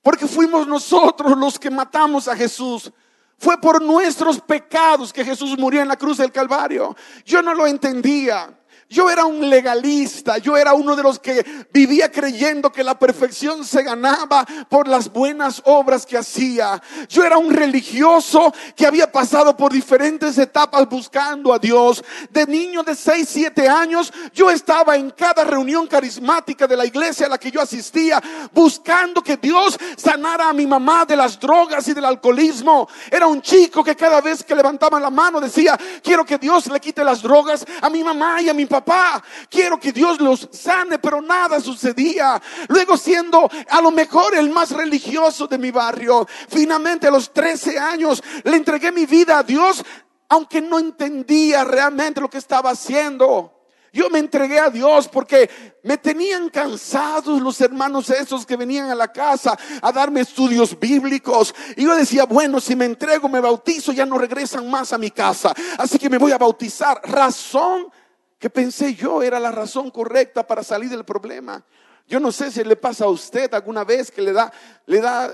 porque 0.00 0.26
fuimos 0.26 0.66
nosotros 0.66 1.36
los 1.36 1.58
que 1.58 1.68
matamos 1.68 2.26
a 2.26 2.34
Jesús. 2.34 2.90
Fue 3.38 3.60
por 3.60 3.82
nuestros 3.82 4.40
pecados 4.40 5.12
que 5.12 5.24
Jesús 5.24 5.58
murió 5.58 5.82
en 5.82 5.88
la 5.88 5.96
cruz 5.96 6.18
del 6.18 6.32
Calvario. 6.32 6.96
Yo 7.24 7.42
no 7.42 7.54
lo 7.54 7.66
entendía. 7.66 8.55
Yo 8.88 9.10
era 9.10 9.24
un 9.24 9.50
legalista, 9.50 10.38
yo 10.38 10.56
era 10.56 10.72
uno 10.72 10.94
de 10.94 11.02
los 11.02 11.18
que 11.18 11.44
vivía 11.72 12.10
creyendo 12.10 12.70
que 12.70 12.84
la 12.84 12.96
perfección 12.96 13.64
se 13.64 13.82
ganaba 13.82 14.46
por 14.68 14.86
las 14.86 15.12
buenas 15.12 15.60
obras 15.64 16.06
que 16.06 16.16
hacía. 16.16 16.80
Yo 17.08 17.24
era 17.24 17.36
un 17.36 17.52
religioso 17.52 18.54
que 18.76 18.86
había 18.86 19.10
pasado 19.10 19.56
por 19.56 19.72
diferentes 19.72 20.38
etapas 20.38 20.88
buscando 20.88 21.52
a 21.52 21.58
Dios. 21.58 22.04
De 22.30 22.46
niño 22.46 22.84
de 22.84 22.94
6, 22.94 23.28
7 23.28 23.68
años, 23.68 24.12
yo 24.32 24.52
estaba 24.52 24.94
en 24.94 25.10
cada 25.10 25.42
reunión 25.42 25.88
carismática 25.88 26.68
de 26.68 26.76
la 26.76 26.86
iglesia 26.86 27.26
a 27.26 27.30
la 27.30 27.38
que 27.38 27.50
yo 27.50 27.60
asistía, 27.60 28.22
buscando 28.52 29.20
que 29.20 29.36
Dios 29.36 29.76
sanara 29.96 30.48
a 30.48 30.52
mi 30.52 30.66
mamá 30.66 31.04
de 31.04 31.16
las 31.16 31.40
drogas 31.40 31.88
y 31.88 31.92
del 31.92 32.04
alcoholismo. 32.04 32.88
Era 33.10 33.26
un 33.26 33.42
chico 33.42 33.82
que 33.82 33.96
cada 33.96 34.20
vez 34.20 34.44
que 34.44 34.54
levantaba 34.54 35.00
la 35.00 35.10
mano 35.10 35.40
decía, 35.40 35.76
quiero 36.04 36.24
que 36.24 36.38
Dios 36.38 36.68
le 36.68 36.78
quite 36.78 37.02
las 37.02 37.20
drogas 37.20 37.66
a 37.82 37.90
mi 37.90 38.04
mamá 38.04 38.40
y 38.40 38.48
a 38.48 38.54
mi 38.54 38.64
papá 38.64 38.75
papá, 38.80 39.22
quiero 39.48 39.78
que 39.78 39.92
Dios 39.92 40.20
los 40.20 40.48
sane, 40.52 40.98
pero 40.98 41.20
nada 41.20 41.60
sucedía. 41.60 42.40
Luego 42.68 42.96
siendo 42.96 43.48
a 43.70 43.80
lo 43.80 43.90
mejor 43.90 44.34
el 44.34 44.50
más 44.50 44.70
religioso 44.70 45.46
de 45.46 45.58
mi 45.58 45.70
barrio, 45.70 46.26
finalmente 46.48 47.06
a 47.06 47.10
los 47.10 47.32
13 47.32 47.78
años 47.78 48.22
le 48.44 48.56
entregué 48.56 48.92
mi 48.92 49.06
vida 49.06 49.38
a 49.38 49.42
Dios, 49.42 49.84
aunque 50.28 50.60
no 50.60 50.78
entendía 50.78 51.64
realmente 51.64 52.20
lo 52.20 52.28
que 52.28 52.38
estaba 52.38 52.70
haciendo. 52.70 53.52
Yo 53.92 54.10
me 54.10 54.18
entregué 54.18 54.58
a 54.58 54.68
Dios 54.68 55.08
porque 55.08 55.48
me 55.82 55.96
tenían 55.96 56.50
cansados 56.50 57.40
los 57.40 57.58
hermanos 57.62 58.10
esos 58.10 58.44
que 58.44 58.54
venían 58.54 58.90
a 58.90 58.94
la 58.94 59.10
casa 59.10 59.56
a 59.80 59.90
darme 59.90 60.20
estudios 60.20 60.78
bíblicos. 60.78 61.54
Y 61.76 61.84
yo 61.84 61.96
decía, 61.96 62.26
bueno, 62.26 62.60
si 62.60 62.76
me 62.76 62.84
entrego, 62.84 63.26
me 63.26 63.40
bautizo, 63.40 63.92
ya 63.92 64.04
no 64.04 64.18
regresan 64.18 64.70
más 64.70 64.92
a 64.92 64.98
mi 64.98 65.10
casa. 65.10 65.54
Así 65.78 65.98
que 65.98 66.10
me 66.10 66.18
voy 66.18 66.32
a 66.32 66.36
bautizar. 66.36 67.00
Razón 67.04 67.90
que 68.38 68.50
pensé 68.50 68.94
yo 68.94 69.22
era 69.22 69.40
la 69.40 69.50
razón 69.50 69.90
correcta 69.90 70.46
para 70.46 70.62
salir 70.62 70.90
del 70.90 71.04
problema. 71.04 71.64
Yo 72.06 72.20
no 72.20 72.30
sé 72.30 72.50
si 72.50 72.62
le 72.62 72.76
pasa 72.76 73.06
a 73.06 73.08
usted 73.08 73.52
alguna 73.54 73.84
vez 73.84 74.10
que 74.10 74.22
le 74.22 74.32
da, 74.32 74.52
le 74.86 75.00
da 75.00 75.32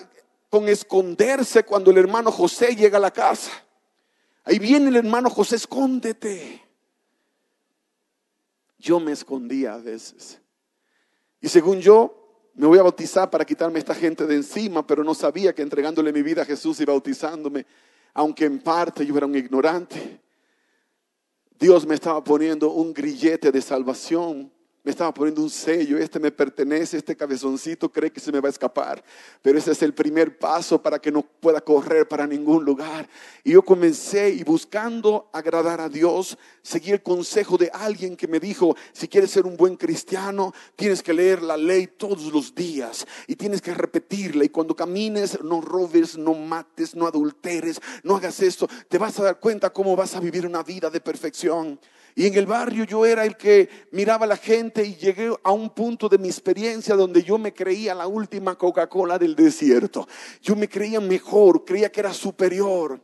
con 0.48 0.68
esconderse 0.68 1.64
cuando 1.64 1.90
el 1.90 1.98
hermano 1.98 2.30
José 2.30 2.74
llega 2.74 2.98
a 2.98 3.00
la 3.00 3.10
casa. 3.10 3.50
Ahí 4.44 4.58
viene 4.58 4.88
el 4.88 4.96
hermano 4.96 5.30
José, 5.30 5.56
escóndete. 5.56 6.62
Yo 8.78 8.98
me 8.98 9.12
escondía 9.12 9.74
a 9.74 9.78
veces. 9.78 10.40
Y 11.40 11.48
según 11.48 11.80
yo, 11.80 12.50
me 12.54 12.66
voy 12.66 12.78
a 12.78 12.82
bautizar 12.82 13.30
para 13.30 13.44
quitarme 13.44 13.78
esta 13.78 13.94
gente 13.94 14.26
de 14.26 14.34
encima, 14.34 14.86
pero 14.86 15.04
no 15.04 15.14
sabía 15.14 15.54
que 15.54 15.62
entregándole 15.62 16.12
mi 16.12 16.22
vida 16.22 16.42
a 16.42 16.44
Jesús 16.46 16.80
y 16.80 16.84
bautizándome, 16.84 17.66
aunque 18.14 18.44
en 18.44 18.58
parte 18.60 19.06
yo 19.06 19.16
era 19.16 19.26
un 19.26 19.34
ignorante, 19.34 20.20
Dios 21.62 21.86
me 21.86 21.94
estaba 21.94 22.24
poniendo 22.24 22.72
un 22.72 22.92
grillete 22.92 23.52
de 23.52 23.62
salvación 23.62 24.52
me 24.84 24.90
estaba 24.90 25.14
poniendo 25.14 25.42
un 25.42 25.50
sello, 25.50 25.96
este 25.98 26.18
me 26.18 26.32
pertenece, 26.32 26.96
este 26.96 27.16
cabezoncito 27.16 27.90
cree 27.90 28.10
que 28.10 28.18
se 28.18 28.32
me 28.32 28.40
va 28.40 28.48
a 28.48 28.50
escapar, 28.50 29.02
pero 29.40 29.56
ese 29.56 29.70
es 29.72 29.82
el 29.82 29.94
primer 29.94 30.38
paso 30.38 30.82
para 30.82 30.98
que 30.98 31.12
no 31.12 31.22
pueda 31.22 31.60
correr 31.60 32.08
para 32.08 32.26
ningún 32.26 32.64
lugar. 32.64 33.08
Y 33.44 33.52
yo 33.52 33.62
comencé 33.62 34.30
y 34.30 34.42
buscando 34.42 35.30
agradar 35.32 35.80
a 35.80 35.88
Dios, 35.88 36.36
seguí 36.62 36.90
el 36.90 37.02
consejo 37.02 37.56
de 37.56 37.70
alguien 37.72 38.16
que 38.16 38.26
me 38.26 38.40
dijo, 38.40 38.74
si 38.92 39.06
quieres 39.06 39.30
ser 39.30 39.46
un 39.46 39.56
buen 39.56 39.76
cristiano, 39.76 40.52
tienes 40.74 41.00
que 41.02 41.14
leer 41.14 41.42
la 41.42 41.56
ley 41.56 41.86
todos 41.86 42.32
los 42.32 42.52
días 42.52 43.06
y 43.28 43.36
tienes 43.36 43.62
que 43.62 43.74
repetirla 43.74 44.44
y 44.44 44.48
cuando 44.48 44.74
camines 44.74 45.40
no 45.44 45.60
robes, 45.60 46.18
no 46.18 46.34
mates, 46.34 46.96
no 46.96 47.06
adulteres, 47.06 47.80
no 48.02 48.16
hagas 48.16 48.40
esto, 48.40 48.68
te 48.88 48.98
vas 48.98 49.16
a 49.20 49.22
dar 49.22 49.38
cuenta 49.38 49.70
cómo 49.70 49.94
vas 49.94 50.16
a 50.16 50.20
vivir 50.20 50.44
una 50.44 50.64
vida 50.64 50.90
de 50.90 51.00
perfección. 51.00 51.78
Y 52.14 52.26
en 52.26 52.34
el 52.34 52.46
barrio 52.46 52.84
yo 52.84 53.06
era 53.06 53.24
el 53.24 53.36
que 53.36 53.68
miraba 53.90 54.24
a 54.24 54.28
la 54.28 54.36
gente 54.36 54.84
y 54.84 54.96
llegué 54.96 55.34
a 55.42 55.52
un 55.52 55.70
punto 55.70 56.08
de 56.08 56.18
mi 56.18 56.28
experiencia 56.28 56.94
donde 56.94 57.22
yo 57.22 57.38
me 57.38 57.54
creía 57.54 57.94
la 57.94 58.06
última 58.06 58.56
Coca-Cola 58.56 59.18
del 59.18 59.34
desierto. 59.34 60.06
Yo 60.42 60.54
me 60.54 60.68
creía 60.68 61.00
mejor, 61.00 61.64
creía 61.64 61.90
que 61.90 62.00
era 62.00 62.12
superior, 62.12 63.00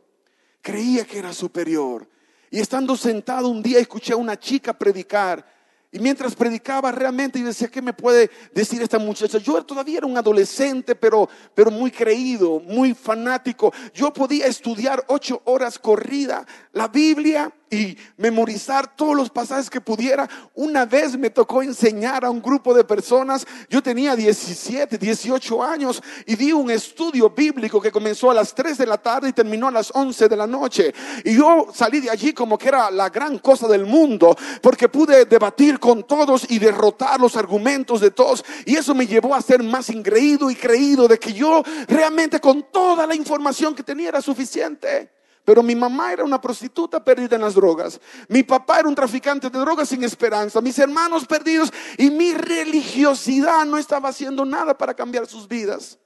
creía 0.61 1.05
que 1.05 1.17
era 1.17 1.33
superior. 1.33 2.07
Y 2.51 2.59
estando 2.59 2.95
sentado 2.95 3.47
un 3.47 3.63
día 3.63 3.79
escuché 3.79 4.13
a 4.13 4.17
una 4.17 4.37
chica 4.37 4.77
predicar 4.77 5.45
y 5.91 5.99
mientras 5.99 6.35
predicaba 6.35 6.91
realmente 6.91 7.39
yo 7.39 7.47
decía, 7.47 7.67
¿qué 7.67 7.81
me 7.81 7.93
puede 7.93 8.29
decir 8.53 8.81
esta 8.81 8.99
muchacha? 8.99 9.39
Yo 9.39 9.63
todavía 9.63 9.97
era 9.97 10.07
un 10.07 10.17
adolescente, 10.17 10.93
pero, 10.93 11.27
pero 11.55 11.71
muy 11.71 11.89
creído, 11.89 12.59
muy 12.59 12.93
fanático. 12.93 13.73
Yo 13.93 14.13
podía 14.13 14.45
estudiar 14.45 15.03
ocho 15.07 15.41
horas 15.45 15.79
corrida 15.79 16.45
la 16.73 16.87
Biblia 16.87 17.51
y 17.69 17.97
memorizar 18.17 18.95
todos 18.95 19.15
los 19.15 19.29
pasajes 19.29 19.69
que 19.69 19.81
pudiera. 19.81 20.29
Una 20.55 20.85
vez 20.85 21.17
me 21.17 21.29
tocó 21.29 21.61
enseñar 21.61 22.25
a 22.25 22.29
un 22.29 22.41
grupo 22.41 22.73
de 22.73 22.83
personas, 22.83 23.45
yo 23.69 23.81
tenía 23.81 24.15
17, 24.15 24.97
18 24.97 25.63
años 25.63 26.01
y 26.25 26.35
di 26.35 26.51
un 26.51 26.71
estudio 26.71 27.29
bíblico 27.29 27.81
que 27.81 27.91
comenzó 27.91 28.31
a 28.31 28.33
las 28.33 28.53
3 28.53 28.77
de 28.77 28.85
la 28.85 28.97
tarde 28.97 29.29
y 29.29 29.33
terminó 29.33 29.67
a 29.67 29.71
las 29.71 29.91
11 29.93 30.27
de 30.27 30.35
la 30.35 30.47
noche. 30.47 30.93
Y 31.23 31.35
yo 31.35 31.67
salí 31.73 31.99
de 31.99 32.09
allí 32.09 32.33
como 32.33 32.57
que 32.57 32.69
era 32.69 32.91
la 32.91 33.09
gran 33.09 33.39
cosa 33.39 33.67
del 33.67 33.85
mundo, 33.85 34.35
porque 34.61 34.89
pude 34.89 35.25
debatir 35.25 35.79
con 35.79 36.03
todos 36.03 36.49
y 36.49 36.59
derrotar 36.59 37.19
los 37.19 37.35
argumentos 37.35 38.01
de 38.01 38.11
todos. 38.11 38.43
Y 38.65 38.75
eso 38.75 38.95
me 38.95 39.07
llevó 39.07 39.35
a 39.35 39.41
ser 39.41 39.63
más 39.63 39.89
ingreído 39.89 40.49
y 40.49 40.55
creído 40.55 41.07
de 41.07 41.19
que 41.19 41.33
yo 41.33 41.63
realmente 41.87 42.39
con 42.39 42.63
toda 42.71 43.05
la 43.05 43.15
información 43.15 43.75
que 43.75 43.83
tenía 43.83 44.09
era 44.09 44.21
suficiente. 44.21 45.18
Pero 45.45 45.63
mi 45.63 45.75
mamá 45.75 46.13
era 46.13 46.23
una 46.23 46.39
prostituta 46.39 47.03
perdida 47.03 47.35
en 47.35 47.41
las 47.41 47.55
drogas. 47.55 47.99
Mi 48.27 48.43
papá 48.43 48.79
era 48.79 48.89
un 48.89 48.95
traficante 48.95 49.49
de 49.49 49.59
drogas 49.59 49.89
sin 49.89 50.03
esperanza. 50.03 50.61
Mis 50.61 50.77
hermanos 50.77 51.25
perdidos. 51.25 51.71
Y 51.97 52.11
mi 52.11 52.33
religiosidad 52.33 53.65
no 53.65 53.77
estaba 53.77 54.09
haciendo 54.09 54.45
nada 54.45 54.77
para 54.77 54.93
cambiar 54.93 55.25
sus 55.25 55.47
vidas. 55.47 55.97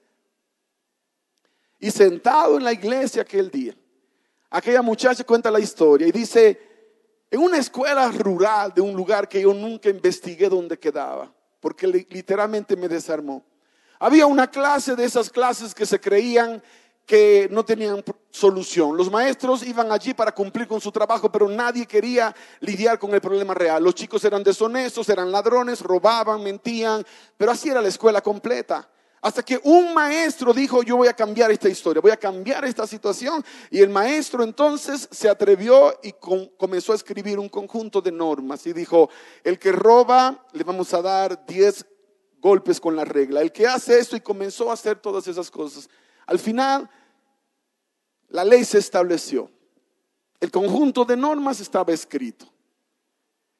Y 1.79 1.91
sentado 1.91 2.57
en 2.57 2.63
la 2.63 2.71
iglesia 2.71 3.23
aquel 3.23 3.51
día, 3.51 3.75
aquella 4.49 4.81
muchacha 4.81 5.25
cuenta 5.25 5.51
la 5.51 5.59
historia 5.59 6.07
y 6.07 6.13
dice, 6.13 6.57
en 7.29 7.41
una 7.41 7.57
escuela 7.57 8.09
rural 8.09 8.71
de 8.73 8.79
un 8.79 8.95
lugar 8.95 9.27
que 9.27 9.41
yo 9.41 9.53
nunca 9.53 9.89
investigué 9.89 10.47
dónde 10.47 10.79
quedaba, 10.79 11.33
porque 11.59 11.85
literalmente 11.87 12.77
me 12.77 12.87
desarmó. 12.87 13.43
Había 13.99 14.27
una 14.27 14.49
clase 14.49 14.95
de 14.95 15.03
esas 15.03 15.29
clases 15.29 15.73
que 15.73 15.85
se 15.85 15.99
creían 15.99 16.63
que 17.05 17.47
no 17.51 17.65
tenían 17.65 18.03
solución. 18.29 18.95
Los 18.95 19.11
maestros 19.11 19.63
iban 19.63 19.91
allí 19.91 20.13
para 20.13 20.33
cumplir 20.33 20.67
con 20.67 20.79
su 20.79 20.91
trabajo, 20.91 21.31
pero 21.31 21.47
nadie 21.49 21.85
quería 21.85 22.33
lidiar 22.61 22.97
con 22.97 23.13
el 23.13 23.21
problema 23.21 23.53
real. 23.53 23.83
Los 23.83 23.95
chicos 23.95 24.23
eran 24.23 24.43
deshonestos, 24.43 25.09
eran 25.09 25.31
ladrones, 25.31 25.81
robaban, 25.81 26.41
mentían, 26.41 27.05
pero 27.37 27.51
así 27.51 27.69
era 27.69 27.81
la 27.81 27.89
escuela 27.89 28.21
completa. 28.21 28.89
Hasta 29.21 29.41
que 29.41 29.57
un 29.63 29.93
maestro 29.93 30.53
dijo, 30.53 30.83
yo 30.83 30.97
voy 30.97 31.07
a 31.07 31.13
cambiar 31.13 31.49
esta 31.49 31.69
historia, 31.69 32.01
voy 32.01 32.11
a 32.11 32.17
cambiar 32.17 32.65
esta 32.65 32.85
situación. 32.85 33.43
Y 33.69 33.79
el 33.79 33.89
maestro 33.89 34.43
entonces 34.43 35.07
se 35.11 35.29
atrevió 35.29 35.97
y 36.03 36.13
comenzó 36.57 36.91
a 36.91 36.95
escribir 36.95 37.39
un 37.39 37.47
conjunto 37.47 38.01
de 38.01 38.11
normas 38.11 38.67
y 38.67 38.73
dijo, 38.73 39.09
el 39.45 39.57
que 39.59 39.71
roba 39.71 40.45
le 40.51 40.65
vamos 40.65 40.93
a 40.93 41.01
dar 41.01 41.45
10 41.45 41.85
golpes 42.41 42.81
con 42.81 42.97
la 42.97 43.05
regla. 43.05 43.41
El 43.41 43.53
que 43.53 43.65
hace 43.65 43.97
esto 43.97 44.17
y 44.17 44.21
comenzó 44.21 44.69
a 44.69 44.73
hacer 44.73 44.97
todas 44.97 45.25
esas 45.25 45.49
cosas. 45.49 45.89
Al 46.25 46.39
final, 46.39 46.89
la 48.29 48.43
ley 48.43 48.65
se 48.65 48.79
estableció. 48.79 49.49
El 50.39 50.51
conjunto 50.51 51.05
de 51.05 51.15
normas 51.15 51.59
estaba 51.59 51.93
escrito. 51.93 52.45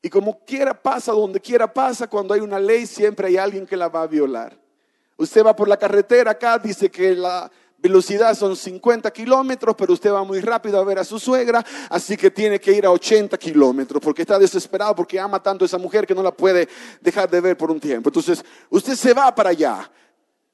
Y 0.02 0.10
como 0.10 0.44
quiera 0.44 0.74
pasa, 0.74 1.14
donde 1.14 1.40
quiera 1.40 1.72
pasa, 1.72 2.08
cuando 2.08 2.34
hay 2.34 2.42
una 2.42 2.60
ley 2.60 2.86
siempre 2.86 3.28
hay 3.28 3.38
alguien 3.38 3.66
que 3.66 3.78
la 3.78 3.88
va 3.88 4.02
a 4.02 4.08
violar. 4.08 4.60
Usted 5.16 5.46
va 5.46 5.56
por 5.56 5.68
la 5.68 5.78
carretera 5.78 6.32
acá, 6.32 6.60
dice 6.60 6.92
que 6.92 7.16
la 7.16 7.50
velocidad 7.78 8.34
son 8.34 8.56
50 8.56 9.12
kilómetros, 9.12 9.76
pero 9.78 9.94
usted 9.94 10.12
va 10.12 10.24
muy 10.24 10.42
rápido 10.42 10.80
a 10.80 10.84
ver 10.84 11.00
a 11.00 11.04
su 11.04 11.20
suegra, 11.20 11.64
así 11.90 12.18
que 12.18 12.32
tiene 12.32 12.60
que 12.60 12.72
ir 12.72 12.86
a 12.86 12.92
80 12.92 13.38
kilómetros, 13.38 14.02
porque 14.02 14.24
está 14.24 14.40
desesperado, 14.40 14.96
porque 14.96 15.20
ama 15.20 15.42
tanto 15.44 15.64
a 15.64 15.68
esa 15.68 15.78
mujer 15.78 16.08
que 16.08 16.16
no 16.16 16.24
la 16.24 16.32
puede 16.32 16.68
dejar 17.00 17.30
de 17.30 17.42
ver 17.42 17.58
por 17.58 17.70
un 17.70 17.80
tiempo. 17.80 18.10
Entonces, 18.10 18.44
usted 18.70 18.96
se 18.96 19.14
va 19.14 19.34
para 19.36 19.52
allá. 19.52 19.92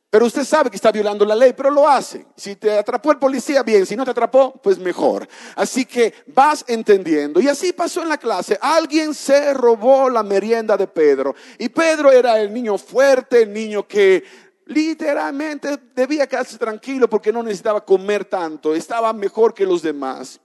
Pero 0.10 0.26
usted 0.26 0.44
sabe 0.44 0.72
que 0.72 0.76
está 0.76 0.92
violando 0.92 1.24
la 1.24 1.36
ley, 1.36 1.54
pero 1.56 1.70
lo 1.70 1.88
hace. 1.88 2.26
Si 2.36 2.56
te 2.56 2.80
atrapó 2.80 3.12
el 3.12 3.20
policía, 3.20 3.62
bien. 3.62 3.86
Si 3.86 3.96
no 3.96 4.04
te 4.04 4.12
atrapó, 4.12 4.54
pues 4.54 4.80
mejor. 4.80 5.28
Así 5.56 5.86
que 5.86 6.14
vas 6.28 6.66
entendiendo. 6.68 7.40
Y 7.40 7.48
así 7.48 7.74
pasó 7.74 8.02
en 8.02 8.10
la 8.10 8.18
clase. 8.18 8.58
Alguien 8.60 9.14
se 9.14 9.54
robó 9.54 10.10
la 10.10 10.24
merienda 10.24 10.76
de 10.76 10.88
Pedro. 10.88 11.36
Y 11.60 11.70
Pedro 11.70 12.12
era 12.12 12.40
el 12.40 12.52
niño 12.52 12.80
fuerte, 12.80 13.44
el 13.44 13.54
niño 13.54 13.88
que 13.88 14.24
literalmente 14.66 15.78
debía 15.94 16.26
quedarse 16.26 16.58
tranquilo 16.58 17.08
porque 17.08 17.32
no 17.32 17.44
necesitaba 17.44 17.86
comer 17.86 18.26
tanto. 18.26 18.74
Estaba 18.74 19.14
mejor 19.14 19.54
que 19.54 19.66
los 19.66 19.84
demás. 19.84 20.40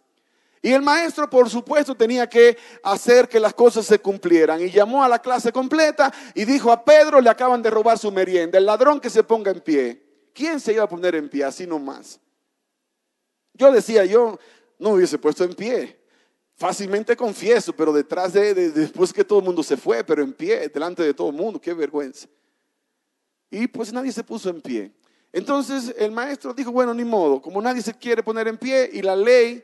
Y 0.64 0.72
el 0.72 0.80
maestro, 0.80 1.28
por 1.28 1.50
supuesto, 1.50 1.94
tenía 1.94 2.26
que 2.26 2.56
hacer 2.82 3.28
que 3.28 3.38
las 3.38 3.52
cosas 3.52 3.84
se 3.84 3.98
cumplieran. 3.98 4.62
Y 4.62 4.70
llamó 4.70 5.04
a 5.04 5.08
la 5.10 5.18
clase 5.18 5.52
completa 5.52 6.10
y 6.34 6.46
dijo 6.46 6.72
a 6.72 6.82
Pedro, 6.82 7.20
le 7.20 7.28
acaban 7.28 7.60
de 7.60 7.68
robar 7.68 7.98
su 7.98 8.10
merienda, 8.10 8.56
el 8.56 8.64
ladrón 8.64 8.98
que 8.98 9.10
se 9.10 9.22
ponga 9.22 9.50
en 9.50 9.60
pie. 9.60 10.02
¿Quién 10.32 10.58
se 10.58 10.72
iba 10.72 10.82
a 10.82 10.88
poner 10.88 11.16
en 11.16 11.28
pie? 11.28 11.44
Así 11.44 11.66
nomás. 11.66 12.18
Yo 13.52 13.70
decía, 13.70 14.06
yo 14.06 14.38
no 14.78 14.92
hubiese 14.92 15.18
puesto 15.18 15.44
en 15.44 15.52
pie. 15.52 16.00
Fácilmente 16.56 17.14
confieso, 17.14 17.74
pero 17.74 17.92
detrás 17.92 18.32
de, 18.32 18.54
después 18.54 19.12
que 19.12 19.22
todo 19.22 19.40
el 19.40 19.44
mundo 19.44 19.62
se 19.62 19.76
fue, 19.76 20.02
pero 20.02 20.22
en 20.22 20.32
pie, 20.32 20.70
delante 20.70 21.02
de 21.02 21.12
todo 21.12 21.28
el 21.28 21.36
mundo, 21.36 21.60
qué 21.60 21.74
vergüenza. 21.74 22.26
Y 23.50 23.66
pues 23.66 23.92
nadie 23.92 24.12
se 24.12 24.24
puso 24.24 24.48
en 24.48 24.62
pie. 24.62 24.92
Entonces 25.30 25.94
el 25.98 26.10
maestro 26.10 26.54
dijo, 26.54 26.72
bueno, 26.72 26.94
ni 26.94 27.04
modo, 27.04 27.42
como 27.42 27.60
nadie 27.60 27.82
se 27.82 27.92
quiere 27.92 28.22
poner 28.22 28.48
en 28.48 28.56
pie 28.56 28.88
y 28.90 29.02
la 29.02 29.14
ley 29.14 29.62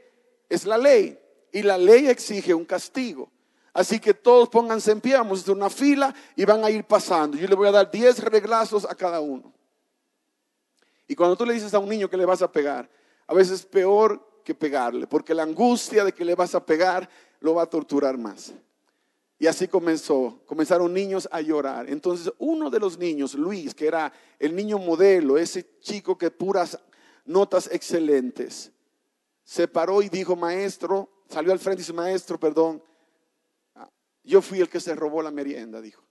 es 0.51 0.66
la 0.66 0.76
ley 0.76 1.18
y 1.53 1.62
la 1.62 1.78
ley 1.78 2.09
exige 2.09 2.53
un 2.53 2.66
castigo. 2.66 3.30
Así 3.72 4.01
que 4.01 4.12
todos 4.12 4.48
pónganse 4.48 4.90
en 4.90 5.01
pie, 5.01 5.14
vamos 5.14 5.40
hacer 5.40 5.55
una 5.55 5.70
fila 5.70 6.14
y 6.36 6.44
van 6.44 6.64
a 6.64 6.70
ir 6.70 6.84
pasando. 6.84 7.38
Yo 7.38 7.46
le 7.46 7.55
voy 7.55 7.68
a 7.68 7.72
dar 7.72 7.90
10 7.90 8.24
reglazos 8.24 8.84
a 8.84 8.94
cada 8.94 9.20
uno. 9.20 9.53
Y 11.07 11.14
cuando 11.14 11.36
tú 11.36 11.46
le 11.46 11.55
dices 11.55 11.72
a 11.72 11.78
un 11.78 11.88
niño 11.88 12.11
que 12.11 12.16
le 12.16 12.24
vas 12.24 12.42
a 12.42 12.51
pegar, 12.51 12.90
a 13.26 13.34
veces 13.34 13.61
es 13.61 13.66
peor 13.66 14.42
que 14.44 14.55
pegarle, 14.55 15.07
porque 15.07 15.34
la 15.34 15.44
angustia 15.44 16.05
de 16.05 16.12
que 16.12 16.24
le 16.24 16.34
vas 16.34 16.55
a 16.55 16.64
pegar 16.64 17.09
lo 17.40 17.55
va 17.55 17.62
a 17.62 17.66
torturar 17.66 18.18
más. 18.18 18.53
Y 19.38 19.46
así 19.46 19.68
comenzó, 19.68 20.40
comenzaron 20.46 20.92
niños 20.92 21.28
a 21.32 21.40
llorar. 21.40 21.88
Entonces 21.88 22.32
uno 22.38 22.70
de 22.70 22.80
los 22.80 22.98
niños, 22.98 23.34
Luis, 23.34 23.74
que 23.74 23.86
era 23.86 24.12
el 24.38 24.55
niño 24.55 24.78
modelo, 24.78 25.38
ese 25.38 25.78
chico 25.80 26.18
que 26.18 26.30
puras 26.30 26.78
notas 27.24 27.68
excelentes, 27.72 28.72
se 29.51 29.66
paró 29.66 30.01
y 30.01 30.09
dijo, 30.09 30.36
maestro, 30.36 31.11
salió 31.28 31.51
al 31.51 31.59
frente 31.59 31.80
y 31.80 31.82
dice, 31.82 31.92
maestro, 31.92 32.38
perdón, 32.38 32.80
yo 34.22 34.40
fui 34.42 34.61
el 34.61 34.68
que 34.68 34.78
se 34.78 34.94
robó 34.94 35.22
la 35.22 35.32
merienda, 35.32 35.80
dijo. 35.80 36.05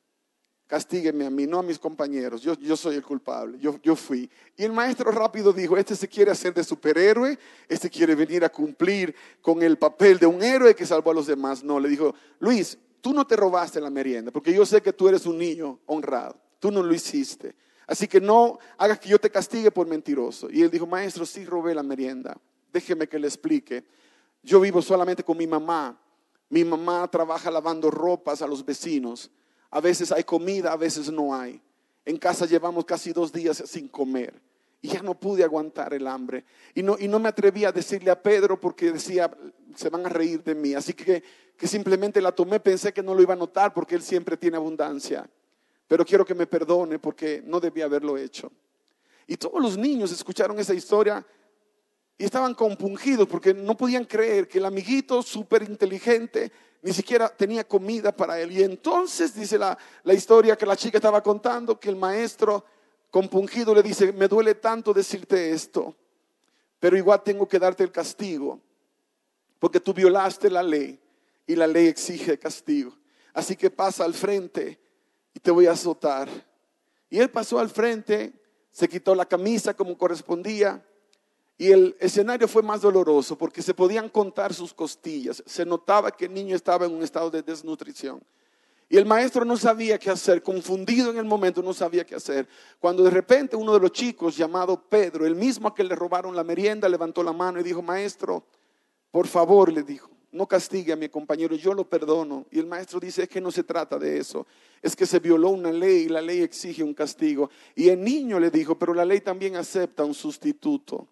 Castígueme 0.68 1.26
a 1.26 1.30
mí, 1.30 1.48
no 1.48 1.60
a 1.60 1.64
mis 1.64 1.80
compañeros. 1.80 2.42
Yo, 2.42 2.56
yo 2.56 2.76
soy 2.76 2.98
el 2.98 3.02
culpable. 3.02 3.58
Yo, 3.58 3.80
yo 3.82 3.96
fui. 3.96 4.30
Y 4.58 4.66
el 4.66 4.74
maestro 4.74 5.10
rápido 5.12 5.54
dijo, 5.54 5.78
este 5.78 5.96
se 5.96 6.10
quiere 6.10 6.32
hacer 6.32 6.54
de 6.54 6.66
superhéroe, 6.66 7.40
este 7.70 7.90
quiere 7.90 8.14
venir 8.14 8.44
a 8.44 8.50
cumplir 8.50 9.16
con 9.42 9.64
el 9.64 9.78
papel 9.78 10.20
de 10.20 10.26
un 10.26 10.44
héroe 10.44 10.76
que 10.76 10.86
salvó 10.86 11.12
a 11.12 11.14
los 11.14 11.28
demás. 11.28 11.64
No, 11.64 11.80
le 11.80 11.88
dijo, 11.88 12.14
Luis, 12.40 12.78
tú 13.00 13.14
no 13.14 13.26
te 13.26 13.38
robaste 13.38 13.80
la 13.80 13.90
merienda, 13.90 14.32
porque 14.34 14.54
yo 14.54 14.66
sé 14.66 14.82
que 14.82 14.92
tú 14.92 15.08
eres 15.08 15.26
un 15.26 15.38
niño 15.38 15.80
honrado. 15.86 16.38
Tú 16.60 16.72
no 16.72 16.84
lo 16.84 16.94
hiciste. 16.94 17.56
Así 17.88 18.06
que 18.06 18.20
no 18.20 18.60
hagas 18.78 19.00
que 19.00 19.08
yo 19.08 19.18
te 19.18 19.30
castigue 19.30 19.72
por 19.72 19.88
mentiroso. 19.88 20.50
Y 20.52 20.62
él 20.62 20.70
dijo, 20.70 20.86
maestro, 20.86 21.26
sí 21.26 21.46
robé 21.46 21.74
la 21.74 21.84
merienda 21.84 22.38
déjeme 22.72 23.08
que 23.08 23.20
le 23.20 23.28
explique. 23.28 23.84
Yo 24.44 24.60
vivo 24.60 24.82
solamente 24.82 25.24
con 25.24 25.38
mi 25.38 25.48
mamá. 25.48 26.00
Mi 26.50 26.64
mamá 26.64 27.08
trabaja 27.10 27.52
lavando 27.52 27.92
ropas 27.92 28.42
a 28.42 28.48
los 28.48 28.66
vecinos. 28.66 29.30
A 29.70 29.80
veces 29.80 30.12
hay 30.12 30.24
comida, 30.24 30.72
a 30.72 30.78
veces 30.78 31.12
no 31.12 31.36
hay. 31.36 31.62
En 32.06 32.18
casa 32.18 32.46
llevamos 32.46 32.86
casi 32.86 33.14
dos 33.14 33.32
días 33.32 33.64
sin 33.66 33.88
comer. 33.88 34.34
Y 34.82 34.88
ya 34.88 35.02
no 35.02 35.14
pude 35.14 35.44
aguantar 35.44 35.94
el 35.94 36.08
hambre. 36.08 36.46
Y 36.74 36.82
no, 36.82 36.96
y 36.98 37.08
no 37.08 37.20
me 37.20 37.30
atreví 37.30 37.66
a 37.66 37.72
decirle 37.72 38.10
a 38.10 38.22
Pedro 38.22 38.60
porque 38.60 38.92
decía, 38.92 39.30
se 39.76 39.90
van 39.90 40.06
a 40.06 40.10
reír 40.10 40.44
de 40.44 40.56
mí. 40.56 40.74
Así 40.74 40.94
que, 40.94 41.22
que 41.58 41.68
simplemente 41.68 42.22
la 42.22 42.32
tomé, 42.32 42.60
pensé 42.60 42.94
que 42.94 43.04
no 43.04 43.14
lo 43.14 43.22
iba 43.22 43.34
a 43.34 43.38
notar 43.38 43.74
porque 43.74 43.96
él 43.96 44.02
siempre 44.02 44.38
tiene 44.38 44.58
abundancia. 44.58 45.30
Pero 45.88 46.06
quiero 46.06 46.26
que 46.26 46.34
me 46.34 46.48
perdone 46.48 46.98
porque 46.98 47.44
no 47.46 47.60
debía 47.60 47.86
haberlo 47.86 48.18
hecho. 48.18 48.52
Y 49.28 49.38
todos 49.38 49.62
los 49.62 49.78
niños 49.78 50.12
escucharon 50.12 50.58
esa 50.58 50.74
historia 50.74 51.24
y 52.20 52.26
estaban 52.26 52.54
compungidos 52.54 53.30
porque 53.30 53.54
no 53.54 53.78
podían 53.78 54.04
creer 54.04 54.46
que 54.50 54.58
el 54.58 54.66
amiguito 54.66 55.24
súper 55.24 55.64
inteligente 55.64 56.52
ni 56.82 56.92
siquiera 56.92 57.30
tenía 57.30 57.64
comida 57.64 58.12
para 58.12 58.38
él. 58.42 58.52
Y 58.52 58.62
entonces 58.62 59.34
dice 59.34 59.58
la, 59.58 59.78
la 60.04 60.14
historia 60.14 60.58
que 60.58 60.66
la 60.66 60.76
chica 60.76 60.98
estaba 60.98 61.24
contando 61.24 61.80
que 61.80 61.88
el 61.88 61.96
maestro 61.96 62.66
compungido 63.10 63.74
le 63.74 63.82
dice, 63.82 64.12
me 64.12 64.28
duele 64.28 64.56
tanto 64.56 64.94
decirte 64.94 65.52
esto, 65.52 65.96
pero 66.78 66.98
igual 66.98 67.24
tengo 67.24 67.48
que 67.48 67.58
darte 67.58 67.86
el 67.86 67.92
castigo, 67.92 68.60
porque 69.58 69.80
tú 69.80 69.94
violaste 69.94 70.50
la 70.50 70.62
ley 70.62 71.00
y 71.48 71.56
la 71.56 71.68
ley 71.68 71.88
exige 71.88 72.38
castigo. 72.38 72.94
Así 73.34 73.56
que 73.56 73.70
pasa 73.70 74.04
al 74.04 74.14
frente 74.14 74.78
y 75.34 75.40
te 75.40 75.52
voy 75.52 75.68
a 75.68 75.72
azotar. 75.72 76.28
Y 77.10 77.20
él 77.20 77.30
pasó 77.30 77.60
al 77.60 77.70
frente, 77.70 78.34
se 78.72 78.90
quitó 78.90 79.16
la 79.16 79.26
camisa 79.26 79.74
como 79.74 79.98
correspondía, 79.98 80.86
y 81.60 81.74
el 81.74 81.98
escenario 82.00 82.48
fue 82.48 82.64
más 82.64 82.80
doloroso 82.80 83.38
porque 83.38 83.62
se 83.62 83.74
podían 83.74 84.08
contar 84.08 84.54
sus 84.54 84.74
costillas. 84.74 85.44
Se 85.46 85.66
notaba 85.66 86.10
que 86.10 86.24
el 86.24 86.34
niño 86.34 86.56
estaba 86.56 86.86
en 86.86 86.94
un 86.94 87.04
estado 87.04 87.30
de 87.30 87.44
desnutrición. 87.44 88.24
Y 88.88 88.96
el 88.96 89.06
maestro 89.06 89.44
no 89.44 89.58
sabía 89.58 90.00
qué 90.00 90.10
hacer, 90.10 90.42
confundido 90.42 91.12
en 91.12 91.18
el 91.18 91.26
momento, 91.26 91.62
no 91.62 91.74
sabía 91.74 92.06
qué 92.06 92.16
hacer. 92.16 92.48
Cuando 92.80 93.04
de 93.04 93.10
repente 93.10 93.58
uno 93.58 93.74
de 93.74 93.82
los 93.82 93.92
chicos, 93.92 94.38
llamado 94.38 94.82
Pedro, 94.82 95.26
el 95.26 95.36
mismo 95.36 95.68
a 95.68 95.76
que 95.76 95.84
le 95.84 95.96
robaron 95.96 96.34
la 96.34 96.46
merienda, 96.46 96.88
levantó 96.88 97.22
la 97.24 97.34
mano 97.34 97.60
y 97.60 97.64
dijo, 97.64 97.82
maestro, 97.82 98.42
por 99.12 99.28
favor, 99.28 99.70
le 99.70 99.84
dijo, 99.84 100.10
no 100.32 100.48
castigue 100.48 100.94
a 100.94 100.96
mi 100.96 101.10
compañero, 101.10 101.58
yo 101.58 101.74
lo 101.74 101.84
perdono. 101.84 102.46
Y 102.52 102.60
el 102.60 102.68
maestro 102.68 103.02
dice, 103.02 103.24
es 103.24 103.30
que 103.30 103.42
no 103.42 103.52
se 103.52 103.64
trata 103.64 104.00
de 104.00 104.18
eso, 104.18 104.48
es 104.82 104.96
que 104.96 105.06
se 105.06 105.20
violó 105.20 105.50
una 105.50 105.74
ley 105.74 106.04
y 106.04 106.08
la 106.10 106.22
ley 106.22 106.42
exige 106.42 106.84
un 106.84 106.94
castigo. 106.94 107.50
Y 107.76 107.90
el 107.90 108.02
niño 108.02 108.40
le 108.40 108.50
dijo, 108.50 108.80
pero 108.80 108.94
la 108.94 109.04
ley 109.04 109.20
también 109.20 109.58
acepta 109.58 110.06
un 110.06 110.14
sustituto. 110.14 111.06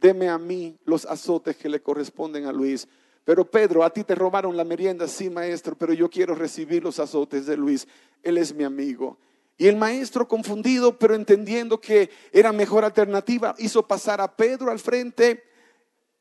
Deme 0.00 0.28
a 0.28 0.38
mí 0.38 0.78
los 0.84 1.04
azotes 1.04 1.56
que 1.56 1.68
le 1.68 1.82
corresponden 1.82 2.46
a 2.46 2.52
Luis. 2.52 2.88
Pero 3.24 3.48
Pedro, 3.48 3.84
a 3.84 3.90
ti 3.90 4.02
te 4.02 4.14
robaron 4.14 4.56
la 4.56 4.64
merienda, 4.64 5.06
sí, 5.06 5.28
maestro, 5.28 5.76
pero 5.76 5.92
yo 5.92 6.08
quiero 6.08 6.34
recibir 6.34 6.82
los 6.82 6.98
azotes 6.98 7.44
de 7.44 7.56
Luis. 7.56 7.86
Él 8.22 8.38
es 8.38 8.54
mi 8.54 8.64
amigo. 8.64 9.18
Y 9.58 9.66
el 9.68 9.76
maestro, 9.76 10.26
confundido, 10.26 10.98
pero 10.98 11.14
entendiendo 11.14 11.78
que 11.78 12.08
era 12.32 12.50
mejor 12.50 12.82
alternativa, 12.82 13.54
hizo 13.58 13.86
pasar 13.86 14.22
a 14.22 14.34
Pedro 14.34 14.70
al 14.70 14.78
frente 14.78 15.44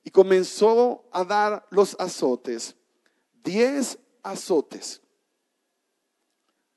y 0.04 0.12
comenzó 0.12 1.06
a 1.14 1.24
dar 1.24 1.66
los 1.70 1.96
azotes. 2.00 2.76
Diez 3.42 3.98
azotes, 4.24 5.02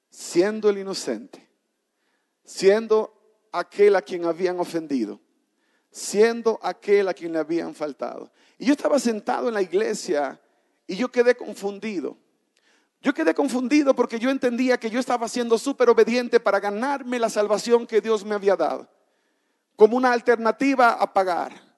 siendo 0.09 0.71
el 0.71 0.79
inocente, 0.79 1.49
siendo 2.45 3.13
aquel 3.51 3.97
a 3.97 4.03
quien 4.03 4.25
habían 4.25 4.61
ofendido, 4.61 5.21
siendo 5.93 6.59
aquel 6.63 7.07
a 7.07 7.15
quien 7.15 7.33
le 7.33 7.39
habían 7.39 7.75
faltado. 7.75 8.33
Y 8.59 8.67
yo 8.67 8.73
estaba 8.73 8.99
sentado 8.99 9.49
en 9.49 9.55
la 9.55 9.63
iglesia 9.63 10.41
y 10.87 10.97
yo 10.97 11.13
quedé 11.13 11.37
confundido. 11.37 12.17
Yo 13.03 13.13
quedé 13.13 13.35
confundido 13.35 13.95
porque 13.95 14.19
yo 14.19 14.31
entendía 14.31 14.79
que 14.79 14.89
yo 14.89 14.99
estaba 14.99 15.29
siendo 15.29 15.59
súper 15.59 15.91
obediente 15.91 16.41
para 16.41 16.61
ganarme 16.61 17.19
la 17.19 17.29
salvación 17.29 17.87
que 17.87 18.01
Dios 18.01 18.25
me 18.25 18.35
había 18.35 18.57
dado, 18.57 18.89
como 19.77 19.97
una 19.97 20.13
alternativa 20.13 20.93
a 20.93 21.13
pagar. 21.13 21.73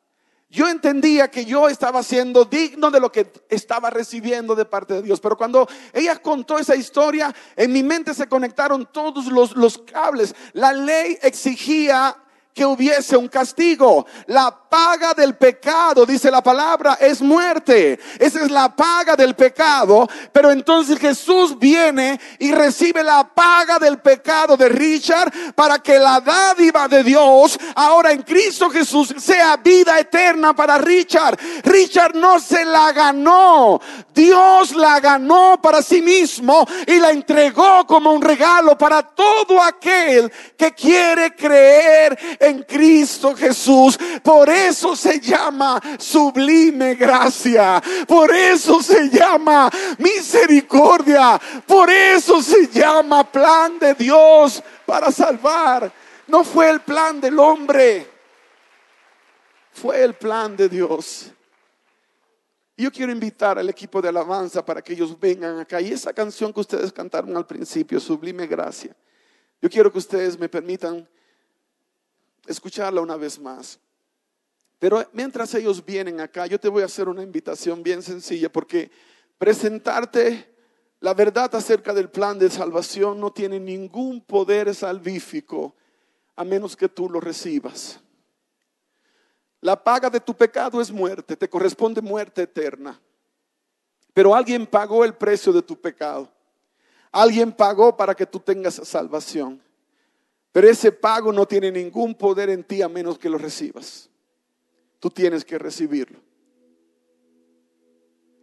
Yo 0.51 0.69
entendía 0.69 1.29
que 1.29 1.45
yo 1.45 1.69
estaba 1.69 2.03
siendo 2.05 2.45
digno 2.45 2.91
de 2.91 3.01
lo 3.01 3.11
que 3.11 3.33
estaba 3.49 3.91
recibiendo 3.91 4.55
de 4.55 4.65
parte 4.65 4.95
de 4.95 5.03
Dios. 5.03 5.19
Pero 5.19 5.37
cuando 5.37 5.67
ella 5.93 6.17
contó 6.23 6.59
esa 6.59 6.77
historia, 6.77 7.35
en 7.57 7.73
mi 7.73 7.83
mente 7.83 8.15
se 8.15 8.29
conectaron 8.29 8.87
todos 8.93 9.27
los, 9.27 9.57
los 9.57 9.79
cables. 9.79 10.33
La 10.53 10.73
ley 10.73 11.19
exigía 11.23 12.17
que 12.55 12.65
hubiese 12.65 13.17
un 13.17 13.27
castigo. 13.27 14.07
La 14.27 14.57
paga 14.75 15.13
del 15.13 15.35
pecado, 15.35 16.07
dice 16.07 16.31
la 16.31 16.43
palabra, 16.43 16.97
es 17.01 17.21
muerte. 17.21 17.99
Esa 18.19 18.43
es 18.43 18.51
la 18.51 18.75
paga 18.75 19.17
del 19.17 19.35
pecado. 19.35 20.09
Pero 20.33 20.53
entonces 20.53 20.99
Jesús 20.99 21.59
viene 21.59 22.19
y 22.39 22.53
recibe 22.53 23.03
la 23.03 23.25
paga 23.25 23.79
del 23.81 23.99
pecado 23.99 24.57
de 24.57 24.69
Richard 24.69 25.33
para 25.55 25.81
que 25.81 25.99
la 25.99 26.21
dádiva 26.21 26.87
de 26.87 27.03
Dios 27.03 27.59
ahora 27.75 28.13
en 28.13 28.23
Cristo 28.23 28.71
Jesús 28.71 29.13
sea 29.19 29.57
vida 29.57 29.99
eterna 29.99 30.55
para 30.55 30.79
Richard. 30.79 31.39
Richard 31.65 32.15
no 32.15 32.39
se 32.39 32.65
la 32.65 32.93
ganó. 32.93 33.81
Dios 34.15 34.77
la 34.77 35.01
ganó 35.01 35.61
para 35.61 35.83
sí 35.83 36.01
mismo 36.01 36.65
y 36.87 37.01
la 37.01 37.11
entregó 37.11 37.85
como 37.85 38.13
un 38.13 38.23
regalo 38.23 38.79
para 38.79 39.03
todo 39.03 39.61
aquel 39.61 40.31
que 40.57 40.73
quiere 40.73 41.35
creer 41.35 42.17
en 42.49 42.63
Cristo 42.63 43.35
Jesús. 43.35 43.99
Por 44.23 44.49
eso 44.49 44.95
se 44.97 45.21
llama 45.21 45.81
sublime 45.99 46.95
gracia. 46.95 47.83
Por 48.07 48.35
eso 48.35 48.83
se 48.83 49.09
llama 49.09 49.71
misericordia. 49.99 51.41
Por 51.67 51.91
eso 51.91 52.43
se 52.43 52.69
llama 52.69 53.31
plan 53.31 53.79
de 53.79 53.95
Dios 53.95 54.63
para 54.87 55.11
salvar. 55.11 55.93
No 56.27 56.45
fue 56.45 56.71
el 56.71 56.81
plan 56.81 57.21
del 57.21 57.39
hombre. 57.39 58.07
Fue 59.73 60.03
el 60.03 60.15
plan 60.15 60.57
de 60.57 60.69
Dios. 60.69 61.33
Yo 62.77 62.91
quiero 62.91 63.13
invitar 63.13 63.59
al 63.59 63.69
equipo 63.69 64.03
de 64.03 64.09
alabanza 64.09 64.65
para 64.65 64.83
que 64.83 64.95
ellos 64.95 65.19
vengan 65.19 65.61
acá. 65.61 65.81
Y 65.81 65.93
esa 65.93 66.13
canción 66.13 66.53
que 66.53 66.61
ustedes 66.61 66.93
cantaron 66.93 67.37
al 67.37 67.47
principio, 67.47 68.01
Sublime 68.01 68.47
Gracia, 68.47 68.97
yo 69.63 69.71
quiero 69.71 69.93
que 69.93 69.99
ustedes 69.99 70.39
me 70.39 70.49
permitan 70.49 71.09
escucharla 72.47 73.01
una 73.01 73.17
vez 73.17 73.39
más. 73.39 73.79
Pero 74.79 75.07
mientras 75.13 75.55
ellos 75.55 75.85
vienen 75.85 76.21
acá, 76.21 76.47
yo 76.47 76.59
te 76.59 76.69
voy 76.69 76.83
a 76.83 76.87
hacer 76.87 77.09
una 77.09 77.23
invitación 77.23 77.83
bien 77.83 78.03
sencilla 78.03 78.51
porque 78.51 78.91
presentarte 79.39 80.55
la 81.01 81.15
verdad 81.15 81.55
acerca 81.55 81.93
del 81.93 82.09
plan 82.09 82.39
de 82.39 82.51
salvación 82.51 83.21
no 83.21 83.31
tiene 83.31 83.61
ningún 83.61 84.23
poder 84.23 84.75
salvífico 84.75 85.75
a 86.37 86.45
menos 86.45 86.77
que 86.77 86.89
tú 86.89 87.09
lo 87.11 87.21
recibas. 87.21 88.01
La 89.61 89.83
paga 89.83 90.11
de 90.11 90.21
tu 90.21 90.35
pecado 90.35 90.81
es 90.81 90.91
muerte, 90.91 91.37
te 91.37 91.49
corresponde 91.49 92.01
muerte 92.01 92.43
eterna. 92.43 93.01
Pero 94.13 94.35
alguien 94.35 94.67
pagó 94.67 95.05
el 95.05 95.15
precio 95.15 95.53
de 95.53 95.63
tu 95.63 95.79
pecado. 95.79 96.31
Alguien 97.11 97.53
pagó 97.53 97.97
para 97.97 98.15
que 98.15 98.27
tú 98.27 98.41
tengas 98.41 98.75
salvación. 98.75 99.61
Pero 100.55 100.69
ese 100.69 100.93
pago 100.93 101.33
no 101.33 101.47
tiene 101.47 101.73
ningún 101.73 102.15
poder 102.15 102.49
en 102.49 102.63
ti 102.63 102.81
a 102.81 102.89
menos 102.89 103.19
que 103.19 103.29
lo 103.29 103.39
recibas. 103.39 104.09
Tú 105.01 105.11
tienes 105.11 105.45
que 105.45 105.59
recibirlo. 105.59 106.21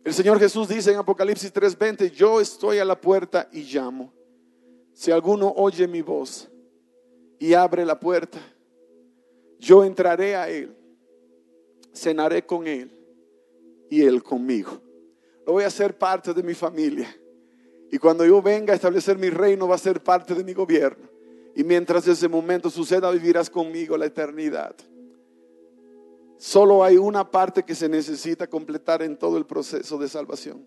El 0.03 0.13
Señor 0.13 0.37
Jesús 0.37 0.67
dice 0.67 0.91
en 0.91 0.97
Apocalipsis 0.97 1.53
3:20, 1.53 2.11
yo 2.11 2.41
estoy 2.41 2.79
a 2.79 2.85
la 2.85 2.99
puerta 2.99 3.47
y 3.53 3.61
llamo. 3.61 4.11
Si 4.91 5.09
alguno 5.09 5.53
oye 5.55 5.87
mi 5.87 6.01
voz 6.01 6.51
y 7.39 7.53
abre 7.53 7.85
la 7.85 7.97
puerta, 7.97 8.39
yo 9.57 9.85
entraré 9.85 10.35
a 10.35 10.49
él, 10.49 10.75
cenaré 11.93 12.45
con 12.45 12.67
él 12.67 12.91
y 13.89 14.01
él 14.01 14.21
conmigo. 14.21 14.81
Lo 15.47 15.53
voy 15.53 15.63
a 15.63 15.67
hacer 15.67 15.97
parte 15.97 16.33
de 16.33 16.43
mi 16.43 16.55
familia. 16.55 17.07
Y 17.89 17.97
cuando 17.97 18.25
yo 18.25 18.41
venga 18.41 18.73
a 18.73 18.75
establecer 18.75 19.17
mi 19.17 19.29
reino, 19.29 19.65
va 19.65 19.75
a 19.75 19.77
ser 19.77 20.03
parte 20.03 20.35
de 20.35 20.43
mi 20.43 20.51
gobierno. 20.53 21.10
Y 21.55 21.63
mientras 21.63 22.07
ese 22.07 22.27
momento 22.27 22.69
suceda, 22.69 23.11
vivirás 23.11 23.49
conmigo 23.49 23.97
la 23.97 24.05
eternidad. 24.05 24.75
Solo 26.37 26.83
hay 26.83 26.97
una 26.97 27.29
parte 27.29 27.63
que 27.63 27.75
se 27.75 27.87
necesita 27.87 28.47
completar 28.47 29.03
en 29.03 29.17
todo 29.17 29.37
el 29.37 29.45
proceso 29.45 29.97
de 29.97 30.07
salvación. 30.07 30.65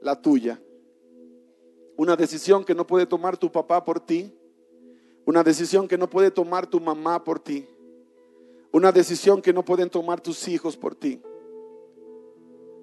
La 0.00 0.20
tuya. 0.20 0.60
Una 1.96 2.16
decisión 2.16 2.64
que 2.64 2.74
no 2.74 2.86
puede 2.86 3.06
tomar 3.06 3.36
tu 3.36 3.52
papá 3.52 3.84
por 3.84 4.00
ti. 4.00 4.34
Una 5.24 5.42
decisión 5.42 5.86
que 5.86 5.96
no 5.96 6.10
puede 6.10 6.30
tomar 6.30 6.66
tu 6.66 6.80
mamá 6.80 7.22
por 7.22 7.38
ti. 7.38 7.66
Una 8.72 8.90
decisión 8.90 9.40
que 9.40 9.52
no 9.52 9.64
pueden 9.64 9.88
tomar 9.88 10.20
tus 10.20 10.48
hijos 10.48 10.76
por 10.76 10.96
ti. 10.96 11.22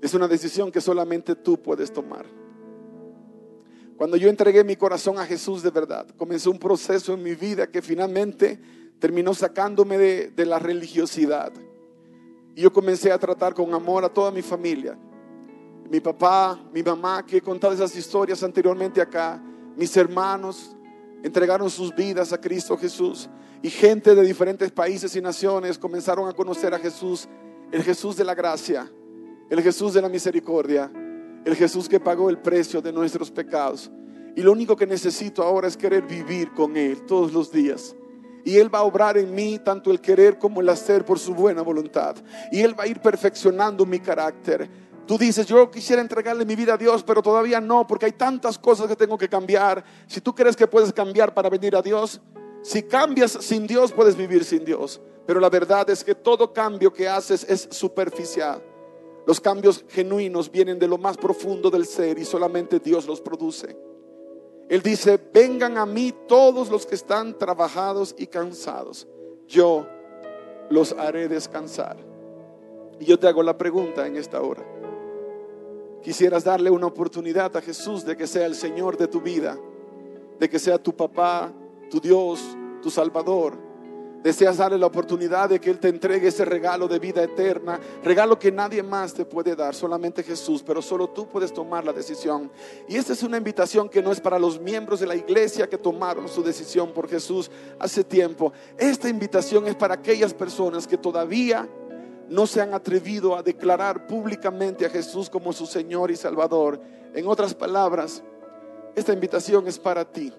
Es 0.02 0.14
una 0.14 0.28
decisión 0.28 0.72
que 0.72 0.80
solamente 0.80 1.36
tú 1.36 1.62
puedes 1.62 1.92
tomar. 1.92 2.26
Cuando 4.02 4.18
yo 4.18 4.30
entregué 4.30 4.64
mi 4.64 4.76
corazón 4.76 5.20
a 5.20 5.28
Jesús 5.28 5.62
de 5.62 5.70
verdad, 5.70 6.08
comenzó 6.18 6.50
un 6.50 6.58
proceso 6.58 7.14
en 7.14 7.22
mi 7.22 7.36
vida 7.36 7.68
que 7.68 7.84
finalmente 7.84 8.60
terminó 8.98 9.32
sacándome 9.36 9.96
de, 10.00 10.46
la 10.48 10.58
religiosidad. 10.58 11.54
Y 12.56 12.62
yo 12.64 12.74
comencé 12.74 13.12
a 13.12 13.20
tratar 13.20 13.54
con 13.54 13.72
amor 13.76 14.04
a 14.04 14.10
toda 14.10 14.32
mi 14.32 14.42
familia. 14.42 14.98
Mi 15.88 16.00
papá, 16.00 16.60
mi 16.74 16.82
mamá, 16.82 17.24
que 17.24 17.38
he 17.38 17.42
contado 17.42 17.76
esas 17.76 17.96
historias 17.96 18.42
anteriormente 18.42 19.00
acá, 19.00 19.40
mis 19.78 19.96
hermanos, 19.96 20.76
entregaron 21.22 21.70
sus 21.70 21.94
vidas 21.94 22.34
a 22.34 22.42
Cristo 22.42 22.76
Jesús. 22.76 23.30
Y 23.62 23.70
gente 23.70 24.16
de 24.16 24.24
diferentes 24.24 24.72
países 24.72 25.16
y 25.16 25.22
naciones 25.22 25.78
comenzaron 25.78 26.28
a 26.28 26.34
conocer 26.34 26.74
a 26.74 26.80
Jesús, 26.80 27.30
el 27.72 27.84
Jesús 27.84 28.18
de 28.18 28.24
la 28.24 28.34
gracia, 28.34 28.92
el 29.48 29.62
Jesús 29.62 29.94
de 29.94 30.02
la 30.02 30.10
misericordia, 30.10 30.92
el 31.46 31.56
Jesús 31.56 31.90
que 31.90 32.00
pagó 32.00 32.30
el 32.30 32.40
precio 32.40 32.82
de 32.82 32.94
nuestros 32.94 33.32
pecados. 33.32 33.92
Y 34.36 34.42
lo 34.42 34.52
único 34.52 34.76
que 34.76 34.88
necesito 34.88 35.44
ahora 35.44 35.68
es 35.68 35.76
querer 35.76 36.04
vivir 36.04 36.54
con 36.54 36.78
Él 36.78 37.06
todos 37.06 37.34
los 37.34 37.52
días. 37.52 37.96
Y 38.44 38.58
Él 38.58 38.74
va 38.74 38.80
a 38.80 38.84
obrar 38.84 39.18
en 39.18 39.34
mí 39.34 39.60
tanto 39.60 39.92
el 39.92 40.00
querer 40.00 40.40
como 40.40 40.62
el 40.62 40.70
hacer 40.70 41.06
por 41.06 41.20
su 41.20 41.34
buena 41.34 41.62
voluntad. 41.62 42.16
Y 42.52 42.62
Él 42.62 42.78
va 42.80 42.86
a 42.86 42.88
ir 42.88 43.00
perfeccionando 43.00 43.86
mi 43.86 44.00
carácter. 44.00 44.70
Tú 45.06 45.18
dices, 45.18 45.46
yo 45.46 45.70
quisiera 45.70 46.02
entregarle 46.02 46.46
mi 46.46 46.56
vida 46.56 46.76
a 46.76 46.78
Dios, 46.78 47.04
pero 47.04 47.22
todavía 47.22 47.60
no, 47.60 47.86
porque 47.86 48.06
hay 48.06 48.14
tantas 48.14 48.58
cosas 48.58 48.88
que 48.88 48.96
tengo 48.96 49.18
que 49.18 49.28
cambiar. 49.28 49.84
Si 50.08 50.22
tú 50.22 50.34
crees 50.34 50.56
que 50.56 50.68
puedes 50.68 50.94
cambiar 50.94 51.34
para 51.34 51.50
venir 51.50 51.76
a 51.76 51.82
Dios, 51.82 52.22
si 52.62 52.84
cambias 52.84 53.32
sin 53.42 53.68
Dios, 53.68 53.92
puedes 53.92 54.16
vivir 54.16 54.46
sin 54.46 54.64
Dios. 54.64 55.02
Pero 55.28 55.40
la 55.40 55.50
verdad 55.50 55.90
es 55.90 56.04
que 56.04 56.16
todo 56.16 56.54
cambio 56.54 56.94
que 56.94 57.08
haces 57.08 57.46
es 57.50 57.68
superficial. 57.72 58.62
Los 59.26 59.40
cambios 59.40 59.86
genuinos 59.90 60.52
vienen 60.52 60.80
de 60.80 60.88
lo 60.88 60.98
más 60.98 61.18
profundo 61.18 61.70
del 61.70 61.86
ser 61.86 62.18
y 62.18 62.26
solamente 62.26 62.80
Dios 62.80 63.08
los 63.08 63.22
produce. 63.22 63.78
Él 64.68 64.82
dice, 64.82 65.20
vengan 65.34 65.78
a 65.78 65.86
mí 65.86 66.14
todos 66.28 66.70
los 66.70 66.86
que 66.86 66.96
están 66.96 67.38
trabajados 67.38 68.16
y 68.18 68.28
cansados. 68.28 69.08
Yo 69.48 69.86
los 70.70 70.94
haré 70.94 71.28
descansar. 71.28 71.98
Y 73.00 73.06
yo 73.06 73.20
te 73.20 73.28
hago 73.28 73.44
la 73.44 73.58
pregunta 73.58 74.08
en 74.08 74.16
esta 74.16 74.42
hora. 74.42 74.64
Quisieras 76.02 76.44
darle 76.44 76.72
una 76.72 76.88
oportunidad 76.88 77.56
a 77.56 77.62
Jesús 77.62 78.06
de 78.06 78.18
que 78.18 78.28
sea 78.28 78.46
el 78.46 78.56
Señor 78.56 78.98
de 78.98 79.08
tu 79.08 79.22
vida, 79.22 79.58
de 80.40 80.50
que 80.50 80.58
sea 80.58 80.82
tu 80.82 80.96
papá, 80.96 81.52
tu 81.92 82.00
Dios, 82.00 82.42
tu 82.82 82.90
Salvador 82.90 83.71
Deseas 84.24 84.58
darle 84.58 84.78
la 84.78 84.86
oportunidad 84.86 85.50
de 85.50 85.60
que 85.60 85.72
Él 85.72 85.80
te 85.80 85.88
entregue 85.88 86.28
ese 86.28 86.46
regalo 86.46 86.88
de 86.88 87.00
vida 87.00 87.24
eterna, 87.24 87.80
regalo 88.04 88.38
que 88.38 88.52
nadie 88.52 88.84
más 88.84 89.16
te 89.16 89.26
puede 89.26 89.56
dar, 89.56 89.74
solamente 89.74 90.22
Jesús, 90.22 90.62
pero 90.62 90.80
solo 90.80 91.10
tú 91.10 91.28
puedes 91.28 91.52
tomar 91.52 91.84
la 91.84 91.92
decisión. 91.92 92.52
Y 92.88 92.98
esta 92.98 93.14
es 93.14 93.24
una 93.24 93.38
invitación 93.38 93.90
que 93.90 94.02
no 94.02 94.12
es 94.12 94.22
para 94.22 94.38
los 94.38 94.60
miembros 94.62 95.00
de 95.00 95.08
la 95.08 95.16
iglesia 95.16 95.68
que 95.68 95.78
tomaron 95.78 96.28
su 96.28 96.44
decisión 96.44 96.94
por 96.94 97.10
Jesús 97.10 97.50
hace 97.80 98.04
tiempo. 98.04 98.54
Esta 98.78 99.10
invitación 99.10 99.66
es 99.66 99.74
para 99.74 99.96
aquellas 99.96 100.36
personas 100.36 100.86
que 100.86 100.98
todavía 100.98 101.68
no 102.30 102.46
se 102.46 102.62
han 102.62 102.76
atrevido 102.76 103.36
a 103.36 103.42
declarar 103.42 104.06
públicamente 104.06 104.86
a 104.86 104.90
Jesús 104.90 105.32
como 105.32 105.52
su 105.52 105.66
Señor 105.66 106.12
y 106.12 106.16
Salvador. 106.16 106.80
En 107.16 107.28
otras 107.28 107.56
palabras, 107.56 108.22
esta 108.96 109.14
invitación 109.14 109.68
es 109.68 109.80
para 109.80 110.06
ti. 110.06 110.32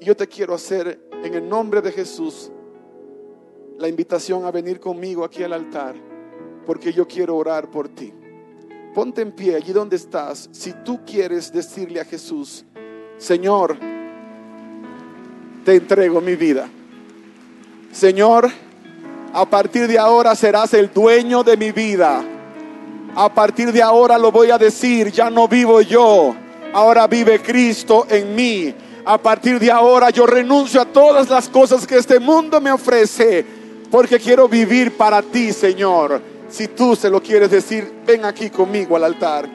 Y 0.00 0.04
yo 0.04 0.16
te 0.16 0.28
quiero 0.28 0.54
hacer 0.54 1.00
en 1.24 1.34
el 1.34 1.48
nombre 1.48 1.82
de 1.82 1.90
Jesús 1.90 2.52
la 3.78 3.88
invitación 3.88 4.44
a 4.44 4.50
venir 4.50 4.80
conmigo 4.80 5.24
aquí 5.24 5.44
al 5.44 5.52
altar, 5.52 5.94
porque 6.66 6.92
yo 6.92 7.06
quiero 7.06 7.36
orar 7.36 7.70
por 7.70 7.88
ti. 7.88 8.12
Ponte 8.92 9.22
en 9.22 9.30
pie 9.30 9.54
allí 9.54 9.72
donde 9.72 9.94
estás, 9.94 10.48
si 10.50 10.72
tú 10.84 11.00
quieres 11.06 11.52
decirle 11.52 12.00
a 12.00 12.04
Jesús, 12.04 12.64
Señor, 13.18 13.78
te 15.64 15.76
entrego 15.76 16.20
mi 16.20 16.34
vida. 16.34 16.68
Señor, 17.92 18.50
a 19.32 19.44
partir 19.48 19.86
de 19.86 19.96
ahora 19.96 20.34
serás 20.34 20.74
el 20.74 20.92
dueño 20.92 21.44
de 21.44 21.56
mi 21.56 21.70
vida. 21.70 22.24
A 23.14 23.32
partir 23.32 23.72
de 23.72 23.80
ahora 23.80 24.18
lo 24.18 24.32
voy 24.32 24.50
a 24.50 24.58
decir, 24.58 25.12
ya 25.12 25.30
no 25.30 25.46
vivo 25.46 25.80
yo, 25.82 26.34
ahora 26.72 27.06
vive 27.06 27.40
Cristo 27.40 28.06
en 28.10 28.34
mí. 28.34 28.74
A 29.04 29.18
partir 29.18 29.60
de 29.60 29.70
ahora 29.70 30.10
yo 30.10 30.26
renuncio 30.26 30.80
a 30.80 30.84
todas 30.84 31.30
las 31.30 31.48
cosas 31.48 31.86
que 31.86 31.96
este 31.96 32.18
mundo 32.18 32.60
me 32.60 32.72
ofrece 32.72 33.57
porque 33.90 34.18
quiero 34.18 34.48
vivir 34.48 34.96
para 34.96 35.22
ti, 35.22 35.52
Señor. 35.52 36.20
Si 36.48 36.68
tú 36.68 36.96
se 36.96 37.10
lo 37.10 37.22
quieres 37.22 37.50
decir, 37.50 38.00
ven 38.06 38.24
aquí 38.24 38.50
conmigo 38.50 38.96
al 38.96 39.04
altar. 39.04 39.48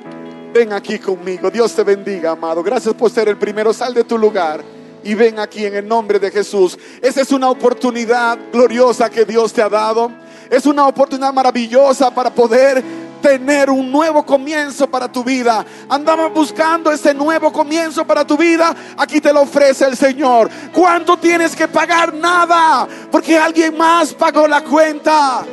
Ven 0.54 0.74
aquí 0.74 1.00
conmigo. 1.00 1.50
Dios 1.50 1.74
te 1.74 1.84
bendiga, 1.84 2.32
amado. 2.32 2.62
Gracias 2.62 2.94
por 2.94 3.10
ser 3.10 3.28
el 3.30 3.38
primero. 3.38 3.74
Sal 3.74 3.94
de 3.94 4.04
tu 4.04 4.18
lugar 4.18 4.64
y 5.04 5.16
ven 5.16 5.40
aquí 5.40 5.66
en 5.66 5.76
el 5.76 5.88
nombre 5.88 6.20
de 6.20 6.32
Jesús. 6.32 6.78
Esa 7.02 7.22
es 7.22 7.32
una 7.32 7.50
oportunidad 7.50 8.38
gloriosa 8.52 9.10
que 9.10 9.26
Dios 9.26 9.52
te 9.52 9.62
ha 9.62 9.70
dado. 9.70 10.12
Es 10.50 10.66
una 10.66 10.88
oportunidad 10.88 11.34
maravillosa 11.34 12.14
para 12.14 12.30
poder 12.30 12.84
tener 13.24 13.70
un 13.70 13.90
nuevo 13.90 14.26
comienzo 14.26 14.86
para 14.92 15.10
tu 15.10 15.24
vida. 15.24 15.66
Andamos 15.88 16.34
buscando 16.34 16.92
ese 16.92 17.14
nuevo 17.14 17.54
comienzo 17.54 18.06
para 18.06 18.28
tu 18.28 18.36
vida. 18.36 18.76
Aquí 18.98 19.22
te 19.22 19.32
lo 19.32 19.44
ofrece 19.44 19.86
el 19.86 19.96
Señor. 19.96 20.50
¿Cuánto 20.74 21.16
tienes 21.16 21.56
que 21.56 21.70
pagar? 21.70 22.14
Nada. 22.14 22.86
Porque 23.10 23.38
alguien 23.38 23.78
más 23.78 24.14
pagó 24.14 24.46
la 24.46 24.62
cuenta. 24.62 25.46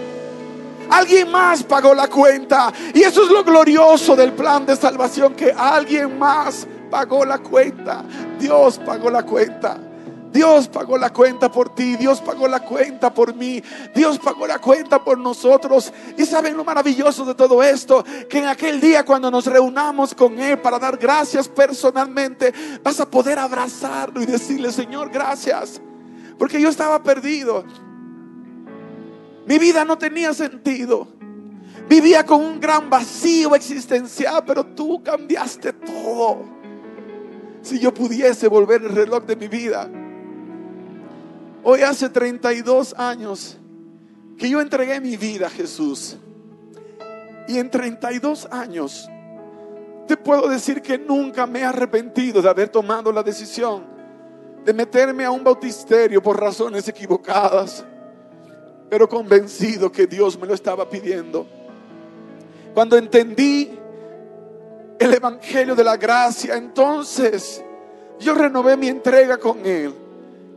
Alguien 0.90 1.30
más 1.30 1.62
pagó 1.62 1.94
la 1.94 2.08
cuenta. 2.08 2.72
Y 2.92 3.02
eso 3.02 3.22
es 3.22 3.30
lo 3.30 3.44
glorioso 3.44 4.16
del 4.16 4.32
plan 4.32 4.66
de 4.66 4.74
salvación, 4.74 5.34
que 5.34 5.52
alguien 5.56 6.18
más 6.18 6.66
pagó 6.90 7.24
la 7.24 7.38
cuenta. 7.38 8.02
Dios 8.36 8.80
pagó 8.84 9.10
la 9.10 9.22
cuenta. 9.22 9.78
Dios 10.32 10.68
pagó 10.68 10.96
la 10.96 11.12
cuenta 11.12 11.50
por 11.50 11.74
ti, 11.74 11.96
Dios 11.96 12.20
pagó 12.20 12.46
la 12.46 12.60
cuenta 12.60 13.12
por 13.12 13.34
mí, 13.34 13.62
Dios 13.94 14.18
pagó 14.18 14.46
la 14.46 14.58
cuenta 14.58 15.02
por 15.02 15.18
nosotros. 15.18 15.92
Y 16.16 16.24
saben 16.24 16.56
lo 16.56 16.64
maravilloso 16.64 17.24
de 17.24 17.34
todo 17.34 17.62
esto, 17.62 18.04
que 18.28 18.38
en 18.38 18.46
aquel 18.46 18.80
día 18.80 19.04
cuando 19.04 19.30
nos 19.30 19.46
reunamos 19.46 20.14
con 20.14 20.38
Él 20.38 20.58
para 20.58 20.78
dar 20.78 20.96
gracias 20.96 21.48
personalmente, 21.48 22.52
vas 22.82 23.00
a 23.00 23.10
poder 23.10 23.38
abrazarlo 23.38 24.22
y 24.22 24.26
decirle, 24.26 24.72
Señor, 24.72 25.10
gracias, 25.10 25.80
porque 26.38 26.60
yo 26.60 26.68
estaba 26.68 27.02
perdido. 27.02 27.64
Mi 29.46 29.58
vida 29.58 29.84
no 29.84 29.98
tenía 29.98 30.32
sentido. 30.32 31.08
Vivía 31.88 32.24
con 32.24 32.40
un 32.40 32.60
gran 32.60 32.88
vacío 32.88 33.56
existencial, 33.56 34.44
pero 34.46 34.64
tú 34.64 35.02
cambiaste 35.02 35.72
todo. 35.72 36.44
Si 37.62 37.80
yo 37.80 37.92
pudiese 37.92 38.46
volver 38.46 38.82
el 38.82 38.90
reloj 38.90 39.24
de 39.24 39.34
mi 39.34 39.48
vida, 39.48 39.90
Hoy 41.62 41.82
hace 41.82 42.08
32 42.08 42.94
años 42.96 43.58
que 44.38 44.48
yo 44.48 44.60
entregué 44.60 45.00
mi 45.00 45.16
vida 45.16 45.48
a 45.48 45.50
Jesús. 45.50 46.16
Y 47.46 47.58
en 47.58 47.70
32 47.70 48.48
años 48.50 49.08
te 50.06 50.16
puedo 50.16 50.48
decir 50.48 50.80
que 50.80 50.98
nunca 50.98 51.46
me 51.46 51.60
he 51.60 51.64
arrepentido 51.64 52.40
de 52.40 52.48
haber 52.48 52.68
tomado 52.70 53.12
la 53.12 53.22
decisión 53.22 53.84
de 54.64 54.72
meterme 54.72 55.24
a 55.24 55.30
un 55.30 55.44
bautisterio 55.44 56.22
por 56.22 56.40
razones 56.40 56.86
equivocadas, 56.88 57.84
pero 58.88 59.08
convencido 59.08 59.92
que 59.92 60.06
Dios 60.06 60.38
me 60.38 60.46
lo 60.46 60.54
estaba 60.54 60.88
pidiendo. 60.88 61.46
Cuando 62.74 62.96
entendí 62.96 63.70
el 64.98 65.14
Evangelio 65.14 65.74
de 65.74 65.84
la 65.84 65.96
Gracia, 65.96 66.56
entonces 66.56 67.62
yo 68.18 68.34
renové 68.34 68.76
mi 68.76 68.88
entrega 68.88 69.38
con 69.38 69.64
Él 69.64 70.09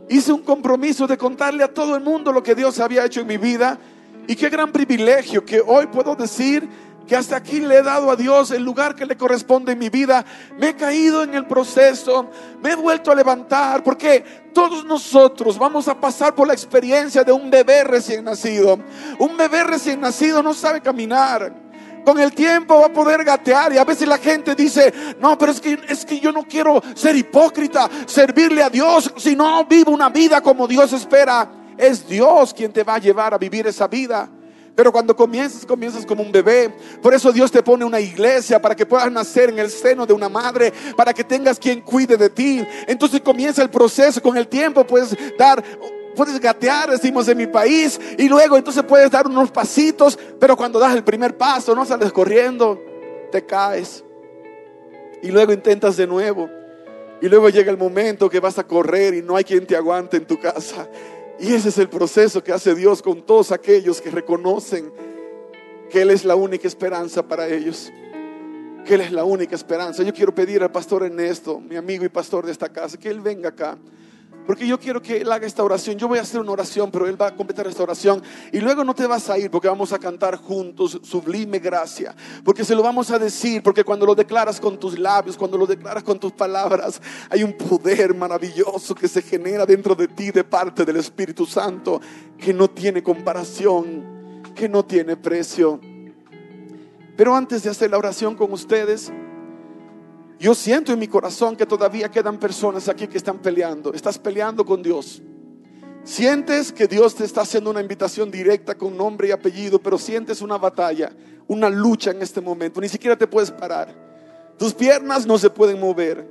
hice 0.10 0.32
un 0.34 0.42
compromiso 0.42 1.08
de 1.08 1.18
contarle 1.18 1.64
a 1.64 1.74
todo 1.74 1.96
el 1.96 2.04
mundo 2.04 2.32
lo 2.32 2.44
que 2.44 2.56
Dios 2.56 2.80
había 2.80 3.06
hecho 3.06 3.22
en 3.22 3.28
mi 3.28 3.38
vida. 3.38 3.78
Y 4.28 4.36
qué 4.36 4.50
gran 4.50 4.72
privilegio 4.72 5.44
que 5.44 5.62
hoy 5.62 5.88
puedo 5.88 6.16
decir 6.16 6.68
que 7.08 7.16
hasta 7.16 7.36
aquí 7.36 7.60
le 7.60 7.80
he 7.80 7.84
dado 7.84 8.10
a 8.10 8.16
Dios 8.16 8.52
el 8.52 8.64
lugar 8.64 8.96
que 8.96 9.06
le 9.06 9.18
corresponde 9.18 9.74
en 9.74 9.80
mi 9.80 9.90
vida. 9.90 10.26
Me 10.58 10.70
he 10.70 10.76
caído 10.76 11.24
en 11.24 11.34
el 11.34 11.46
proceso, 11.46 12.30
me 12.62 12.72
he 12.72 12.76
vuelto 12.76 13.12
a 13.12 13.16
levantar, 13.16 13.84
porque 13.84 14.24
todos 14.54 14.86
nosotros 14.86 15.58
vamos 15.58 15.88
a 15.88 16.00
pasar 16.00 16.34
por 16.34 16.48
la 16.48 16.54
experiencia 16.54 17.24
de 17.24 17.32
un 17.32 17.50
bebé 17.50 17.84
recién 17.84 18.24
nacido. 18.24 18.80
Un 19.20 19.36
bebé 19.36 19.64
recién 19.64 20.00
nacido 20.00 20.42
no 20.42 20.54
sabe 20.54 20.82
caminar. 20.82 21.63
Con 22.04 22.20
el 22.20 22.34
tiempo 22.34 22.80
va 22.80 22.88
a 22.88 22.94
poder 22.94 23.24
gatear 23.24 23.74
y 23.74 23.78
a 23.78 23.86
veces 23.86 24.08
la 24.08 24.18
gente 24.18 24.56
dice, 24.56 24.94
no, 25.20 25.38
pero 25.38 25.52
es 25.52 25.62
que, 25.62 25.80
es 25.88 26.06
que 26.06 26.20
yo 26.20 26.32
no 26.32 26.44
quiero 26.44 26.82
ser 26.96 27.16
hipócrita, 27.16 27.90
servirle 28.06 28.64
a 28.64 28.70
Dios, 28.70 29.14
si 29.18 29.36
no 29.36 29.66
vivo 29.66 29.92
una 29.92 30.10
vida 30.10 30.42
como 30.42 30.68
Dios 30.68 30.94
espera. 30.94 31.50
Es 31.78 32.08
Dios 32.08 32.54
quien 32.54 32.72
te 32.72 32.84
va 32.84 32.96
a 32.96 33.00
llevar 33.00 33.34
a 33.34 33.38
vivir 33.38 33.66
esa 33.68 33.88
vida. 33.88 34.30
Pero 34.76 34.92
cuando 34.92 35.16
comienzas, 35.16 35.66
comienzas 35.66 36.06
como 36.06 36.24
un 36.24 36.32
bebé. 36.32 36.74
Por 37.02 37.14
eso 37.14 37.32
Dios 37.32 37.52
te 37.52 37.62
pone 37.62 37.86
una 37.86 38.00
iglesia 38.00 38.62
para 38.62 38.76
que 38.76 38.86
puedas 38.86 39.12
nacer 39.12 39.50
en 39.50 39.60
el 39.60 39.70
seno 39.70 40.06
de 40.06 40.14
una 40.14 40.30
madre, 40.30 40.74
para 40.98 41.14
que 41.14 41.24
tengas 41.24 41.60
quien 41.60 41.82
cuide 41.82 42.18
de 42.18 42.30
ti. 42.30 42.66
Entonces 42.88 43.22
comienza 43.22 43.62
el 43.62 43.70
proceso, 43.70 44.22
con 44.22 44.36
el 44.36 44.48
tiempo 44.48 44.86
puedes 44.86 45.16
dar 45.38 45.64
puedes 46.16 46.40
gatear, 46.40 46.90
decimos 46.90 47.28
en 47.28 47.38
mi 47.38 47.48
país, 47.48 48.00
y 48.18 48.30
luego 48.30 48.58
entonces 48.58 48.84
puedes 48.84 49.12
dar 49.12 49.28
unos 49.28 49.52
pasitos, 49.52 50.18
pero 50.40 50.56
cuando 50.56 50.80
das 50.80 50.96
el 50.96 51.04
primer 51.04 51.38
paso 51.38 51.76
no 51.76 51.86
sales 51.86 52.12
corriendo, 52.12 52.82
te 53.32 53.46
caes. 53.46 54.04
Y 55.22 55.32
luego 55.32 55.54
intentas 55.54 55.98
de 55.98 56.08
nuevo. 56.08 56.50
Y 57.22 57.30
luego 57.30 57.50
llega 57.50 57.72
el 57.72 57.78
momento 57.78 58.30
que 58.30 58.42
vas 58.42 58.60
a 58.60 58.68
correr 58.68 59.14
y 59.14 59.22
no 59.22 59.38
hay 59.38 59.46
quien 59.46 59.66
te 59.66 59.76
aguante 59.76 60.18
en 60.18 60.26
tu 60.26 60.38
casa. 60.40 60.90
Y 61.40 61.54
ese 61.54 61.70
es 61.70 61.78
el 61.78 61.88
proceso 61.88 62.44
que 62.44 62.52
hace 62.52 62.76
Dios 62.76 63.02
con 63.02 63.26
todos 63.26 63.52
aquellos 63.52 64.02
que 64.02 64.12
reconocen 64.12 64.92
que 65.90 66.02
Él 66.02 66.12
es 66.12 66.26
la 66.26 66.36
única 66.36 66.68
esperanza 66.68 67.26
para 67.26 67.48
ellos. 67.48 67.92
Que 68.86 68.96
Él 68.96 69.02
es 69.02 69.12
la 69.14 69.24
única 69.24 69.56
esperanza. 69.56 70.04
Yo 70.04 70.14
quiero 70.14 70.36
pedir 70.36 70.62
al 70.62 70.72
pastor 70.72 71.04
Ernesto, 71.04 71.60
mi 71.60 71.78
amigo 71.78 72.04
y 72.04 72.10
pastor 72.10 72.46
de 72.46 72.52
esta 72.52 72.70
casa, 72.70 72.98
que 72.98 73.10
Él 73.10 73.22
venga 73.22 73.50
acá 73.50 73.78
Porque 74.46 74.68
yo 74.68 74.80
quiero 74.80 75.02
que 75.02 75.22
Él 75.22 75.32
haga 75.32 75.48
esta 75.48 75.64
oración. 75.64 75.98
Yo 75.98 76.08
voy 76.08 76.20
a 76.20 76.22
hacer 76.22 76.42
una 76.42 76.52
oración, 76.52 76.92
pero 76.92 77.08
Él 77.08 77.20
va 77.20 77.28
a 77.28 77.36
completar 77.36 77.68
esta 77.68 77.84
oración. 77.84 78.22
Y 78.52 78.60
luego 78.60 78.84
no 78.84 78.94
te 78.94 79.08
vas 79.08 79.30
a 79.30 79.38
ir 79.38 79.50
porque 79.50 79.68
vamos 79.68 79.94
a 79.94 80.00
cantar 80.00 80.38
juntos 80.38 81.00
sublime 81.04 81.60
gracia. 81.60 82.16
Porque 82.44 82.64
se 82.64 82.76
lo 82.76 82.84
vamos 82.84 83.12
a 83.12 83.20
decir. 83.20 83.64
Porque 83.64 83.84
cuando 83.84 84.06
lo 84.06 84.16
declaras 84.16 84.60
con 84.60 84.78
tus 84.78 85.00
labios, 85.00 85.38
cuando 85.38 85.58
lo 85.58 85.66
declaras 85.66 86.04
con 86.04 86.20
tus 86.20 86.32
palabras, 86.32 87.02
hay 87.30 87.44
un 87.44 87.54
poder 87.54 88.16
maravilloso 88.16 88.96
que 88.96 89.08
se 89.08 89.22
genera 89.22 89.66
dentro 89.66 89.96
de 89.96 90.08
ti 90.08 90.32
de 90.32 90.44
parte 90.44 90.86
del 90.86 90.98
Espíritu 90.98 91.46
Santo 91.46 92.02
que 92.38 92.54
no 92.54 92.70
tiene 92.70 93.02
comparación, 93.02 94.42
que 94.56 94.68
no 94.68 94.84
tiene 94.84 95.16
precio. 95.16 95.80
Pero 97.16 97.36
antes 97.36 97.64
de 97.64 97.70
hacer 97.70 97.92
la 97.92 97.98
oración 97.98 98.36
con 98.36 98.52
ustedes, 98.52 99.12
yo 100.44 100.54
siento 100.54 100.92
en 100.92 101.00
mi 101.00 101.08
corazón 101.08 101.56
que 101.56 101.66
todavía 101.66 102.12
quedan 102.12 102.38
personas 102.38 102.90
aquí 102.90 103.08
que 103.08 103.18
están 103.18 103.38
peleando. 103.38 103.94
Estás 103.94 104.20
peleando 104.20 104.66
con 104.66 104.84
Dios. 104.84 105.22
Sientes 106.04 106.74
que 106.74 106.86
Dios 106.86 107.16
te 107.16 107.24
está 107.24 107.44
haciendo 107.44 107.70
una 107.70 107.80
invitación 107.80 108.30
directa 108.30 108.76
con 108.76 108.98
nombre 108.98 109.30
y 109.30 109.32
apellido, 109.32 109.80
pero 109.80 109.98
sientes 109.98 110.42
una 110.42 110.58
batalla, 110.58 111.16
una 111.48 111.70
lucha 111.70 112.12
en 112.12 112.22
este 112.22 112.42
momento. 112.42 112.82
Ni 112.82 112.90
siquiera 112.90 113.16
te 113.16 113.26
puedes 113.26 113.52
parar. 113.52 113.96
Tus 114.58 114.74
piernas 114.74 115.26
no 115.26 115.38
se 115.38 115.50
pueden 115.50 115.80
mover. 115.80 116.28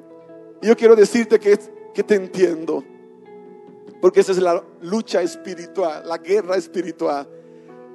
Yo 0.61 0.77
quiero 0.77 0.95
decirte 0.95 1.41
que, 1.41 1.59
que 1.95 2.03
te 2.03 2.17
entiendo. 2.17 2.85
Porque 3.99 4.21
esa 4.21 4.33
es 4.33 4.39
la 4.39 4.63
lucha 4.83 5.23
espiritual, 5.23 6.07
la 6.07 6.19
guerra 6.19 6.57
espiritual. 6.57 7.27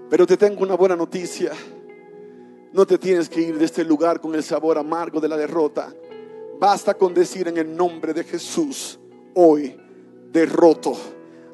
Pero 0.10 0.26
te 0.26 0.36
tengo 0.36 0.64
una 0.64 0.74
buena 0.74 0.96
noticia. 0.96 1.52
No 2.74 2.88
te 2.88 2.98
tienes 2.98 3.30
que 3.30 3.40
ir 3.40 3.60
de 3.60 3.66
este 3.66 3.86
lugar 3.86 4.20
con 4.20 4.34
el 4.34 4.42
sabor 4.42 4.80
amargo 4.80 5.22
de 5.22 5.28
la 5.30 5.38
derrota. 5.38 5.94
Basta 6.60 6.96
con 6.96 7.14
decir 7.14 7.48
en 7.48 7.58
el 7.58 7.76
nombre 7.76 8.14
de 8.14 8.24
Jesús, 8.24 8.98
hoy 9.36 9.76
derroto 10.32 10.98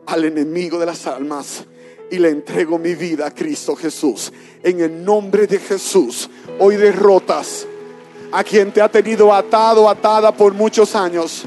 al 0.06 0.24
enemigo 0.26 0.80
de 0.80 0.86
las 0.86 1.06
almas 1.08 1.66
y 2.10 2.20
le 2.20 2.30
entrego 2.30 2.78
mi 2.78 2.96
vida 2.96 3.28
a 3.28 3.32
Cristo 3.32 3.76
Jesús. 3.76 4.32
En 4.62 4.80
el 4.80 5.04
nombre 5.04 5.46
de 5.46 5.60
Jesús, 5.60 6.30
hoy 6.58 6.78
derrotas 6.78 7.68
a 8.32 8.44
quien 8.44 8.72
te 8.72 8.82
ha 8.82 8.90
tenido 8.90 9.34
atado, 9.34 9.90
atada 9.90 10.32
por 10.32 10.54
muchos 10.54 10.96
años. 10.96 11.44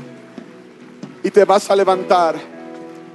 Y 1.23 1.31
te 1.31 1.45
vas 1.45 1.71
a 1.71 1.77
levantar 1.77 2.37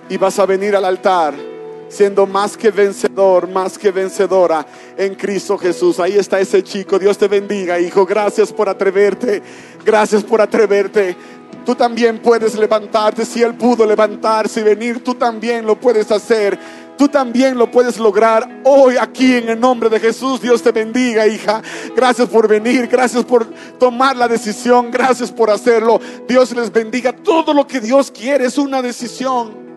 y 0.10 0.18
vas 0.18 0.40
a 0.40 0.46
venir 0.46 0.76
al 0.76 0.86
altar 0.86 1.51
siendo 1.92 2.26
más 2.26 2.56
que 2.58 2.72
vencedor, 2.72 3.48
más 3.48 3.78
que 3.78 3.92
vencedora 3.92 4.66
en 4.98 5.16
Cristo 5.16 5.58
Jesús. 5.58 6.00
Ahí 6.00 6.14
está 6.18 6.40
ese 6.40 6.64
chico. 6.64 6.98
Dios 6.98 7.18
te 7.18 7.28
bendiga, 7.28 7.80
hijo. 7.80 8.06
Gracias 8.06 8.52
por 8.52 8.70
atreverte. 8.70 9.42
Gracias 9.86 10.24
por 10.24 10.42
atreverte. 10.42 11.16
Tú 11.66 11.76
también 11.76 12.20
puedes 12.20 12.56
levantarte. 12.56 13.26
Si 13.26 13.44
Él 13.44 13.56
pudo 13.56 13.86
levantarse 13.86 14.62
y 14.62 14.64
venir, 14.64 15.04
tú 15.04 15.14
también 15.14 15.66
lo 15.66 15.80
puedes 15.80 16.12
hacer. 16.12 16.58
Tú 16.98 17.08
también 17.08 17.58
lo 17.58 17.70
puedes 17.70 17.98
lograr 17.98 18.62
hoy 18.64 18.96
aquí 19.00 19.36
en 19.36 19.50
el 19.50 19.60
nombre 19.60 19.90
de 19.90 20.00
Jesús. 20.00 20.42
Dios 20.42 20.62
te 20.62 20.72
bendiga, 20.72 21.28
hija. 21.28 21.62
Gracias 21.96 22.30
por 22.30 22.48
venir. 22.48 22.88
Gracias 22.88 23.24
por 23.26 23.48
tomar 23.80 24.16
la 24.16 24.28
decisión. 24.28 24.92
Gracias 24.92 25.32
por 25.32 25.50
hacerlo. 25.50 26.00
Dios 26.28 26.56
les 26.56 26.72
bendiga. 26.72 27.12
Todo 27.12 27.54
lo 27.54 27.68
que 27.68 27.80
Dios 27.80 28.12
quiere 28.12 28.46
es 28.46 28.58
una 28.58 28.82
decisión. 28.82 29.71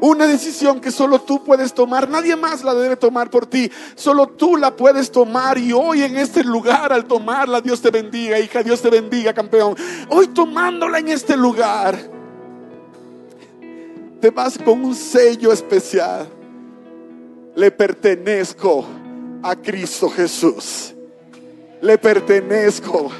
Una 0.00 0.26
decisión 0.26 0.80
que 0.80 0.90
solo 0.90 1.20
tú 1.20 1.42
puedes 1.42 1.72
tomar, 1.72 2.08
nadie 2.08 2.36
más 2.36 2.62
la 2.62 2.74
debe 2.74 2.96
tomar 2.96 3.30
por 3.30 3.46
ti, 3.46 3.70
solo 3.94 4.26
tú 4.26 4.56
la 4.56 4.76
puedes 4.76 5.10
tomar 5.10 5.56
y 5.56 5.72
hoy 5.72 6.02
en 6.02 6.16
este 6.16 6.44
lugar 6.44 6.92
al 6.92 7.06
tomarla, 7.06 7.62
Dios 7.62 7.80
te 7.80 7.90
bendiga, 7.90 8.38
hija, 8.38 8.62
Dios 8.62 8.82
te 8.82 8.90
bendiga, 8.90 9.32
campeón. 9.32 9.74
Hoy 10.10 10.28
tomándola 10.28 10.98
en 10.98 11.08
este 11.08 11.34
lugar, 11.34 11.98
te 14.20 14.30
vas 14.30 14.58
con 14.58 14.84
un 14.84 14.94
sello 14.94 15.50
especial. 15.50 16.28
Le 17.54 17.70
pertenezco 17.70 18.84
a 19.42 19.56
Cristo 19.56 20.10
Jesús. 20.10 20.94
Le 21.80 21.96
pertenezco 21.96 23.10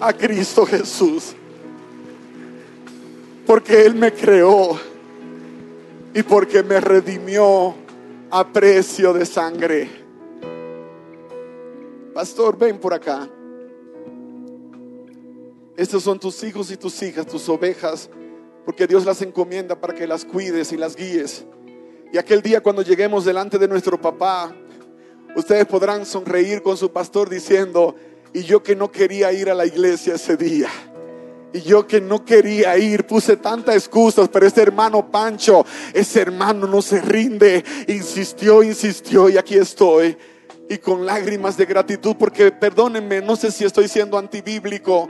a 0.00 0.12
Cristo 0.12 0.66
Jesús 0.66 1.36
porque 3.46 3.84
Él 3.84 3.94
me 3.94 4.12
creó 4.12 4.78
y 6.14 6.22
porque 6.22 6.62
me 6.62 6.80
redimió 6.80 7.74
a 8.30 8.46
precio 8.52 9.12
de 9.12 9.26
sangre. 9.26 9.90
Pastor, 12.14 12.56
ven 12.58 12.78
por 12.78 12.94
acá. 12.94 13.28
Estos 15.76 16.02
son 16.02 16.20
tus 16.20 16.42
hijos 16.44 16.70
y 16.70 16.76
tus 16.76 17.02
hijas, 17.02 17.26
tus 17.26 17.48
ovejas, 17.48 18.10
porque 18.64 18.86
Dios 18.86 19.04
las 19.06 19.22
encomienda 19.22 19.80
para 19.80 19.94
que 19.94 20.06
las 20.06 20.24
cuides 20.24 20.72
y 20.72 20.76
las 20.76 20.94
guíes. 20.94 21.44
Y 22.12 22.18
aquel 22.18 22.42
día 22.42 22.62
cuando 22.62 22.82
lleguemos 22.82 23.24
delante 23.24 23.58
de 23.58 23.66
nuestro 23.66 23.98
papá, 24.00 24.54
ustedes 25.34 25.64
podrán 25.66 26.04
sonreír 26.04 26.62
con 26.62 26.76
su 26.76 26.92
pastor 26.92 27.30
diciendo, 27.30 27.96
y 28.34 28.42
yo 28.42 28.62
que 28.62 28.76
no 28.76 28.92
quería 28.92 29.32
ir 29.32 29.48
a 29.50 29.54
la 29.54 29.66
iglesia 29.66 30.14
ese 30.14 30.36
día 30.36 30.68
y 31.52 31.60
yo 31.60 31.86
que 31.86 32.00
no 32.00 32.24
quería 32.24 32.76
ir, 32.78 33.06
puse 33.06 33.36
tantas 33.36 33.76
excusas, 33.76 34.28
pero 34.28 34.46
este 34.46 34.62
hermano 34.62 35.10
Pancho, 35.10 35.64
ese 35.92 36.22
hermano 36.22 36.66
no 36.66 36.80
se 36.80 37.00
rinde, 37.00 37.62
insistió, 37.88 38.62
insistió 38.62 39.28
y 39.28 39.36
aquí 39.36 39.56
estoy. 39.56 40.16
Y 40.68 40.78
con 40.78 41.04
lágrimas 41.04 41.56
de 41.56 41.66
gratitud, 41.66 42.16
porque 42.18 42.50
perdónenme, 42.50 43.20
no 43.20 43.36
sé 43.36 43.50
si 43.50 43.64
estoy 43.64 43.88
siendo 43.88 44.16
antibíblico. 44.16 45.08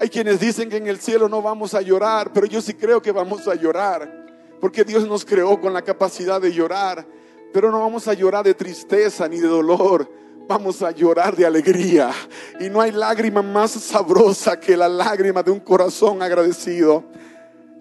Hay 0.00 0.08
quienes 0.08 0.40
dicen 0.40 0.68
que 0.68 0.78
en 0.78 0.88
el 0.88 0.98
cielo 0.98 1.28
no 1.28 1.42
vamos 1.42 1.74
a 1.74 1.80
llorar, 1.80 2.32
pero 2.32 2.46
yo 2.46 2.60
sí 2.60 2.74
creo 2.74 3.00
que 3.00 3.12
vamos 3.12 3.46
a 3.46 3.54
llorar, 3.54 4.26
porque 4.60 4.82
Dios 4.82 5.06
nos 5.06 5.24
creó 5.24 5.60
con 5.60 5.72
la 5.72 5.82
capacidad 5.82 6.40
de 6.40 6.52
llorar, 6.52 7.06
pero 7.52 7.70
no 7.70 7.80
vamos 7.80 8.08
a 8.08 8.14
llorar 8.14 8.44
de 8.44 8.54
tristeza 8.54 9.28
ni 9.28 9.38
de 9.38 9.46
dolor 9.46 10.10
vamos 10.50 10.82
a 10.82 10.90
llorar 10.90 11.36
de 11.36 11.46
alegría. 11.46 12.10
Y 12.58 12.68
no 12.68 12.80
hay 12.80 12.90
lágrima 12.90 13.40
más 13.40 13.70
sabrosa 13.70 14.58
que 14.58 14.76
la 14.76 14.88
lágrima 14.88 15.44
de 15.44 15.52
un 15.52 15.60
corazón 15.60 16.22
agradecido. 16.22 17.04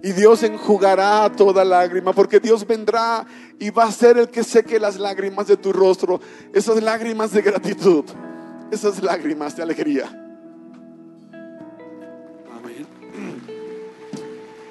Y 0.04 0.12
Dios 0.12 0.44
enjugará 0.44 1.30
toda 1.36 1.66
lágrima, 1.66 2.14
porque 2.14 2.40
Dios 2.40 2.66
vendrá 2.66 3.26
y 3.58 3.72
va 3.72 3.86
a 3.86 3.92
ser 3.92 4.20
el 4.20 4.30
que 4.30 4.44
seque 4.44 4.80
las 4.80 5.00
lágrimas 5.00 5.48
de 5.48 5.58
tu 5.58 5.74
rostro, 5.74 6.22
esas 6.54 6.82
lágrimas 6.82 7.32
de 7.32 7.42
gratitud, 7.42 8.06
esas 8.72 9.02
lágrimas 9.02 9.58
de 9.58 9.64
alegría. 9.64 10.06
Amén. 12.56 12.88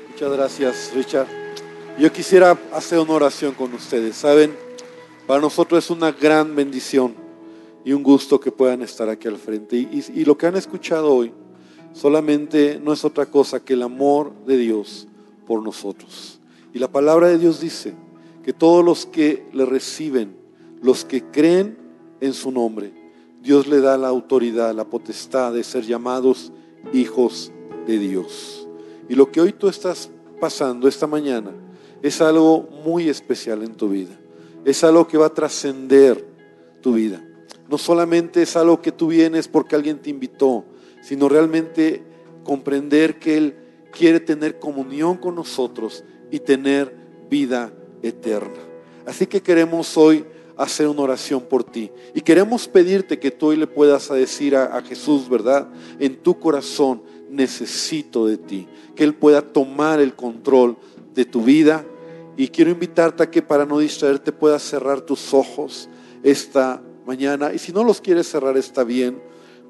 Muchas 0.08 0.32
gracias, 0.32 0.92
Richard. 0.94 1.26
Yo 1.98 2.12
quisiera 2.12 2.56
hacer 2.72 3.00
una 3.00 3.12
oración 3.12 3.54
con 3.54 3.74
ustedes. 3.74 4.16
Saben, 4.16 4.56
para 5.26 5.40
nosotros 5.40 5.84
es 5.84 5.90
una 5.90 6.12
gran 6.12 6.54
bendición 6.54 7.27
y 7.84 7.92
un 7.92 8.02
gusto 8.02 8.40
que 8.40 8.52
puedan 8.52 8.82
estar 8.82 9.08
aquí 9.08 9.28
al 9.28 9.38
frente. 9.38 9.76
Y, 9.76 10.24
lo 10.24 10.36
que 10.36 10.46
han 10.46 10.56
escuchado 10.56 11.14
hoy 11.14 11.32
solamente 11.92 12.80
no 12.82 12.92
es 12.92 13.04
otra 13.04 13.26
cosa 13.26 13.64
que 13.64 13.74
el 13.74 13.82
amor 13.82 14.32
de 14.46 14.56
Dios 14.56 15.08
por 15.46 15.62
nosotros. 15.62 16.40
Y 16.72 16.78
la 16.78 16.88
palabra 16.88 17.28
de 17.28 17.38
Dios 17.38 17.60
dice 17.60 17.94
que 18.42 18.52
todos 18.52 18.84
los 18.84 19.06
que 19.06 19.46
le 19.52 19.64
reciben, 19.64 20.36
los 20.82 21.04
que 21.04 21.24
creen 21.24 21.78
en 22.20 22.34
su 22.34 22.50
nombre, 22.50 22.92
Dios 23.42 23.66
le 23.66 23.80
da 23.80 23.96
la 23.96 24.08
autoridad, 24.08 24.74
la 24.74 24.84
potestad 24.84 25.52
de 25.52 25.64
ser 25.64 25.84
llamados 25.84 26.52
hijos 26.92 27.52
de 27.86 27.98
Dios. 27.98 28.68
Y 29.08 29.14
lo 29.14 29.30
que 29.30 29.40
hoy 29.40 29.52
tú 29.52 29.68
estás 29.68 30.10
pasando 30.40 30.88
esta 30.88 31.06
mañana 31.06 31.52
es 32.02 32.20
algo 32.20 32.68
muy 32.84 33.08
especial 33.08 33.62
en 33.62 33.74
tu 33.74 33.88
vida. 33.88 34.18
Es 34.64 34.84
algo 34.84 35.06
que 35.06 35.16
va 35.16 35.26
a 35.26 35.34
trascender 35.34 36.26
tu 36.82 36.92
vida 36.92 37.24
no 37.68 37.78
solamente 37.78 38.42
es 38.42 38.56
algo 38.56 38.80
que 38.80 38.92
tú 38.92 39.08
vienes 39.08 39.48
porque 39.48 39.76
alguien 39.76 39.98
te 39.98 40.10
invitó, 40.10 40.64
sino 41.02 41.28
realmente 41.28 42.02
comprender 42.44 43.18
que 43.18 43.36
Él 43.36 43.56
quiere 43.92 44.20
tener 44.20 44.58
comunión 44.58 45.16
con 45.16 45.34
nosotros 45.34 46.04
y 46.30 46.40
tener 46.40 46.94
vida 47.30 47.72
eterna. 48.02 48.60
Así 49.06 49.26
que 49.26 49.42
queremos 49.42 49.96
hoy 49.96 50.24
hacer 50.56 50.88
una 50.88 51.02
oración 51.02 51.42
por 51.42 51.64
ti. 51.64 51.90
Y 52.14 52.20
queremos 52.20 52.68
pedirte 52.68 53.18
que 53.18 53.30
tú 53.30 53.46
hoy 53.48 53.56
le 53.56 53.66
puedas 53.66 54.08
decir 54.10 54.56
a, 54.56 54.82
Jesús, 54.82 55.28
¿verdad? 55.28 55.68
En 55.98 56.16
tu 56.16 56.38
corazón, 56.38 57.02
necesito 57.30 58.26
de 58.26 58.36
ti. 58.36 58.68
Que 58.96 59.04
Él 59.04 59.14
pueda 59.14 59.40
tomar 59.40 60.00
el 60.00 60.14
control 60.14 60.76
de 61.14 61.24
tu 61.24 61.42
vida. 61.42 61.84
Y 62.36 62.48
quiero 62.48 62.70
invitarte 62.70 63.22
a 63.22 63.30
que 63.30 63.40
para 63.40 63.64
no 63.64 63.78
distraerte 63.78 64.32
puedas 64.32 64.62
cerrar 64.62 65.00
tus 65.00 65.32
ojos 65.32 65.88
esta 66.22 66.82
mañana. 67.08 67.54
Y 67.54 67.58
si 67.58 67.72
no 67.72 67.82
los 67.82 68.02
quieres 68.02 68.28
cerrar 68.28 68.56
está 68.58 68.84
bien. 68.84 69.20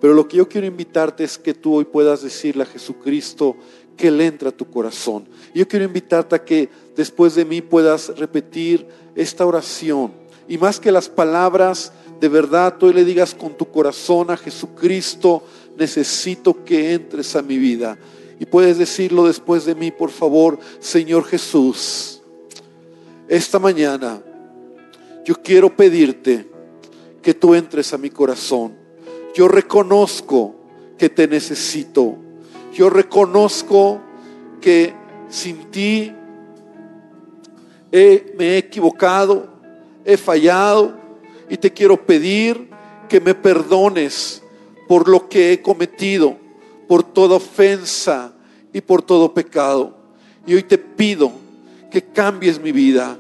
Pero 0.00 0.12
lo 0.12 0.26
que 0.26 0.36
yo 0.36 0.48
quiero 0.48 0.66
invitarte 0.66 1.22
es 1.22 1.38
que 1.38 1.54
tú 1.54 1.76
hoy 1.76 1.84
puedas 1.84 2.22
decirle 2.22 2.64
a 2.64 2.66
Jesucristo 2.66 3.56
que 3.96 4.08
Él 4.08 4.20
entra 4.20 4.50
a 4.50 4.52
tu 4.52 4.68
corazón. 4.68 5.28
Yo 5.54 5.66
quiero 5.66 5.84
invitarte 5.84 6.34
a 6.34 6.44
que 6.44 6.68
después 6.96 7.36
de 7.36 7.44
mí 7.44 7.62
puedas 7.62 8.16
repetir 8.18 8.86
esta 9.14 9.46
oración. 9.46 10.12
Y 10.48 10.58
más 10.58 10.80
que 10.80 10.92
las 10.92 11.08
palabras, 11.08 11.92
de 12.20 12.28
verdad, 12.28 12.76
tú 12.78 12.92
le 12.92 13.04
digas 13.04 13.34
con 13.34 13.56
tu 13.56 13.70
corazón 13.70 14.30
a 14.30 14.36
Jesucristo, 14.36 15.42
necesito 15.76 16.64
que 16.64 16.92
entres 16.92 17.36
a 17.36 17.42
mi 17.42 17.58
vida. 17.58 17.98
Y 18.40 18.46
puedes 18.46 18.78
decirlo 18.78 19.26
después 19.26 19.64
de 19.64 19.74
mí, 19.74 19.90
por 19.90 20.10
favor, 20.10 20.58
Señor 20.80 21.24
Jesús. 21.24 22.20
Esta 23.28 23.58
mañana 23.58 24.22
yo 25.24 25.34
quiero 25.42 25.74
pedirte 25.74 26.57
que 27.22 27.34
tú 27.34 27.54
entres 27.54 27.92
a 27.92 27.98
mi 27.98 28.10
corazón. 28.10 28.74
Yo 29.34 29.48
reconozco 29.48 30.54
que 30.96 31.08
te 31.08 31.28
necesito. 31.28 32.16
Yo 32.72 32.90
reconozco 32.90 34.00
que 34.60 34.92
sin 35.28 35.70
ti 35.70 36.12
me 37.90 38.24
he 38.38 38.58
equivocado, 38.58 39.48
he 40.04 40.16
fallado 40.16 40.96
y 41.48 41.56
te 41.56 41.72
quiero 41.72 41.96
pedir 42.04 42.68
que 43.08 43.20
me 43.20 43.34
perdones 43.34 44.42
por 44.86 45.08
lo 45.08 45.28
que 45.28 45.52
he 45.52 45.62
cometido, 45.62 46.36
por 46.86 47.02
toda 47.02 47.36
ofensa 47.36 48.32
y 48.72 48.80
por 48.80 49.02
todo 49.02 49.32
pecado. 49.32 49.96
Y 50.46 50.54
hoy 50.54 50.62
te 50.62 50.78
pido 50.78 51.32
que 51.90 52.02
cambies 52.02 52.60
mi 52.60 52.72
vida. 52.72 53.18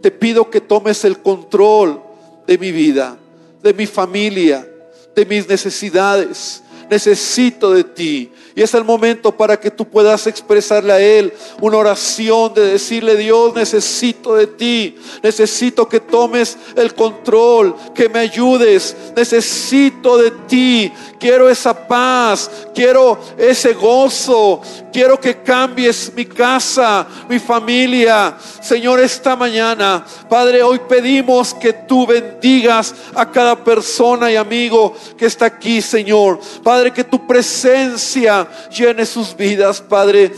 Te 0.00 0.10
pido 0.10 0.50
que 0.50 0.60
tomes 0.60 1.04
el 1.04 1.18
control 1.18 2.00
de 2.46 2.58
mi 2.58 2.72
vida, 2.72 3.18
de 3.62 3.72
mi 3.74 3.86
familia, 3.86 4.66
de 5.14 5.26
mis 5.26 5.46
necesidades. 5.48 6.62
Necesito 6.90 7.72
de 7.72 7.84
ti. 7.84 8.32
Y 8.54 8.62
es 8.62 8.74
el 8.74 8.84
momento 8.84 9.32
para 9.32 9.58
que 9.58 9.70
tú 9.70 9.84
puedas 9.86 10.26
expresarle 10.26 10.92
a 10.92 11.00
Él 11.00 11.32
una 11.60 11.78
oración 11.78 12.52
de 12.54 12.72
decirle, 12.72 13.16
Dios, 13.16 13.54
necesito 13.54 14.34
de 14.34 14.46
ti. 14.46 14.96
Necesito 15.22 15.88
que 15.88 16.00
tomes 16.00 16.58
el 16.76 16.94
control, 16.94 17.74
que 17.94 18.08
me 18.08 18.18
ayudes. 18.18 18.96
Necesito 19.16 20.18
de 20.18 20.30
ti. 20.48 20.92
Quiero 21.18 21.50
esa 21.50 21.86
paz, 21.86 22.50
quiero 22.74 23.18
ese 23.38 23.74
gozo. 23.74 24.62
Quiero 24.92 25.20
que 25.20 25.42
cambies 25.42 26.12
mi 26.14 26.24
casa, 26.24 27.06
mi 27.28 27.38
familia. 27.38 28.36
Señor, 28.60 29.00
esta 29.00 29.36
mañana, 29.36 30.04
Padre, 30.28 30.62
hoy 30.62 30.80
pedimos 30.88 31.54
que 31.54 31.72
tú 31.72 32.06
bendigas 32.06 32.94
a 33.14 33.30
cada 33.30 33.62
persona 33.62 34.30
y 34.32 34.36
amigo 34.36 34.94
que 35.16 35.26
está 35.26 35.46
aquí, 35.46 35.80
Señor. 35.80 36.40
Padre, 36.62 36.92
que 36.92 37.04
tu 37.04 37.26
presencia 37.26 38.39
llene 38.70 39.06
sus 39.06 39.36
vidas, 39.36 39.80
Padre. 39.80 40.32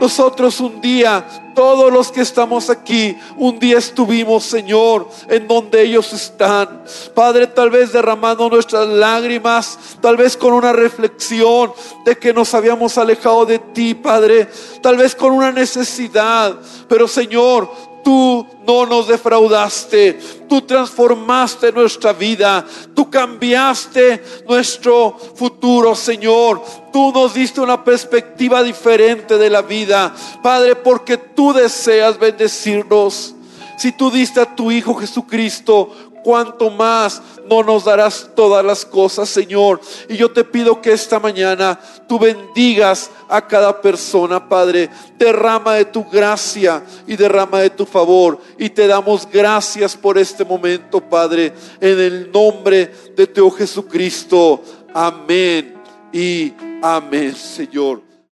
Nosotros 0.00 0.60
un 0.60 0.80
día, 0.80 1.26
todos 1.56 1.92
los 1.92 2.12
que 2.12 2.20
estamos 2.20 2.70
aquí, 2.70 3.16
un 3.36 3.58
día 3.58 3.78
estuvimos, 3.78 4.44
Señor, 4.44 5.08
en 5.28 5.48
donde 5.48 5.82
ellos 5.82 6.12
están. 6.12 6.84
Padre, 7.14 7.48
tal 7.48 7.70
vez 7.70 7.92
derramando 7.92 8.48
nuestras 8.48 8.86
lágrimas, 8.86 9.76
tal 10.00 10.16
vez 10.16 10.36
con 10.36 10.52
una 10.52 10.72
reflexión 10.72 11.72
de 12.04 12.16
que 12.16 12.32
nos 12.32 12.54
habíamos 12.54 12.96
alejado 12.96 13.44
de 13.44 13.58
ti, 13.58 13.94
Padre. 13.94 14.48
Tal 14.80 14.96
vez 14.96 15.16
con 15.16 15.32
una 15.32 15.50
necesidad. 15.50 16.56
Pero, 16.88 17.08
Señor, 17.08 17.68
tú 18.02 18.46
no 18.66 18.86
nos 18.86 19.08
defraudaste, 19.08 20.18
tú 20.48 20.62
transformaste 20.62 21.72
nuestra 21.72 22.12
vida, 22.12 22.66
tú 22.94 23.10
cambiaste 23.10 24.22
nuestro 24.48 25.16
futuro, 25.34 25.94
Señor. 25.94 26.62
Tú 26.92 27.12
nos 27.12 27.34
diste 27.34 27.60
una 27.60 27.84
perspectiva 27.84 28.62
diferente 28.62 29.38
de 29.38 29.50
la 29.50 29.62
vida, 29.62 30.14
Padre, 30.42 30.76
porque 30.76 31.16
tú 31.16 31.52
deseas 31.52 32.18
bendecirnos. 32.18 33.34
Si 33.78 33.92
tú 33.92 34.10
diste 34.10 34.40
a 34.40 34.56
tu 34.56 34.72
Hijo 34.72 34.94
Jesucristo 34.94 36.07
cuánto 36.28 36.68
más 36.68 37.22
no 37.48 37.62
nos 37.62 37.86
darás 37.86 38.28
todas 38.36 38.62
las 38.62 38.84
cosas, 38.84 39.30
Señor. 39.30 39.80
Y 40.10 40.18
yo 40.18 40.30
te 40.30 40.44
pido 40.44 40.78
que 40.82 40.92
esta 40.92 41.18
mañana 41.18 41.80
tú 42.06 42.18
bendigas 42.18 43.10
a 43.30 43.46
cada 43.46 43.80
persona, 43.80 44.46
Padre. 44.46 44.90
Derrama 45.16 45.76
de 45.76 45.86
tu 45.86 46.04
gracia 46.04 46.84
y 47.06 47.16
derrama 47.16 47.60
de 47.60 47.70
tu 47.70 47.86
favor. 47.86 48.38
Y 48.58 48.68
te 48.68 48.86
damos 48.86 49.26
gracias 49.26 49.96
por 49.96 50.18
este 50.18 50.44
momento, 50.44 51.00
Padre, 51.00 51.54
en 51.80 51.98
el 51.98 52.30
nombre 52.30 52.92
de 53.16 53.26
tu 53.26 53.50
Jesucristo. 53.50 54.62
Amén 54.92 55.76
y 56.12 56.52
amén, 56.82 57.34
Señor. 57.34 58.07